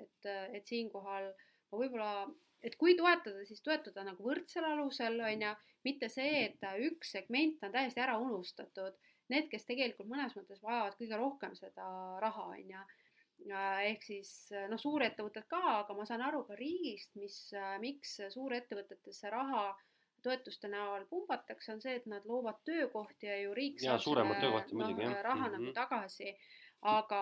et, 0.00 0.32
et 0.58 0.66
siinkohal 0.66 1.30
ma 1.70 1.78
võib-olla, 1.78 2.26
et 2.62 2.74
kui 2.76 2.96
toetada, 2.98 3.44
siis 3.46 3.62
toetada 3.62 4.02
nagu 4.02 4.26
võrdsel 4.26 4.66
alusel, 4.66 5.20
on 5.20 5.46
ju, 5.46 5.54
mitte 5.86 6.08
see, 6.10 6.48
et 6.48 6.66
üks 6.90 7.14
segment 7.14 7.62
on 7.62 7.70
täiesti 7.70 8.02
ära 8.02 8.18
unustatud, 8.18 8.98
need, 9.32 9.48
kes 9.50 9.66
tegelikult 9.68 10.08
mõnes 10.10 10.36
mõttes 10.36 10.62
vajavad 10.62 10.96
kõige 10.98 11.18
rohkem 11.20 11.56
seda 11.58 11.88
raha, 12.22 12.50
on 12.54 12.70
ju 12.72 12.84
ehk 13.46 14.02
siis 14.02 14.30
noh, 14.70 14.80
suurettevõtted 14.80 15.44
ka, 15.50 15.62
aga 15.82 15.94
ma 15.94 16.06
saan 16.08 16.24
aru 16.24 16.44
ka 16.48 16.56
riigist, 16.56 17.12
mis, 17.20 17.36
miks 17.82 18.16
suurettevõtetesse 18.32 19.30
raha 19.30 19.68
toetuste 20.24 20.70
näol 20.72 21.04
pumbatakse, 21.10 21.74
on 21.74 21.82
see, 21.82 21.98
et 22.00 22.06
nad 22.10 22.24
loovad 22.26 22.62
töökohti 22.66 23.28
ja 23.28 23.36
ju 23.42 23.52
riik 23.54 23.82
ja, 23.82 23.98
saab 23.98 24.06
selle 24.06 24.24
no, 24.24 25.12
raha 25.22 25.36
mm 25.36 25.54
-hmm. 25.54 25.60
nagu 25.60 25.72
tagasi, 25.76 26.32
aga 26.82 27.20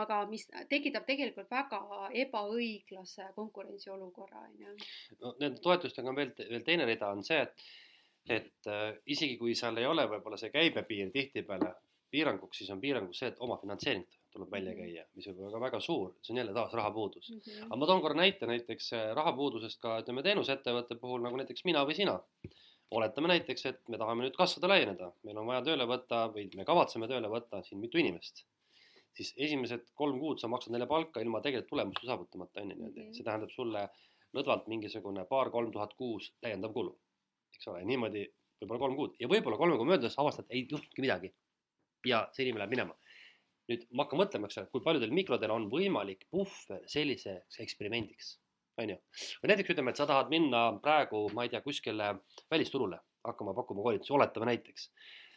aga 0.00 0.18
mis 0.30 0.46
tekitab 0.70 1.04
tegelikult 1.06 1.50
väga 1.50 1.80
ebaõiglase 2.24 3.26
konkurentsiolukorra, 3.34 4.44
on 4.48 4.60
ju. 4.60 4.76
no 5.20 5.34
nende 5.40 5.60
toetustega 5.60 6.08
on 6.08 6.16
veel, 6.16 6.32
veel 6.50 6.64
teine 6.64 6.86
rida 6.88 7.10
on 7.12 7.24
see, 7.24 7.40
et, 7.42 7.64
et 8.30 8.70
äh, 8.70 8.94
isegi 9.06 9.36
kui 9.38 9.54
seal 9.58 9.76
ei 9.78 9.86
ole 9.86 10.06
võib-olla 10.10 10.38
see 10.38 10.52
käibepiir 10.54 11.10
tihtipeale 11.10 11.74
piiranguks, 12.12 12.58
siis 12.58 12.70
on 12.70 12.80
piiranguks 12.80 13.22
see, 13.22 13.32
et 13.32 13.40
omafinantseering 13.40 14.04
tuleb 14.32 14.50
välja 14.52 14.72
mhm. 14.72 14.80
käia, 14.80 15.04
mis 15.16 15.28
võib 15.28 15.42
olla 15.42 15.52
ka 15.56 15.62
väga 15.66 15.80
suur, 15.84 16.14
see 16.22 16.34
on 16.34 16.40
jälle 16.40 16.54
taas 16.56 16.72
rahapuudus 16.78 17.30
mm. 17.30 17.40
-hmm. 17.40 17.66
aga 17.66 17.80
ma 17.80 17.88
toon 17.88 18.02
korra 18.04 18.18
näite 18.20 18.48
näiteks 18.48 18.92
äh, 18.98 19.08
rahapuudusest 19.18 19.80
ka 19.80 19.98
ütleme 20.02 20.24
teenusettevõtte 20.26 20.96
puhul 21.02 21.24
nagu 21.26 21.40
näiteks 21.40 21.64
mina 21.68 21.84
või 21.88 21.96
sina. 21.98 22.20
oletame 22.92 23.28
näiteks, 23.28 23.66
et 23.66 23.88
me 23.88 23.98
tahame 23.98 24.24
nüüd 24.24 24.34
kasvada, 24.36 24.68
laieneda, 24.68 25.06
meil 25.24 25.38
on 25.40 25.46
vaja 25.48 25.62
tööle 25.64 25.86
võtta 25.88 26.26
või 26.32 26.48
me 26.56 26.64
kavatseme 26.68 27.08
tööle 27.08 27.28
võtta 27.32 27.62
siin 27.64 27.80
mitu 27.80 27.98
inimest. 27.98 28.44
siis 29.16 29.34
esimesed 29.36 29.86
kolm 29.94 30.18
kuud 30.20 30.40
sa 30.40 30.48
maksad 30.48 30.72
neile 30.72 30.86
palka 30.86 31.20
ilma 31.20 31.40
tegelikult 31.40 31.68
tulemuste 31.70 32.06
saavutamata 32.06 32.60
on 32.60 32.70
ju 32.70 32.76
-hmm. 32.76 33.12
see 33.12 33.24
tähendab 33.24 33.50
sulle 33.50 33.88
lõdvalt 34.36 34.66
mingisugune 34.66 35.24
paar-kolm 35.24 35.72
tuhat 35.72 35.94
kuus 35.94 36.32
täiendav 36.40 36.72
kulu. 36.72 36.98
Eks 37.62 37.70
ole, 37.70 37.84
niimoodi 37.86 38.26
võib-olla 38.62 38.82
kolm 38.82 38.98
kuud 38.98 39.14
ja 39.22 39.30
võib-olla 39.30 39.58
kolme 39.60 39.78
kuu 39.78 39.86
möödudes 39.86 40.18
avastad, 40.18 40.48
ei 40.50 40.66
juhtunudki 40.66 41.04
midagi. 41.04 41.32
ja 42.06 42.24
see 42.34 42.42
inimene 42.42 42.64
läheb 42.64 42.74
minema. 42.74 42.96
nüüd 43.70 43.84
ma 43.94 44.02
hakkan 44.02 44.18
mõtlema, 44.18 44.48
eks 44.50 44.58
ole, 44.58 44.70
kui 44.74 44.82
paljudel 44.82 45.12
mikrodel 45.14 45.52
on 45.54 45.68
võimalik 45.70 46.26
puhver 46.34 46.82
selliseks 46.90 47.60
eksperimendiks, 47.62 48.32
on 48.82 48.90
ju. 48.90 48.98
või 49.42 49.52
näiteks 49.52 49.74
ütleme, 49.74 49.94
et 49.94 50.02
sa 50.02 50.08
tahad 50.10 50.32
minna 50.32 50.64
praegu, 50.82 51.28
ma 51.36 51.46
ei 51.46 51.52
tea, 51.52 51.62
kuskile 51.62 52.16
välisturule 52.50 52.98
hakkama 53.22 53.54
pakkuma 53.54 53.86
koolitusi, 53.86 54.12
oletame 54.18 54.50
näiteks 54.50 54.90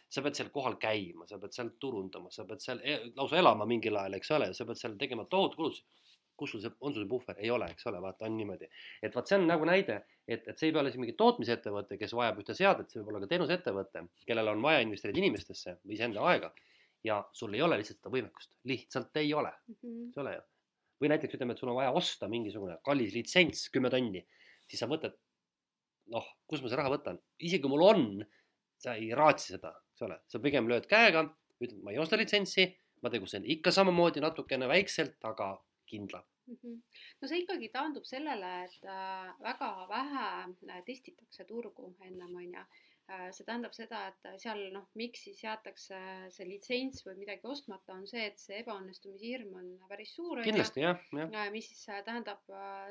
sa 0.10 0.24
pead 0.26 0.38
seal 0.38 0.50
kohal 0.54 0.80
käima, 0.82 1.28
sa 1.30 1.38
pead 1.42 1.54
seal 1.54 1.70
turundama, 1.82 2.32
sa 2.34 2.46
pead 2.50 2.62
seal 2.64 2.82
e 2.82 2.98
lausa 3.18 3.38
elama 3.38 3.68
mingil 3.70 3.98
ajal, 4.00 4.18
eks 4.18 4.34
ole, 4.38 4.50
sa 4.58 4.66
pead 4.66 4.82
seal 4.82 4.98
tegema 5.02 5.26
tohutu 5.30 5.60
kulutusi. 5.60 5.86
Kus 6.38 6.54
sul 6.54 6.62
see, 6.64 6.72
on 6.82 6.94
sul 6.94 7.06
see 7.06 7.10
puhver, 7.10 7.38
ei 7.42 7.52
ole, 7.54 7.68
eks 7.74 7.88
ole, 7.92 8.02
vaata 8.04 8.28
on 8.28 8.36
niimoodi. 8.38 8.70
et 9.04 9.16
vot 9.16 9.28
see 9.28 9.38
on 9.40 9.48
nagu 9.48 9.68
näide, 9.68 10.02
et, 10.28 10.48
et 10.48 10.58
see 10.58 10.70
ei 10.70 10.76
pea 10.76 10.84
olema 10.84 11.04
mingi 11.04 11.16
tootmisettevõte, 11.20 12.00
kes 12.02 12.16
vajab 12.18 12.42
ühte 12.44 12.56
seadet, 12.58 12.90
see 12.92 13.02
võib 13.02 13.14
olla 13.14 13.24
ka 13.26 13.32
teenusettevõte, 13.34 14.06
kellel 14.28 14.52
on 14.54 14.66
vaja 14.66 14.82
investeerida 14.86 15.24
inimestesse 15.24 15.78
või 15.84 16.00
iseenda 16.00 16.26
aega. 16.32 16.52
ja 17.06 17.20
sul 17.38 17.54
ei 17.54 17.62
ole 17.62 17.78
lihtsalt 17.78 18.00
seda 18.00 18.12
võimekust, 18.14 18.52
lihtsalt 18.66 19.18
ei 19.22 19.34
ole 19.34 19.52
mm, 19.52 19.76
-hmm. 19.82 20.08
eks 20.10 20.18
ole 20.24 20.36
ju. 20.36 20.42
või 21.02 21.12
näiteks 21.14 21.38
ütleme, 21.38 21.54
et 21.54 21.60
sul 21.60 21.70
on 21.70 21.78
vaja 21.78 21.92
osta 21.92 22.28
mingisugune 22.28 22.78
kallis 22.84 23.14
litsents, 23.14 23.70
kümme 23.70 23.90
tonni, 23.94 24.26
siis 24.66 24.80
sa 24.80 24.88
mõtled, 24.90 25.14
noh, 26.14 26.26
kust 26.48 26.64
ma 26.64 26.70
selle 26.70 26.82
raha 26.82 26.96
võtan, 26.98 27.20
isegi 27.40 27.62
kui 27.62 27.70
mul 27.70 27.84
on, 27.86 28.06
sa 28.82 28.96
ei 28.96 29.12
raatsi 29.16 29.54
seda 29.54 29.76
eks 29.96 30.04
ole, 30.04 30.18
sa 30.28 30.42
pigem 30.44 30.68
lööd 30.68 30.90
käega, 30.92 31.24
ütled, 31.64 31.80
ma 31.84 31.94
ei 31.94 32.02
osta 32.04 32.20
litsentsi, 32.20 32.68
ma 33.04 33.12
tegutsen 33.14 33.46
ikka 33.48 33.72
samamoodi 33.72 34.20
natukene 34.20 34.68
väikselt, 34.68 35.16
aga 35.24 35.54
kindlalt 35.92 36.32
mm. 36.48 36.58
-hmm. 36.62 36.82
no 37.22 37.28
see 37.32 37.44
ikkagi 37.44 37.70
taandub 37.78 38.06
sellele, 38.10 38.52
et 38.66 38.90
äh, 38.96 39.32
väga 39.50 39.72
vähe 39.94 40.28
äh, 40.72 40.84
testitakse 40.90 41.48
turgu 41.54 41.94
ennem 42.10 42.36
onju 42.44 42.66
Äh, 43.06 43.28
see 43.38 43.46
tähendab 43.46 43.74
seda, 43.78 44.00
et 44.10 44.40
seal 44.42 44.64
noh, 44.74 44.88
miks 44.98 45.28
siis 45.28 45.44
jäetakse 45.44 45.98
see 46.34 46.48
litsents 46.50 47.04
või 47.06 47.20
midagi 47.20 47.46
ostmata, 47.46 47.94
on 47.94 48.08
see, 48.10 48.24
et 48.32 48.42
see 48.42 48.64
ebaõnnestumishirm 48.64 49.52
on 49.60 49.68
päris 49.92 50.16
suur. 50.18 50.42
kindlasti 50.42 50.82
jah, 50.82 51.04
jah. 51.14 51.36
Mis 51.54 51.68
siis 51.70 51.84
äh, 51.94 52.00
tähendab 52.08 52.42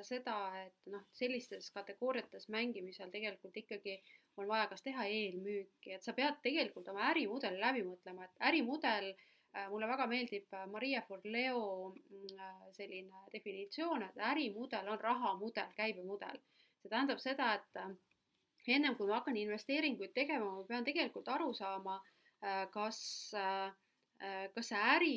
seda, 0.07 0.37
et 0.61 0.93
noh, 0.95 1.03
sellistes 1.19 1.67
kategooriates 1.75 2.47
mängimisel 2.55 3.11
tegelikult 3.11 3.59
ikkagi 3.65 3.97
on 4.39 4.47
vaja 4.53 4.69
kas 4.71 4.87
teha 4.87 5.09
eelmüüki, 5.11 5.97
et 5.97 6.07
sa 6.07 6.15
pead 6.15 6.39
tegelikult 6.47 6.95
oma 6.95 7.09
ärimudeli 7.11 7.59
läbi 7.59 7.83
mõtlema, 7.89 8.31
et 8.31 8.47
ärimudel 8.53 9.11
mulle 9.71 9.87
väga 9.87 10.07
meeldib 10.11 10.55
Maria 10.71 11.03
Forleo 11.07 11.93
mm, 11.95 12.41
selline 12.75 13.21
definitsioon, 13.33 14.03
et 14.03 14.19
ärimudel 14.33 14.89
on 14.91 14.99
rahamudel, 15.01 15.71
käibemudel. 15.77 16.41
see 16.83 16.91
tähendab 16.91 17.21
seda, 17.23 17.53
et 17.55 17.79
ennem 18.73 18.97
kui 18.97 19.09
ma 19.09 19.19
hakkan 19.19 19.37
investeeringuid 19.37 20.15
tegema, 20.17 20.51
ma 20.57 20.65
pean 20.69 20.85
tegelikult 20.87 21.29
aru 21.29 21.53
saama, 21.57 21.99
äh, 22.45 22.65
kas, 22.73 23.01
äh, 23.37 23.73
äh, 24.21 24.47
kas 24.55 24.71
see 24.73 24.85
äri 24.97 25.17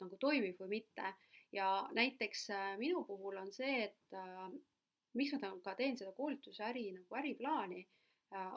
nagu 0.00 0.20
toimib 0.20 0.60
või 0.62 0.78
mitte. 0.78 1.14
ja 1.52 1.88
näiteks 1.96 2.50
minu 2.76 3.06
puhul 3.08 3.38
on 3.40 3.46
see, 3.52 3.86
et 3.86 4.16
miks 5.16 5.32
ma 5.32 5.48
ka 5.64 5.72
teen 5.78 5.96
seda 5.96 6.12
koolituse 6.12 6.60
äri 6.62 6.90
nagu 6.92 7.16
äriplaani, 7.16 7.86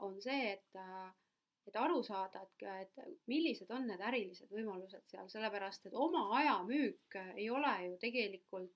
on 0.03 0.17
see, 0.21 0.57
et 0.57 0.75
et 1.67 1.75
aru 1.77 2.01
saada, 2.03 2.41
et, 2.41 2.67
et 2.81 3.17
millised 3.29 3.69
on 3.71 3.85
need 3.87 4.01
ärilised 4.01 4.49
võimalused 4.51 5.03
seal, 5.05 5.27
sellepärast 5.29 5.85
et 5.87 5.93
oma 5.93 6.27
aja 6.39 6.57
müük 6.67 7.19
ei 7.35 7.49
ole 7.53 7.73
ju 7.85 7.97
tegelikult 8.01 8.71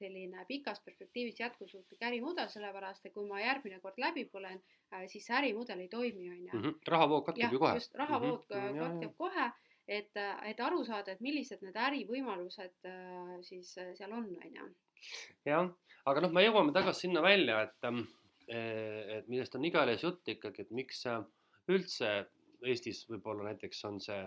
selline 0.00 0.44
pikas 0.48 0.80
perspektiivis 0.84 1.40
jätkusuutlik 1.40 2.02
ärimudel, 2.08 2.48
sellepärast 2.48 3.06
et 3.06 3.14
kui 3.14 3.26
ma 3.28 3.40
järgmine 3.42 3.80
kord 3.82 3.98
läbi 4.00 4.26
põlen, 4.32 4.60
äh, 4.94 5.04
siis 5.12 5.26
see 5.28 5.36
ärimudel 5.36 5.82
ei 5.84 5.90
toimi, 5.92 6.30
on 6.30 6.38
ju. 6.38 6.52
Mhm, 6.52 6.78
rahavoog 6.94 7.26
katkeb 7.26 7.56
ju 7.56 7.60
kohe. 7.60 7.74
just, 7.80 7.94
rahavoog 8.00 8.46
mm 8.48 8.62
-hmm. 8.62 8.78
katkeb 8.84 9.16
kohe, 9.18 9.50
et, 9.88 10.22
et 10.52 10.60
aru 10.60 10.84
saada, 10.84 11.12
et 11.12 11.20
millised 11.20 11.62
need 11.66 11.76
ärivõimalused 11.76 12.88
äh, 12.92 13.36
siis 13.42 13.74
seal 13.74 14.12
on, 14.12 14.30
on 14.44 14.56
ju. 14.56 14.70
jah, 15.44 15.68
aga 16.06 16.24
noh, 16.24 16.32
me 16.32 16.46
jõuame 16.46 16.72
tagasi 16.72 17.06
sinna 17.06 17.22
välja, 17.22 17.62
et, 17.62 17.84
ähm, 17.84 18.00
et 18.48 19.28
millest 19.28 19.54
on 19.54 19.64
igales 19.64 20.02
jutt 20.02 20.28
ikkagi, 20.28 20.62
et 20.62 20.70
miks 20.70 21.04
üldse 21.70 22.10
Eestis 22.66 23.06
võib-olla 23.08 23.46
näiteks 23.48 23.84
on 23.88 24.00
see 24.04 24.20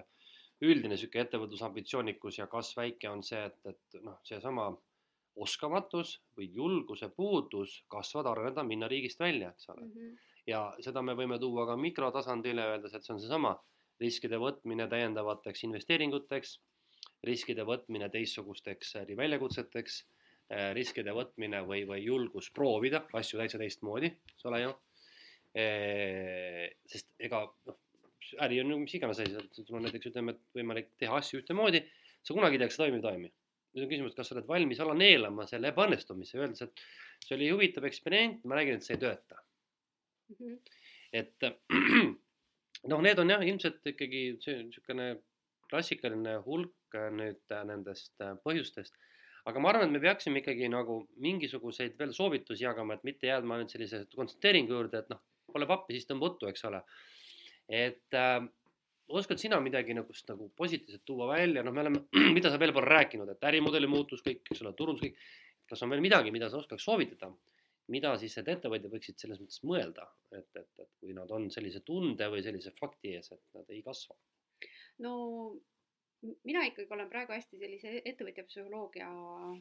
üldine 0.66 0.98
sihuke 0.98 1.22
ettevõtlusambitsioonikus 1.22 2.40
ja 2.40 2.48
kasv 2.50 2.80
väike 2.82 3.10
on 3.12 3.22
see, 3.26 3.42
et, 3.46 3.60
et 3.70 4.02
noh, 4.02 4.18
seesama 4.26 4.70
oskamatus 5.44 6.16
või 6.38 6.50
julguse 6.54 7.10
puudus 7.10 7.80
kasvada, 7.92 8.32
areneda, 8.32 8.64
minna 8.64 8.88
riigist 8.90 9.20
välja, 9.20 9.52
eks 9.54 9.70
ole 9.74 9.86
mm. 9.86 9.92
-hmm. 9.92 10.18
ja 10.48 10.64
seda 10.86 11.02
me 11.02 11.16
võime 11.18 11.40
tuua 11.40 11.66
ka 11.70 11.78
mikrotasandile, 11.78 12.68
öeldes, 12.74 12.94
et 12.94 13.06
see 13.06 13.16
on 13.16 13.22
seesama 13.22 13.56
riskide 14.02 14.38
võtmine 14.38 14.88
täiendavateks 14.90 15.64
investeeringuteks, 15.70 16.60
riskide 17.24 17.66
võtmine 17.66 18.10
teistsugusteks 18.14 18.96
äriväljakutseteks, 19.04 20.00
äh, 20.52 20.72
riskide 20.78 21.14
võtmine 21.16 21.64
või, 21.68 21.84
või 21.88 22.04
julgus 22.04 22.52
proovida 22.52 23.06
asju 23.14 23.40
täitsa 23.40 23.62
teistmoodi, 23.62 24.14
eks 24.36 24.50
ole 24.50 24.62
ju. 24.62 24.74
Äh, 25.54 26.72
sest 26.90 27.12
ega 27.22 27.44
noh, 27.70 27.80
äri 28.42 28.58
on 28.64 28.74
ju 28.74 28.80
mis 28.82 28.96
iganes 28.98 29.22
asi, 29.22 29.38
sul 29.54 29.78
on 29.78 29.86
näiteks 29.86 30.10
ütleme, 30.10 30.34
et 30.34 30.58
võimalik 30.58 30.96
teha 30.98 31.20
asju 31.20 31.44
ühtemoodi, 31.44 31.84
sa 32.26 32.34
kunagi 32.34 32.58
ei 32.58 32.64
tea, 32.64 32.72
kas 32.72 32.80
see 32.80 32.86
toimib 32.86 32.98
või 32.98 33.04
ei 33.04 33.10
toimi 33.10 33.34
nüüd 33.74 33.88
on 33.88 33.90
küsimus, 33.90 34.16
kas 34.18 34.30
sa 34.30 34.36
oled 34.38 34.50
valmis 34.50 34.82
alla 34.84 34.96
neelama 34.98 35.46
selle 35.50 35.72
ebaõnnestumise, 35.74 36.38
öeldes, 36.38 36.66
et 36.66 36.84
see 37.26 37.38
oli 37.38 37.50
huvitav 37.50 37.88
eksperiment, 37.90 38.44
ma 38.46 38.60
nägin, 38.60 38.78
et 38.78 38.86
see 38.86 38.98
ei 38.98 39.02
tööta 39.02 39.40
mm. 40.30 40.36
-hmm. 40.40 40.60
et 41.22 41.48
noh, 42.92 43.02
need 43.02 43.24
on 43.24 43.34
jah, 43.34 43.46
ilmselt 43.48 43.94
ikkagi 43.94 44.26
niisugune 44.38 45.10
klassikaline 45.72 46.38
hulk 46.46 47.00
nüüd 47.18 47.56
nendest 47.66 48.22
põhjustest. 48.46 48.94
aga 49.50 49.60
ma 49.60 49.70
arvan, 49.74 49.90
et 49.90 49.96
me 49.98 50.00
peaksime 50.00 50.40
ikkagi 50.40 50.70
nagu 50.70 51.02
mingisuguseid 51.18 51.98
veel 52.00 52.14
soovitusi 52.14 52.64
jagama, 52.64 52.94
et 52.94 53.04
mitte 53.04 53.28
jääma 53.28 53.58
nüüd 53.60 53.74
sellise 53.74 54.06
konstateeringu 54.16 54.78
juurde, 54.78 55.02
et 55.02 55.10
noh, 55.10 55.20
pole 55.54 55.70
pappi, 55.70 55.96
siis 55.98 56.10
tõmba 56.10 56.32
uttu, 56.32 56.50
eks 56.50 56.68
ole. 56.70 56.84
et 57.70 58.20
äh, 58.20 58.42
oskad 59.08 59.40
sina 59.40 59.60
midagi 59.64 59.96
nagu, 59.96 60.14
nagu 60.30 60.50
positiivset 60.58 61.06
tuua 61.06 61.28
välja, 61.34 61.64
noh, 61.64 61.74
me 61.76 61.82
oleme, 61.86 62.04
mida 62.38 62.52
sa 62.52 62.60
veel 62.60 62.74
pole 62.76 62.90
rääkinud, 62.92 63.30
et 63.34 63.50
ärimudeli 63.50 63.90
muutus 63.90 64.24
kõik, 64.26 64.44
eks 64.50 64.64
ole, 64.64 64.74
turundus 64.78 65.06
kõik. 65.06 65.20
kas 65.70 65.84
on 65.86 65.94
veel 65.94 66.04
midagi, 66.04 66.32
mida 66.32 66.50
sa 66.52 66.60
oskaks 66.60 66.84
soovitada, 66.86 67.32
mida 67.94 68.14
siis 68.20 68.36
need 68.38 68.50
ettevõtjad 68.54 68.92
võiksid 68.92 69.20
selles 69.20 69.40
mõttes 69.42 69.62
mõelda, 69.68 70.06
et, 70.32 70.50
et, 70.60 70.72
et 70.80 70.90
kui 71.00 71.16
nad 71.16 71.32
on 71.32 71.50
sellise 71.52 71.82
tunde 71.88 72.28
või 72.32 72.44
sellise 72.46 72.74
fakti 72.80 73.16
ees, 73.18 73.32
et 73.36 73.44
nad 73.58 73.70
ei 73.72 73.82
kasva? 73.86 74.16
no 75.04 75.14
mina 76.48 76.64
ikkagi 76.68 76.88
olen 76.96 77.10
praegu 77.12 77.34
hästi 77.36 77.60
sellise 77.60 77.98
ettevõtja 78.06 78.46
psühholoogia 78.48 79.10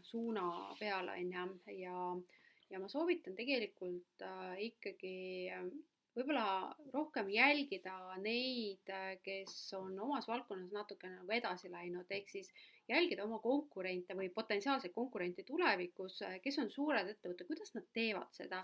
suuna 0.06 0.44
peal 0.78 1.10
on 1.10 1.32
ju, 1.36 1.46
ja, 1.80 1.96
ja 2.72 2.80
ma 2.80 2.88
soovitan 2.88 3.36
tegelikult 3.36 4.24
äh, 4.26 4.56
ikkagi 4.72 5.16
äh, 5.52 5.66
võib-olla 6.16 6.72
rohkem 6.92 7.30
jälgida 7.32 7.94
neid, 8.20 8.90
kes 9.24 9.54
on 9.78 9.96
omas 10.04 10.28
valdkonnas 10.28 10.72
natukene 10.74 11.20
nagu 11.20 11.32
edasi 11.32 11.70
läinud, 11.72 12.10
ehk 12.12 12.28
siis 12.28 12.52
jälgida 12.88 13.24
oma 13.24 13.38
konkurente 13.42 14.16
või 14.18 14.28
potentsiaalseid 14.34 14.92
konkurente 14.92 15.44
tulevikus, 15.48 16.20
kes 16.44 16.58
on 16.60 16.70
suured 16.70 17.08
ettevõtted, 17.14 17.48
kuidas 17.48 17.72
nad 17.76 17.88
teevad 17.96 18.32
seda 18.36 18.60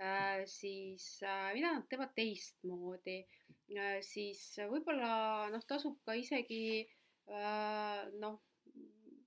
äh,, 0.00 0.42
siis 0.50 1.20
äh, 1.22 1.52
mida 1.54 1.74
nad 1.76 1.86
teevad 1.90 2.14
teistmoodi. 2.16 3.20
Äh,, 3.76 4.00
siis 4.02 4.42
võib-olla 4.72 5.12
noh, 5.54 5.66
tasub 5.70 6.00
ka 6.06 6.18
isegi 6.18 6.82
äh, 6.82 8.08
noh, 8.18 8.40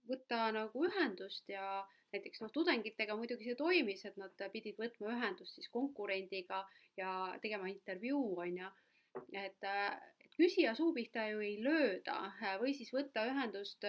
võtta 0.09 0.47
nagu 0.55 0.85
ühendust 0.87 1.49
ja 1.49 1.83
näiteks 2.13 2.43
noh, 2.43 2.51
tudengitega 2.53 3.15
muidugi 3.17 3.47
see 3.49 3.57
toimis, 3.59 4.05
et 4.05 4.17
nad 4.21 4.45
pidid 4.53 4.77
võtma 4.79 5.13
ühendust 5.15 5.57
siis 5.57 5.69
konkurendiga 5.73 6.63
ja 6.97 7.13
tegema 7.41 7.69
intervjuu, 7.71 8.35
on 8.45 8.57
ju. 8.61 8.73
et, 9.37 9.63
et 9.63 10.35
küsija 10.37 10.73
suu 10.75 10.93
pihta 10.93 11.27
ju 11.29 11.41
ei 11.45 11.57
lööda 11.61 12.17
või 12.61 12.73
siis 12.77 12.93
võtta 12.93 13.25
ühendust 13.29 13.85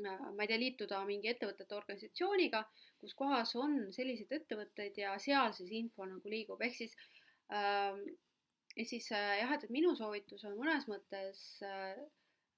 ma 0.00 0.42
ei 0.42 0.48
tea, 0.48 0.56
liituda 0.56 1.02
mingi 1.04 1.28
ettevõtete 1.28 1.76
organisatsiooniga, 1.76 2.62
kus 3.00 3.14
kohas 3.18 3.52
on 3.60 3.90
selliseid 3.92 4.32
ettevõtteid 4.38 4.98
ja 5.02 5.16
seal 5.20 5.52
siis 5.56 5.72
info 5.76 6.06
nagu 6.08 6.32
liigub, 6.32 6.62
ehk 6.64 6.76
siis 6.78 6.94
äh,, 7.52 7.98
ehk 8.76 8.88
siis 8.88 9.10
äh, 9.12 9.34
jah, 9.42 9.52
et, 9.56 9.66
et 9.68 9.74
minu 9.74 9.92
soovitus 9.98 10.46
on 10.48 10.56
mõnes 10.56 10.88
mõttes 10.88 11.42
äh, 11.68 12.00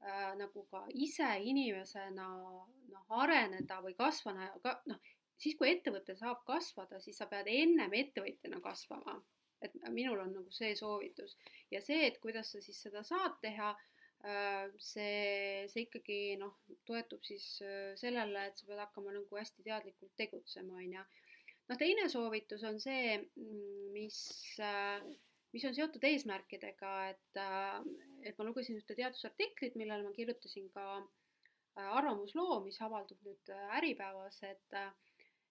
äh, 0.05 0.33
nagu 0.39 0.65
ka 0.71 0.85
ise 1.07 1.29
inimesena 1.51 2.29
noh, 2.29 3.05
areneda 3.23 3.81
või 3.85 3.97
kasvana 3.99 4.51
ka 4.65 4.77
noh, 4.91 5.01
siis 5.41 5.57
kui 5.59 5.71
ettevõte 5.73 6.17
saab 6.19 6.45
kasvada, 6.49 7.01
siis 7.03 7.19
sa 7.21 7.29
pead 7.31 7.49
ennem 7.51 7.97
ettevõtjana 8.03 8.61
kasvama. 8.65 9.21
et 9.65 9.73
minul 9.89 10.21
on 10.21 10.33
nagu 10.35 10.51
see 10.53 10.75
soovitus 10.77 11.39
ja 11.73 11.81
see, 11.81 12.03
et 12.07 12.19
kuidas 12.21 12.51
sa 12.53 12.61
siis 12.61 12.83
seda 12.85 13.01
saad 13.07 13.39
teha 13.41 13.71
äh,, 13.73 14.67
see, 14.77 15.65
see 15.73 15.87
ikkagi 15.87 16.19
noh, 16.37 16.59
toetub 16.85 17.25
siis 17.25 17.47
äh, 17.65 17.95
sellele, 17.97 18.43
et 18.51 18.61
sa 18.61 18.67
pead 18.69 18.83
hakkama 18.83 19.15
nagu 19.15 19.39
hästi 19.39 19.65
teadlikult 19.65 20.13
tegutsema, 20.21 20.77
on 20.83 20.99
ju. 20.99 21.05
noh, 21.71 21.81
teine 21.81 22.11
soovitus 22.13 22.67
on 22.69 22.77
see, 22.83 23.17
mm, 23.41 23.87
mis 23.97 24.21
äh, 24.61 25.01
mis 25.55 25.65
on 25.69 25.75
seotud 25.77 26.03
eesmärkidega, 26.09 26.93
et, 27.13 27.41
et 28.25 28.39
ma 28.39 28.47
lugesin 28.49 28.79
ühte 28.81 28.97
teadusartiklit, 28.99 29.77
millele 29.79 30.07
ma 30.07 30.12
kirjutasin 30.16 30.68
ka 30.75 30.85
arvamusloo, 31.75 32.61
mis 32.64 32.79
avaldub 32.83 33.22
nüüd 33.27 33.51
Äripäevas, 33.79 34.39
et, 34.47 34.77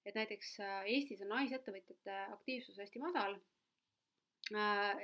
et 0.06 0.16
näiteks 0.16 0.56
Eestis 0.92 1.24
on 1.26 1.34
naisettevõtjate 1.36 2.20
aktiivsus 2.38 2.80
hästi 2.80 3.02
madal. 3.04 3.36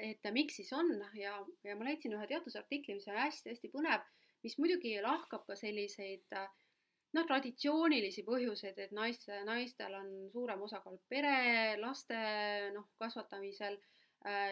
Et 0.03 0.31
miks 0.35 0.59
siis 0.59 0.71
on? 0.75 0.89
Ja, 1.15 1.37
ja 1.63 1.75
ma 1.79 1.87
leidsin 1.87 2.15
ühe 2.15 2.25
teadusartikli, 2.27 2.97
mis 2.97 3.07
on 3.07 3.19
hästi-hästi 3.19 3.71
põnev, 3.73 4.03
mis 4.43 4.57
muidugi 4.59 4.97
lahkab 5.03 5.45
ka 5.47 5.55
selliseid 5.59 6.27
noh, 6.35 7.25
traditsioonilisi 7.25 8.23
põhjuseid, 8.27 8.79
et 8.83 8.91
naiste, 8.95 9.39
naistel 9.47 9.95
on 9.97 10.11
suurem 10.33 10.61
osakaal 10.67 10.99
pere, 11.09 11.77
laste 11.81 12.19
noh, 12.75 12.91
kasvatamisel. 13.01 13.79
äh,, 13.79 13.98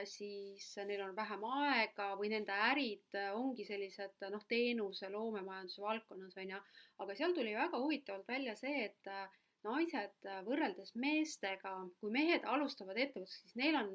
siis 0.07 0.65
neil 0.87 1.01
on 1.03 1.15
vähem 1.15 1.41
aega 1.43 2.05
või 2.15 2.29
nende 2.31 2.55
ärid 2.69 3.17
ongi 3.35 3.65
sellised 3.67 4.23
noh, 4.31 4.45
teenuse, 4.47 5.09
loomemajanduse 5.11 5.81
valdkonnas 5.83 6.37
on 6.39 6.53
ju, 6.53 6.59
aga 7.03 7.15
seal 7.19 7.35
tuli 7.35 7.51
väga 7.57 7.81
huvitavalt 7.81 8.31
välja 8.31 8.55
see, 8.55 8.85
et 8.85 9.11
naised 9.67 10.29
võrreldes 10.47 10.95
meestega, 10.95 11.73
kui 11.99 12.15
mehed 12.15 12.47
alustavad 12.47 12.95
ettevõtlust, 12.95 13.43
siis 13.43 13.59
neil 13.59 13.75
on 13.81 13.91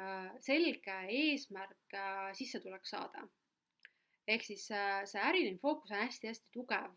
Äh, 0.00 0.30
selge 0.40 0.94
eesmärk 1.12 1.94
äh, 1.94 2.32
sissetulek 2.32 2.86
saada. 2.88 3.26
ehk 4.26 4.44
siis 4.46 4.70
äh, 4.70 5.02
see 5.04 5.20
äriline 5.20 5.58
fookus 5.60 5.90
on 5.90 5.98
hästi-hästi 6.00 6.48
tugev. 6.54 6.94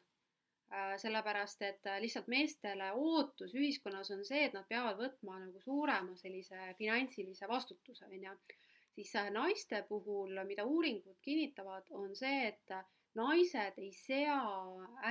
Sellepärast, 0.98 1.62
et 1.62 1.88
lihtsalt 2.02 2.28
meestele 2.32 2.92
ootus 2.96 3.54
ühiskonnas 3.56 4.12
on 4.16 4.24
see, 4.28 4.46
et 4.48 4.56
nad 4.56 4.66
peavad 4.70 5.00
võtma 5.00 5.40
nagu 5.40 5.62
suurema 5.64 6.16
sellise 6.20 6.74
finantsilise 6.80 7.48
vastutuse, 7.48 8.06
on 8.06 8.24
ju. 8.24 8.36
siis 8.96 9.14
naiste 9.32 9.84
puhul, 9.90 10.40
mida 10.48 10.64
uuringud 10.64 11.18
kinnitavad, 11.22 11.88
on 11.92 12.16
see, 12.16 12.48
et 12.48 12.76
naised 13.16 13.80
ei 13.80 13.92
sea 13.96 14.40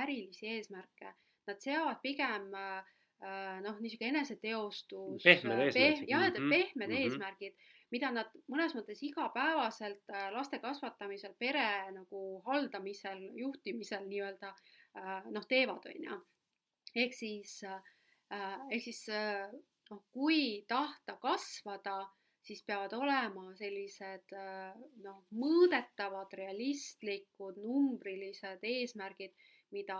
ärilisi 0.01 0.49
eesmärke, 0.55 1.13
nad 1.47 1.61
seavad 1.61 2.01
pigem 2.01 2.49
noh, 2.51 3.79
niisugune 3.79 4.09
eneseteostus. 4.09 5.23
pehmed 5.23 5.63
eesmärgid. 5.65 6.09
jah, 6.09 6.27
et 6.27 6.33
pehmed 6.33 6.89
mm 6.89 6.93
-hmm. 6.93 7.01
eesmärgid 7.01 7.55
mida 7.93 8.11
nad 8.11 8.31
mõnes 8.51 8.73
mõttes 8.75 9.01
igapäevaselt 9.05 10.09
äh, 10.11 10.29
laste 10.35 10.59
kasvatamisel, 10.59 11.35
pere 11.39 11.91
nagu 11.95 12.41
haldamisel, 12.47 13.21
juhtimisel 13.39 14.07
nii-öelda 14.09 14.51
äh, 14.51 14.84
noh, 15.31 15.47
teevad, 15.49 15.87
on 15.91 16.03
ju. 16.07 16.19
ehk 17.03 17.15
siis, 17.15 17.57
äh, 17.67 18.59
ehk 18.69 18.83
siis 18.83 19.01
noh, 19.89 20.03
kui 20.13 20.63
tahta 20.67 21.17
kasvada, 21.21 21.97
siis 22.45 22.61
peavad 22.63 22.93
olema 22.93 23.49
sellised 23.57 24.33
noh, 25.03 25.19
mõõdetavad, 25.33 26.33
realistlikud, 26.37 27.57
numbrilised 27.57 28.63
eesmärgid, 28.63 29.33
mida, 29.73 29.97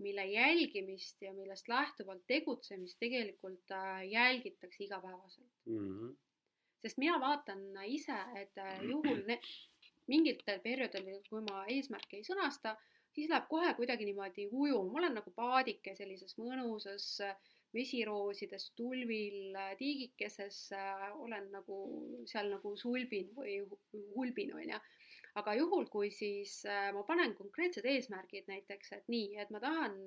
mille 0.00 0.24
jälgimist 0.26 1.20
ja 1.22 1.34
millest 1.36 1.68
lähtuvalt 1.68 2.24
tegutsemist 2.26 2.98
tegelikult 2.98 3.74
jälgitakse 4.08 4.84
igapäevaselt 4.84 5.52
mm. 5.66 5.90
-hmm 5.90 6.14
sest 6.86 7.00
mina 7.02 7.18
vaatan 7.20 7.64
ise, 7.90 8.16
et 8.38 8.58
äh, 8.62 8.82
juhul 8.86 9.24
ne, 9.26 9.40
mingitel 10.10 10.60
perioodidel, 10.62 11.22
kui 11.28 11.42
ma 11.48 11.64
eesmärke 11.72 12.20
ei 12.20 12.26
sõnasta, 12.26 12.76
siis 13.16 13.30
läheb 13.32 13.46
kohe 13.50 13.72
kuidagi 13.78 14.06
niimoodi 14.08 14.48
ujuma, 14.52 14.92
ma 14.92 15.00
olen 15.02 15.16
nagu 15.18 15.32
paadike 15.36 15.94
sellises 15.98 16.36
mõnusas 16.40 17.06
vesiroosides 17.76 18.68
äh, 18.68 18.74
tulvil 18.78 19.56
äh, 19.56 19.72
tiigikeses, 19.80 20.60
olen 21.24 21.48
nagu 21.54 21.78
seal 22.28 22.52
nagu 22.52 22.74
sulbin 22.80 23.32
või 23.36 23.58
hulbin, 24.14 24.52
on 24.56 24.76
ju. 24.76 24.82
aga 25.40 25.56
juhul, 25.58 25.88
kui 25.92 26.10
siis 26.14 26.62
ma 26.96 27.02
panen 27.08 27.34
konkreetsed 27.36 27.84
eesmärgid 27.84 28.46
näiteks, 28.48 28.92
et 28.96 29.10
nii, 29.12 29.34
et 29.42 29.50
ma 29.52 29.60
tahan 29.60 29.98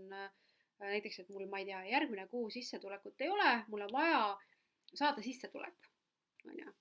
näiteks, 0.80 1.20
et 1.22 1.30
mul, 1.30 1.46
ma 1.52 1.60
ei 1.62 1.68
tea, 1.68 1.84
järgmine 1.92 2.26
kuu 2.32 2.50
sissetulekut 2.50 3.22
ei 3.22 3.30
ole, 3.30 3.52
mul 3.70 3.86
on 3.86 3.94
vaja 3.94 4.24
saada 4.94 5.22
sissetulek 5.22 5.90
on 6.46 6.60
ju. 6.60 6.74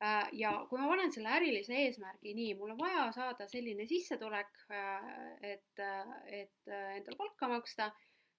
Äh, 0.00 0.28
ja 0.32 0.50
kui 0.68 0.80
ma 0.80 0.86
panen 0.88 1.10
selle 1.12 1.28
ärilise 1.36 1.74
eesmärgi, 1.76 2.32
nii, 2.32 2.54
mul 2.56 2.70
on 2.72 2.78
vaja 2.78 3.02
saada 3.12 3.44
selline 3.50 3.84
sissetulek, 3.88 4.62
äh, 4.72 5.10
et, 5.44 5.82
et 6.32 6.70
endale 6.72 7.18
palka 7.18 7.50
maksta, 7.52 7.90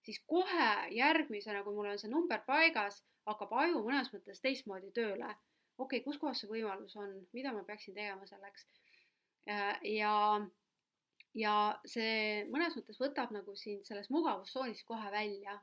siis 0.01 0.17
kohe 0.25 0.69
järgmisena, 0.95 1.61
kui 1.61 1.77
mul 1.77 1.91
on 1.91 2.01
see 2.01 2.09
number 2.09 2.41
paigas, 2.47 3.03
hakkab 3.29 3.53
aju 3.61 3.83
mõnes 3.85 4.09
mõttes 4.09 4.41
teistmoodi 4.41 4.89
tööle. 4.95 5.29
okei 5.77 5.99
okay,, 5.99 6.05
kus 6.07 6.17
kohas 6.21 6.41
see 6.41 6.49
võimalus 6.49 6.97
on, 6.97 7.13
mida 7.33 7.53
ma 7.53 7.61
peaksin 7.67 7.93
tegema 7.93 8.25
selleks? 8.25 8.65
Äh, 9.45 9.77
ja, 10.01 10.15
ja 11.37 11.55
see 11.85 12.43
mõnes 12.49 12.73
mõttes 12.77 12.97
võtab 13.05 13.37
nagu 13.37 13.55
sind 13.55 13.85
sellest 13.85 14.09
mugavustsoonis 14.09 14.81
kohe 14.89 15.13
välja, 15.13 15.59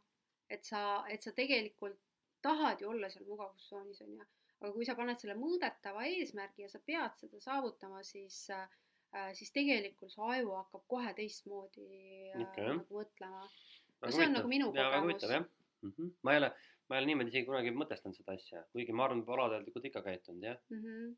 et 0.47 0.63
sa, 0.63 1.03
et 1.11 1.27
sa 1.27 1.35
tegelikult 1.35 1.99
tahad 2.43 2.87
ju 2.87 2.95
olla 2.95 3.11
seal 3.11 3.27
mugavustsoonis, 3.27 4.07
on 4.07 4.21
ju 4.21 4.35
aga 4.61 4.73
kui 4.75 4.87
sa 4.87 4.97
paned 4.99 5.21
selle 5.21 5.37
mõõdetava 5.39 6.05
eesmärgi 6.11 6.65
ja 6.65 6.71
sa 6.73 6.81
pead 6.85 7.15
seda 7.21 7.41
saavutama, 7.43 8.03
siis 8.07 8.41
äh, 8.55 8.67
siis 9.39 9.53
tegelikult 9.55 10.13
su 10.13 10.25
aju 10.25 10.57
hakkab 10.59 10.85
kohe 10.91 11.13
teistmoodi 11.17 11.87
äh, 12.33 12.43
okay. 12.43 12.67
nagu 12.73 12.99
mõtlema. 13.01 13.45
no 14.03 14.13
see 14.15 14.27
on 14.27 14.37
nagu 14.37 14.51
minu 14.51 14.73
kogemus. 14.75 15.29
Mm 15.79 15.93
-hmm. 15.95 16.11
ma 16.27 16.33
ei 16.33 16.39
ole, 16.41 16.49
ma 16.89 16.97
ei 16.97 17.01
ole 17.01 17.07
niimoodi 17.07 17.31
isegi 17.31 17.47
kunagi 17.47 17.71
mõtestanud 17.71 18.17
seda 18.19 18.35
asja, 18.35 18.65
kuigi 18.73 18.93
ma 18.93 19.05
arvan, 19.05 19.23
alateadlikult 19.23 19.85
ikka 19.85 20.03
käitunud 20.03 20.43
jah 20.43 20.57
mm. 20.71 20.81
-hmm. 20.83 21.13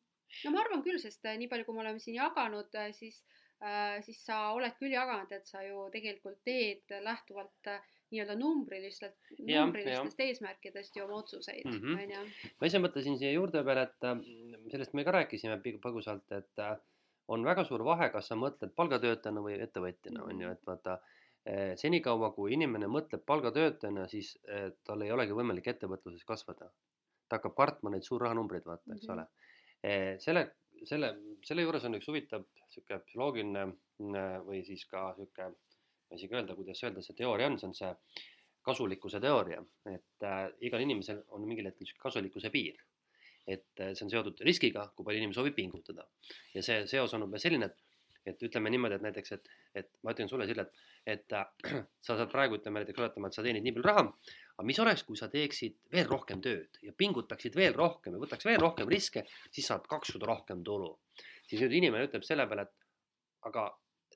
no 0.45 0.51
ma 0.51 0.61
arvan 0.61 0.83
küll, 0.85 0.99
sest 1.01 1.25
äh, 1.25 1.39
nii 1.39 1.49
palju, 1.49 1.65
kui 1.65 1.75
me 1.75 1.81
oleme 1.81 1.99
siin 1.99 2.19
jaganud, 2.19 2.75
äh, 2.75 2.93
siis 2.93 3.25
äh,, 3.63 4.03
siis 4.05 4.21
sa 4.27 4.51
oled 4.53 4.77
küll 4.83 4.93
jaganud, 4.93 5.33
et 5.33 5.47
sa 5.47 5.63
ju 5.63 5.89
tegelikult 5.97 6.45
teed 6.45 6.93
lähtuvalt 7.09 7.73
äh, 7.73 7.81
nii-öelda 8.11 8.35
numbrilistelt, 8.39 9.31
numbrilistest 9.39 10.21
eesmärkidest 10.25 10.97
ju 10.97 11.05
oma 11.05 11.21
otsuseid, 11.23 11.67
mhm. 11.67 11.95
on 11.95 12.15
ju. 12.15 12.51
ma 12.61 12.71
ise 12.71 12.81
mõtlesin 12.83 13.19
siia 13.21 13.33
juurde 13.35 13.63
veel, 13.67 13.83
et 13.85 14.07
äh, 14.09 14.23
sellest 14.73 14.97
me 14.99 15.05
ka 15.07 15.15
rääkisime 15.21 15.61
põgusalt, 15.85 16.27
et 16.37 16.63
äh, 16.65 16.75
on 17.31 17.47
väga 17.47 17.65
suur 17.69 17.85
vahe, 17.87 18.11
kas 18.11 18.31
sa 18.33 18.39
mõtled 18.39 18.75
palgatöötajana 18.79 19.43
või 19.45 19.59
ettevõtjana, 19.63 20.25
on 20.27 20.43
ju, 20.43 20.49
mhm. 20.49 20.59
et 20.59 20.71
vaata 20.73 20.97
äh, 20.99 21.75
senikaua, 21.81 22.33
kui 22.37 22.55
inimene 22.57 22.91
mõtleb 22.91 23.25
palgatöötajana, 23.27 24.09
siis 24.11 24.37
tal 24.87 25.07
ei 25.07 25.13
olegi 25.15 25.37
võimalik 25.37 25.71
ettevõtluses 25.75 26.27
kasvada. 26.27 26.71
ta 27.31 27.39
hakkab 27.39 27.55
kartma 27.55 27.91
neid 27.95 28.03
suurrahanumbreid, 28.03 28.65
vaata, 28.67 28.95
eks 28.95 29.07
mm 29.07 29.15
-hmm. 29.15 29.21
ole. 29.21 30.19
selle, 30.19 30.41
selle, 30.85 31.09
selle 31.47 31.63
juures 31.63 31.85
on 31.85 31.95
üks 31.95 32.09
huvitav 32.09 32.43
sihuke 32.69 32.99
psühholoogiline 33.07 33.63
või 34.45 34.65
siis 34.67 34.83
ka 34.91 35.15
sihuke 35.17 35.47
ma 36.11 36.19
isegi 36.19 36.35
öelda, 36.37 36.57
kuidas 36.59 36.83
öelda, 36.85 37.03
see 37.07 37.17
teooria 37.19 37.49
on, 37.51 37.59
see 37.61 37.69
on 37.71 37.77
see 37.79 37.91
kasulikkuse 38.67 39.21
teooria, 39.23 39.61
et 39.89 40.27
äh, 40.27 40.41
igal 40.69 40.83
inimesel 40.85 41.23
on 41.37 41.47
mingil 41.49 41.71
hetkel 41.71 41.87
niisugune 41.87 42.07
kasulikkuse 42.07 42.51
piir. 42.53 42.81
et 43.49 43.81
äh, 43.81 43.95
see 43.97 44.05
on 44.05 44.11
seotud 44.13 44.43
riskiga, 44.47 44.91
kui 44.95 45.07
palju 45.07 45.23
inimene 45.23 45.35
soovib 45.35 45.55
pingutada 45.57 46.05
ja 46.55 46.63
see 46.63 46.83
seos 46.91 47.15
on 47.17 47.25
umbes 47.25 47.43
selline, 47.47 47.71
et, 47.71 47.79
et 48.31 48.43
ütleme 48.47 48.71
niimoodi, 48.71 48.99
et 48.99 49.07
näiteks, 49.07 49.33
et, 49.33 49.49
et 49.81 49.89
ma 50.05 50.13
ütlen 50.13 50.29
sulle, 50.29 50.47
Sille, 50.51 50.67
et, 50.67 50.83
et 51.15 51.37
äh, 51.39 51.47
sa 52.05 52.19
saad 52.19 52.29
praegu 52.33 52.59
ütleme 52.59 52.83
näiteks 52.83 53.01
oletama, 53.01 53.31
et 53.31 53.39
sa 53.39 53.47
teenid 53.47 53.65
nii 53.65 53.75
palju 53.79 53.87
raha, 53.89 54.05
aga 54.59 54.67
mis 54.69 54.83
oleks, 54.85 55.07
kui 55.09 55.19
sa 55.19 55.31
teeksid 55.33 55.79
veel 55.95 56.11
rohkem 56.11 56.43
tööd 56.45 56.83
ja 56.85 56.93
pingutaksid 56.93 57.57
veel 57.57 57.73
rohkem 57.79 58.19
ja 58.19 58.23
võtaks 58.23 58.51
veel 58.51 58.61
rohkem 58.61 58.93
riske, 58.93 59.25
siis 59.49 59.73
saad 59.73 59.89
kaks 59.89 60.13
korda 60.15 60.29
rohkem 60.35 60.67
tulu. 60.67 60.99
siis 61.49 61.65
nüüd 61.65 61.79
inimene 61.81 62.11
ütleb 62.11 62.29
selle 62.29 62.45
peale, 62.51 62.69
et 62.69 63.49
aga 63.49 63.65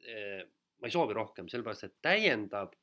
eh, 0.04 0.44
ma 0.84 0.90
ei 0.90 0.92
soovi 0.92 1.14
rohkem, 1.16 1.46
sellepärast 1.48 1.86
et 1.86 1.94
täiendav 2.04 2.74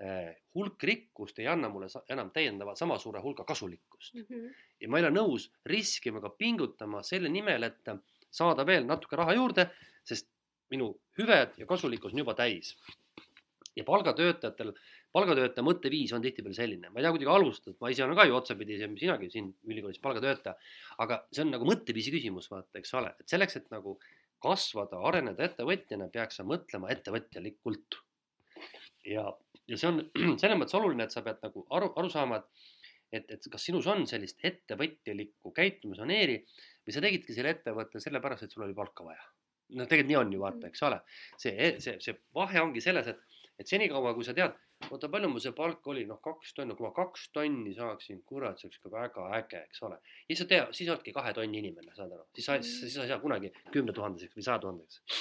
eh, 0.00 0.30
hulk 0.56 0.84
rikkust 0.88 1.42
ei 1.42 1.48
anna 1.52 1.68
mulle 1.68 1.90
enam 2.08 2.30
täiendava 2.32 2.72
sama 2.78 2.96
suure 2.98 3.20
hulga 3.20 3.44
kasulikkust 3.44 4.14
mm. 4.14 4.24
-hmm. 4.24 4.54
ja 4.80 4.88
ma 4.88 4.96
ei 4.96 5.04
ole 5.04 5.10
nõus 5.12 5.50
riskima 5.68 6.22
ega 6.22 6.30
pingutama 6.38 7.02
selle 7.04 7.28
nimel, 7.28 7.68
et 7.68 7.92
saada 8.30 8.64
veel 8.64 8.86
natuke 8.88 9.18
raha 9.20 9.34
juurde, 9.36 9.66
sest 10.08 10.30
minu 10.72 10.94
hüved 11.18 11.58
ja 11.60 11.66
kasulikkus 11.68 12.14
on 12.14 12.22
juba 12.24 12.34
täis. 12.38 12.76
ja 13.76 13.84
palgatöötajatel, 13.84 14.72
palgatöötaja 15.12 15.62
mõtteviis 15.64 16.14
on 16.16 16.22
tihtipeale 16.24 16.56
selline, 16.56 16.88
ma 16.90 16.98
ei 16.98 17.04
tea, 17.04 17.12
kuidagi 17.12 17.30
alustada, 17.30 17.76
ma 17.80 17.90
ise 17.92 18.02
olen 18.04 18.16
ka 18.18 18.24
ju 18.26 18.34
otsapidi, 18.36 18.78
sinagi 18.98 19.28
siin 19.30 19.52
ülikoolis 19.68 20.00
palgatöötaja, 20.02 20.56
aga 21.04 21.20
see 21.30 21.44
on 21.44 21.52
nagu 21.54 21.68
mõtteviisi 21.68 22.10
küsimus, 22.14 22.48
vaata, 22.50 22.80
eks 22.80 22.96
ole, 22.98 23.12
et 23.20 23.28
selleks, 23.30 23.60
et 23.60 23.68
nagu 23.70 23.98
kasvada, 24.42 25.00
areneda 25.10 25.46
ettevõtjana, 25.46 26.08
peaks 26.12 26.40
sa 26.40 26.46
mõtlema 26.46 26.90
ettevõtjalikult. 26.94 28.00
ja, 29.06 29.26
ja 29.68 29.78
see 29.80 29.88
on 29.90 30.02
selles 30.40 30.58
mõttes 30.58 30.78
oluline, 30.78 31.06
et 31.06 31.14
sa 31.14 31.24
pead 31.26 31.42
nagu 31.44 31.66
aru, 31.76 31.92
aru 32.00 32.12
saama, 32.12 32.40
et, 33.12 33.26
et 33.26 33.50
kas 33.52 33.66
sinus 33.66 33.88
on 33.90 34.06
sellist 34.06 34.40
ettevõtjalikku 34.46 35.52
käitumismaneeri 35.56 36.40
või 36.86 36.94
sa 36.94 37.02
tegidki 37.04 37.36
selle 37.36 37.54
ettevõtte 37.56 38.02
sellepärast, 38.02 38.46
et 38.46 38.54
sul 38.54 38.66
oli 38.66 38.76
palka 38.76 39.06
vaja. 39.06 39.22
no 39.76 39.86
tegelikult 39.86 40.10
nii 40.10 40.20
on 40.20 40.32
ju 40.34 40.40
vaata, 40.42 40.70
eks 40.70 40.82
ole. 40.88 41.00
see, 41.38 41.74
see, 41.78 41.98
see 42.02 42.16
vahe 42.34 42.62
ongi 42.62 42.82
selles, 42.84 43.12
et, 43.12 43.39
et 43.60 43.68
senikaua, 43.68 44.14
kui 44.16 44.24
sa 44.24 44.34
tead, 44.36 44.54
oota, 44.88 45.10
palju 45.12 45.28
mul 45.30 45.42
see 45.44 45.52
palk 45.56 45.88
oli, 45.92 46.06
noh, 46.08 46.20
kaks 46.24 46.54
tonni, 46.56 46.76
kui 46.76 46.86
ma 46.86 46.92
kaks 46.96 47.26
tonni 47.34 47.74
saaksin, 47.76 48.22
kurat, 48.28 48.60
see 48.60 48.70
oleks 48.70 48.80
ikka 48.80 48.92
väga 48.94 49.26
äge, 49.40 49.64
eks 49.68 49.82
ole. 49.88 49.98
ja 50.00 50.32
siis 50.32 50.40
sa 50.42 50.48
tead, 50.52 50.72
siis 50.76 50.88
oledki 50.88 51.14
kahe 51.16 51.34
tonni 51.36 51.60
inimene, 51.60 51.92
saad 51.96 52.14
aru, 52.16 52.24
siis 52.36 52.48
sa 52.48 52.56
mm., 52.56 52.70
siis 52.70 52.96
sa 52.96 53.04
ei 53.04 53.12
saa 53.12 53.20
kunagi 53.22 53.52
kümnetuhandeseks 53.74 54.38
või 54.38 54.46
sajatuhandeseks. 54.48 55.20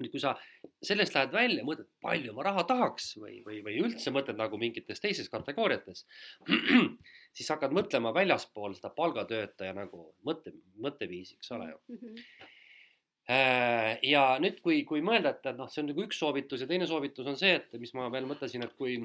nüüd, 0.00 0.12
kui 0.14 0.22
sa 0.22 0.36
sellest 0.86 1.16
lähed 1.16 1.34
välja, 1.34 1.64
mõtled, 1.66 1.90
palju 2.00 2.36
ma 2.36 2.46
raha 2.46 2.64
tahaks 2.68 3.10
või, 3.20 3.40
või, 3.44 3.58
või 3.66 3.82
üldse 3.82 4.14
mõtled 4.14 4.38
nagu 4.38 4.60
mingites 4.60 5.02
teistes 5.02 5.28
kategooriates, 5.32 6.06
siis 7.36 7.50
hakkad 7.52 7.74
mõtlema 7.76 8.14
väljaspool 8.16 8.78
seda 8.78 8.94
palgatöötaja 8.96 9.74
nagu 9.76 10.06
mõtte, 10.24 10.54
mõtteviisi, 10.80 11.36
eks 11.36 11.52
ole 11.58 11.72
ju 11.74 11.82
mm. 11.82 12.00
-hmm 12.00 12.56
ja 13.30 14.22
nüüd, 14.42 14.60
kui, 14.64 14.80
kui 14.88 15.02
mõelda, 15.06 15.34
et, 15.36 15.44
et 15.52 15.58
noh, 15.58 15.68
see 15.70 15.84
on 15.84 15.90
nagu 15.92 16.02
üks 16.02 16.18
soovitus 16.18 16.64
ja 16.64 16.68
teine 16.70 16.86
soovitus 16.90 17.28
on 17.30 17.36
see, 17.38 17.52
et 17.60 17.76
mis 17.78 17.92
ma 17.94 18.08
veel 18.10 18.26
mõtlesin, 18.26 18.64
et 18.66 18.72
kui 18.78 18.96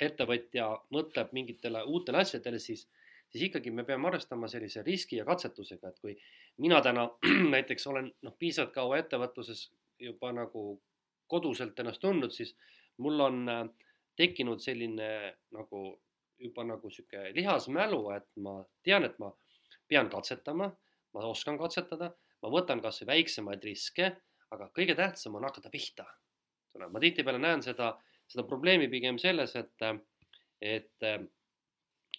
ettevõtja 0.00 0.70
mõtleb 0.94 1.34
mingitele 1.36 1.84
uutele 1.86 2.22
asjadele, 2.24 2.58
siis, 2.58 2.86
siis 3.30 3.44
ikkagi 3.46 3.70
me 3.70 3.84
peame 3.86 4.08
arvestama 4.08 4.48
sellise 4.50 4.82
riski 4.86 5.20
ja 5.20 5.26
katsetusega, 5.28 5.92
et 5.92 6.00
kui 6.00 6.16
mina 6.64 6.80
täna 6.82 7.06
näiteks 7.54 7.86
olen 7.92 8.10
noh, 8.26 8.34
piisavalt 8.38 8.74
kaua 8.74 9.02
ettevõtluses 9.04 9.68
juba 10.00 10.32
nagu 10.34 10.64
koduselt 11.30 11.78
ennast 11.78 12.02
tundnud, 12.02 12.32
siis 12.34 12.56
mul 12.98 13.20
on 13.22 13.44
tekkinud 14.18 14.62
selline 14.64 15.10
nagu 15.54 15.84
juba 16.40 16.64
nagu 16.64 16.90
sihuke 16.90 17.30
lihasmälu, 17.36 18.00
et 18.16 18.26
ma 18.40 18.56
tean, 18.82 19.04
et 19.04 19.18
ma 19.20 19.30
pean 19.86 20.08
katsetama, 20.10 20.70
ma 21.14 21.24
oskan 21.28 21.58
katsetada 21.60 22.10
ma 22.42 22.52
võtan 22.52 22.82
kas 22.82 23.02
või 23.02 23.10
väiksemaid 23.14 23.64
riske, 23.64 24.10
aga 24.50 24.70
kõige 24.76 24.96
tähtsam 24.98 25.36
on 25.38 25.46
hakata 25.48 25.70
pihta. 25.70 26.06
ma 26.78 27.00
tihtipeale 27.00 27.38
näen 27.38 27.62
seda, 27.62 27.92
seda 28.28 28.46
probleemi 28.46 28.88
pigem 28.88 29.18
selles, 29.18 29.56
et, 29.56 29.86
et 30.60 31.08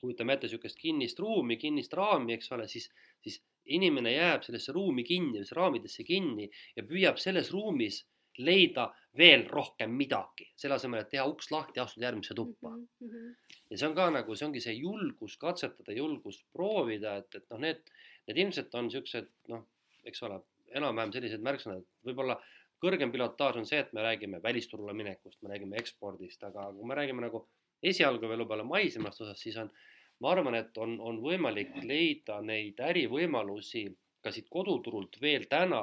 kujutame 0.02 0.34
ette 0.34 0.48
niisugust 0.48 0.80
kinnist 0.80 1.20
ruumi, 1.20 1.58
kinnist 1.58 1.94
raami, 1.94 2.36
eks 2.36 2.52
ole, 2.52 2.68
siis, 2.68 2.90
siis 3.24 3.42
inimene 3.66 4.14
jääb 4.14 4.44
sellesse 4.46 4.74
ruumi 4.76 5.04
kinni, 5.08 5.44
raamidesse 5.58 6.04
kinni 6.04 6.50
ja 6.76 6.84
püüab 6.88 7.20
selles 7.22 7.52
ruumis 7.54 8.02
leida 8.42 8.88
veel 9.18 9.44
rohkem 9.52 9.92
midagi, 9.94 10.48
selle 10.58 10.78
asemel, 10.78 11.04
et 11.04 11.12
teha 11.12 11.26
uks 11.28 11.52
lahti 11.52 11.82
astuda 11.84 12.08
järgmisse 12.08 12.36
tuppa 12.38 12.72
mm. 12.72 12.88
-hmm. 13.02 13.34
ja 13.70 13.78
see 13.78 13.88
on 13.90 13.96
ka 13.96 14.10
nagu, 14.10 14.36
see 14.36 14.48
ongi 14.48 14.62
see 14.64 14.74
julgus 14.74 15.38
katsetada, 15.38 15.94
julgus 15.94 16.40
proovida, 16.54 17.18
et, 17.22 17.36
et 17.36 17.46
noh, 17.52 17.60
need, 17.60 17.84
need 18.28 18.42
ilmselt 18.46 18.76
on 18.76 18.88
niisugused 18.88 19.30
noh, 19.52 19.68
eks 20.08 20.24
ole, 20.28 20.42
enam-vähem 20.78 21.14
sellised 21.16 21.44
märksõnad, 21.46 21.86
võib-olla 22.08 22.38
kõrgem 22.82 23.12
pilotaaž 23.14 23.62
on 23.62 23.68
see, 23.70 23.82
et 23.84 23.92
me 23.94 24.04
räägime 24.06 24.42
välisturule 24.44 24.94
minekust, 24.98 25.42
me 25.42 25.52
räägime 25.54 25.78
ekspordist, 25.82 26.44
aga 26.48 26.70
kui 26.76 26.88
me 26.88 26.98
räägime 26.98 27.26
nagu 27.26 27.44
esialgu 27.92 28.30
veel 28.30 28.44
võib-olla 28.44 28.66
maisemast 28.68 29.22
osast, 29.22 29.44
siis 29.44 29.58
on, 29.62 29.70
ma 30.22 30.32
arvan, 30.34 30.58
et 30.58 30.78
on, 30.78 30.98
on 31.00 31.20
võimalik 31.22 31.76
leida 31.86 32.40
neid 32.46 32.82
ärivõimalusi 32.82 33.86
ka 34.22 34.34
siit 34.34 34.50
koduturult 34.54 35.18
veel 35.22 35.48
täna, 35.50 35.82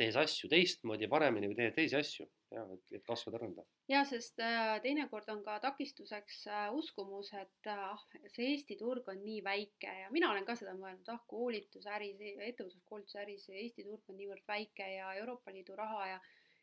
tehes 0.00 0.16
asju 0.16 0.48
teistmoodi 0.50 1.08
paremini 1.10 1.50
või 1.50 1.58
tehes 1.58 1.76
teisi 1.76 1.98
asju 1.98 2.26
ja 2.54 2.64
et, 2.74 2.82
et 2.96 3.04
kasvada, 3.06 3.38
areneda. 3.38 3.64
ja 3.90 4.00
sest 4.08 4.40
äh, 4.42 4.72
teinekord 4.82 5.28
on 5.32 5.42
ka 5.46 5.58
takistuseks 5.62 6.40
äh, 6.50 6.66
uskumus, 6.74 7.30
et 7.38 7.70
ah, 7.70 8.00
see 8.32 8.50
Eesti 8.54 8.78
turg 8.80 9.08
on 9.12 9.20
nii 9.22 9.40
väike 9.46 9.94
ja 10.02 10.10
mina 10.14 10.32
olen 10.32 10.46
ka 10.48 10.56
seda 10.58 10.74
mõelnud, 10.78 11.06
ah 11.12 11.20
koolitusäris, 11.30 12.18
ettevõtluskoolitusäris 12.48 13.48
Eesti 13.52 13.86
turg 13.86 14.10
on 14.10 14.18
niivõrd 14.20 14.46
väike 14.48 14.88
ja 14.96 15.14
Euroopa 15.20 15.54
Liidu 15.54 15.78
raha 15.78 16.08
ja 16.14 16.18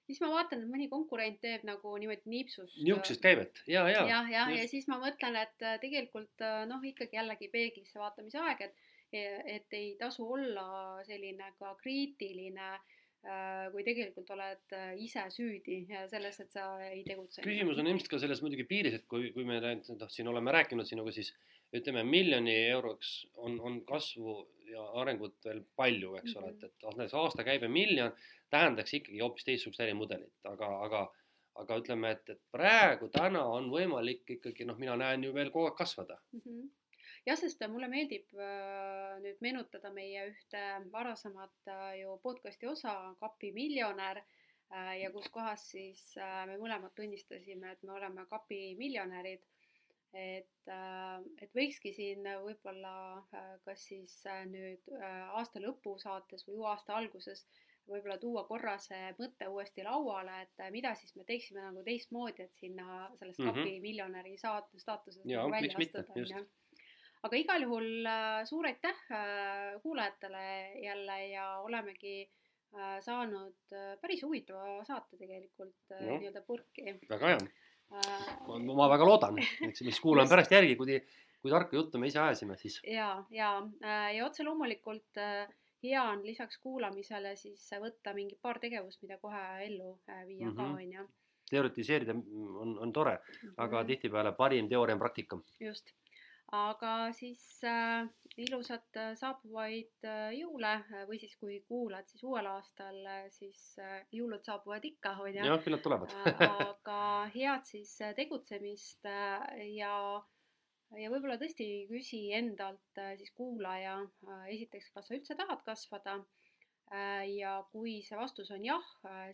siis 0.08 0.20
ma 0.24 0.32
vaatan, 0.34 0.66
et 0.66 0.74
mõni 0.74 0.90
konkurent 0.92 1.40
teeb 1.44 1.64
nagu 1.68 1.96
niimoodi 2.02 2.34
nipsust. 2.34 2.82
niisugust 2.82 3.24
käivet 3.24 3.64
ja, 3.68 3.88
ja. 3.92 4.04
jah, 4.12 4.30
jah, 4.34 4.54
ja 4.58 4.68
siis 4.68 4.90
ma 4.92 5.00
mõtlen, 5.04 5.40
et 5.46 5.68
äh, 5.68 5.80
tegelikult 5.84 6.46
noh, 6.68 6.84
ikkagi 6.92 7.22
jällegi 7.22 7.52
peeglisse 7.54 8.02
vaatamise 8.04 8.44
aeg, 8.44 8.70
et 8.70 8.86
et 9.08 9.72
ei 9.72 9.94
tasu 9.96 10.26
olla 10.36 11.00
selline 11.08 11.46
ka 11.56 11.70
kriitiline 11.80 12.66
äh, 12.74 12.80
Äh, 12.84 12.97
kui 13.74 13.84
tegelikult 13.84 14.30
oled 14.36 14.74
äh, 14.78 14.94
ise 15.04 15.26
süüdi 15.34 15.82
selles, 16.12 16.40
et 16.44 16.54
sa 16.54 16.68
ei 16.86 17.04
tegutse. 17.08 17.42
küsimus 17.44 17.82
on 17.82 17.90
ilmselt 17.92 18.12
ka 18.14 18.20
selles 18.22 18.42
muidugi 18.44 18.68
piiris, 18.70 19.00
et 19.00 19.08
kui, 19.10 19.32
kui 19.36 19.46
me 19.48 19.60
noh, 19.60 20.12
siin 20.14 20.32
oleme 20.32 20.54
rääkinud 20.56 20.88
sinuga, 20.88 21.12
siis 21.16 21.34
ütleme, 21.76 22.06
miljoni 22.08 22.56
euroks 22.70 23.14
on, 23.44 23.60
on 23.60 23.82
kasvu 23.90 24.38
ja 24.72 24.86
arengut 25.02 25.36
veel 25.44 25.64
palju, 25.76 26.16
eks 26.22 26.36
mm 26.36 26.42
-hmm. 26.42 26.44
ole, 26.44 26.54
et, 26.56 26.64
et 26.64 26.88
näiteks 26.88 27.20
aastakäibe 27.24 27.68
miljon 27.68 28.16
tähendaks 28.50 28.94
ikkagi 28.94 29.20
hoopis 29.20 29.44
teistsugust 29.44 29.84
ärimudelit, 29.84 30.38
aga, 30.44 30.72
aga 30.88 31.08
aga 31.58 31.78
ütleme, 31.82 32.12
et, 32.14 32.30
et 32.30 32.42
praegu 32.54 33.08
täna 33.10 33.42
on 33.50 33.72
võimalik 33.72 34.30
ikkagi 34.38 34.66
noh, 34.70 34.78
mina 34.78 34.96
näen 34.96 35.24
ju 35.24 35.34
veel 35.34 35.50
kogu 35.50 35.66
aeg 35.66 35.80
kasvada 35.80 36.20
mm. 36.32 36.40
-hmm 36.40 36.68
jah, 37.28 37.38
sest 37.40 37.64
mulle 37.72 37.90
meeldib 37.92 38.32
äh, 38.40 39.18
nüüd 39.24 39.42
meenutada 39.44 39.92
meie 39.94 40.28
ühte 40.32 40.64
varasemat 40.94 41.72
äh, 41.72 42.00
ju 42.02 42.16
podcast'i 42.24 42.70
osa, 42.70 42.96
Kapi 43.20 43.52
miljonär 43.56 44.22
äh, 44.22 44.94
ja 45.02 45.12
kus 45.12 45.28
kohas 45.34 45.68
siis 45.74 46.04
me 46.18 46.58
mõlemad 46.62 46.96
tunnistasime, 46.96 47.76
et 47.76 47.86
me 47.88 47.96
oleme 47.98 48.28
kapi 48.32 48.76
miljonärid. 48.80 49.46
et, 50.18 50.70
et 51.44 51.52
võikski 51.54 51.92
siin 51.94 52.24
võib-olla 52.42 53.22
kas 53.66 53.82
siis 53.90 54.14
nüüd 54.48 54.88
aasta 55.36 55.60
lõpu 55.60 55.98
saates 56.00 56.48
või 56.48 56.56
uue 56.62 56.70
aasta 56.72 56.96
alguses 56.96 57.44
võib-olla 57.88 58.16
tuua 58.18 58.46
korra 58.48 58.78
see 58.82 59.12
mõte 59.20 59.50
uuesti 59.52 59.84
lauale, 59.84 60.40
et 60.46 60.64
mida 60.72 60.94
siis 60.96 61.14
me 61.20 61.28
teeksime 61.28 61.62
nagu 61.62 61.84
teistmoodi, 61.84 62.48
et 62.48 62.56
sinna 62.56 63.10
sellest 63.20 63.44
kapi 63.44 63.60
mm 63.60 63.68
-hmm. 63.68 63.82
miljonäri 63.82 64.38
saat-, 64.40 64.72
staatusest 64.80 65.28
nagu 65.28 65.52
välja 65.52 65.76
astuda, 65.76 66.16
on 66.16 66.26
ju 66.32 66.48
aga 67.28 67.40
igal 67.40 67.64
juhul 67.66 68.08
äh, 68.08 68.42
suur 68.48 68.68
aitäh 68.70 69.04
äh, 69.12 69.76
kuulajatele 69.84 70.48
jälle 70.84 71.18
ja 71.28 71.46
olemegi 71.66 72.22
äh, 72.24 72.98
saanud 73.04 73.76
päris 74.02 74.24
huvitava 74.24 74.84
saate 74.88 75.20
tegelikult 75.20 75.76
no, 75.92 76.18
nii-öelda 76.18 76.44
purki. 76.48 76.98
väga 77.10 77.34
hea 77.34 77.42
ma, 78.48 78.60
ma 78.82 78.90
väga 78.96 79.08
loodan, 79.08 79.40
eks, 79.70 79.84
mis 79.88 80.00
kuulame 80.04 80.30
pärast 80.32 80.52
järgi, 80.52 80.76
kui, 80.80 80.98
kui 81.42 81.54
tarka 81.54 81.78
juttu 81.78 82.02
me 82.02 82.10
ise 82.12 82.20
ajasime, 82.20 82.58
siis. 82.60 82.82
ja, 82.84 83.14
ja, 83.32 83.54
ja 84.12 84.26
otse 84.26 84.44
loomulikult 84.44 85.22
hea 85.84 86.02
on 86.04 86.26
lisaks 86.26 86.60
kuulamisele 86.64 87.36
siis 87.40 87.64
võtta 87.80 88.12
mingi 88.18 88.36
paar 88.42 88.60
tegevust, 88.60 89.00
mida 89.06 89.20
kohe 89.22 89.44
ellu 89.68 89.94
viia 90.28 90.50
mm 90.50 90.52
-hmm. 90.52 90.56
ka, 90.56 90.64
mhm. 90.64 90.76
on 90.76 90.94
ju. 90.94 91.08
teoritiseerida 91.50 92.12
on, 92.64 92.76
on 92.80 92.94
tore, 92.94 93.20
aga 93.58 93.78
mm 93.78 93.84
-hmm. 93.84 93.88
tihtipeale 93.88 94.32
parim 94.32 94.70
teooria 94.70 94.96
on 94.96 95.00
praktika. 95.00 95.40
just 95.60 95.96
aga 96.56 96.92
siis 97.16 97.42
äh, 97.68 98.08
ilusat 98.40 98.96
äh, 98.96 99.12
saabuvaid 99.20 100.06
äh, 100.08 100.30
jõule 100.38 100.72
äh, 100.80 101.04
või 101.10 101.20
siis 101.20 101.36
kui 101.42 101.58
kuulad, 101.68 102.08
siis 102.08 102.24
uuel 102.24 102.48
aastal 102.48 103.02
siis 103.36 103.74
äh, 103.84 104.06
jõulud 104.16 104.46
saabuvad 104.48 104.86
ikka, 104.88 105.18
on 105.20 105.34
ju. 105.34 105.44
jah, 105.44 105.60
küll 105.64 105.76
nad 105.76 105.84
tulevad 105.84 106.16
aga 106.70 107.02
head 107.36 107.68
siis 107.68 107.98
tegutsemist 108.16 109.10
ja 109.74 109.94
ja 110.96 111.12
võib-olla 111.12 111.36
tõesti 111.36 111.68
küsi 111.90 112.30
endalt 112.32 113.02
siis 113.20 113.34
kuulaja 113.36 114.00
esiteks, 114.48 114.94
kas 114.96 115.10
sa 115.10 115.18
üldse 115.18 115.36
tahad 115.36 115.66
kasvada 115.66 116.22
ja 117.28 117.58
kui 117.74 117.98
see 118.00 118.16
vastus 118.16 118.54
on 118.56 118.64
jah, 118.64 118.86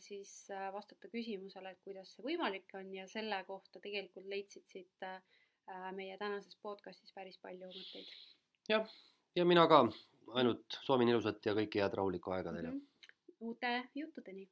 siis 0.02 0.48
vastata 0.74 1.12
küsimusele, 1.14 1.76
et 1.76 1.84
kuidas 1.86 2.16
see 2.16 2.26
võimalik 2.26 2.74
on 2.80 2.90
ja 2.96 3.06
selle 3.06 3.38
kohta 3.46 3.78
tegelikult 3.84 4.26
leidsid 4.26 4.66
siit 4.66 5.06
Äh, 5.06 5.22
meie 5.96 6.18
tänases 6.18 6.58
podcastis 6.62 7.14
päris 7.14 7.38
palju 7.42 7.68
mõtteid. 7.68 8.10
jah, 8.70 8.90
ja 9.36 9.46
mina 9.46 9.68
ka 9.68 9.84
ainult 10.34 10.80
soovin 10.82 11.10
ilusat 11.10 11.46
ja 11.46 11.54
kõike 11.54 11.82
head 11.82 11.94
rahulikku 12.00 12.32
aega 12.32 12.54
teile 12.54 12.72
mm. 12.72 12.80
-hmm. 12.80 13.48
uute 13.50 13.74
juttudeni 13.96 14.50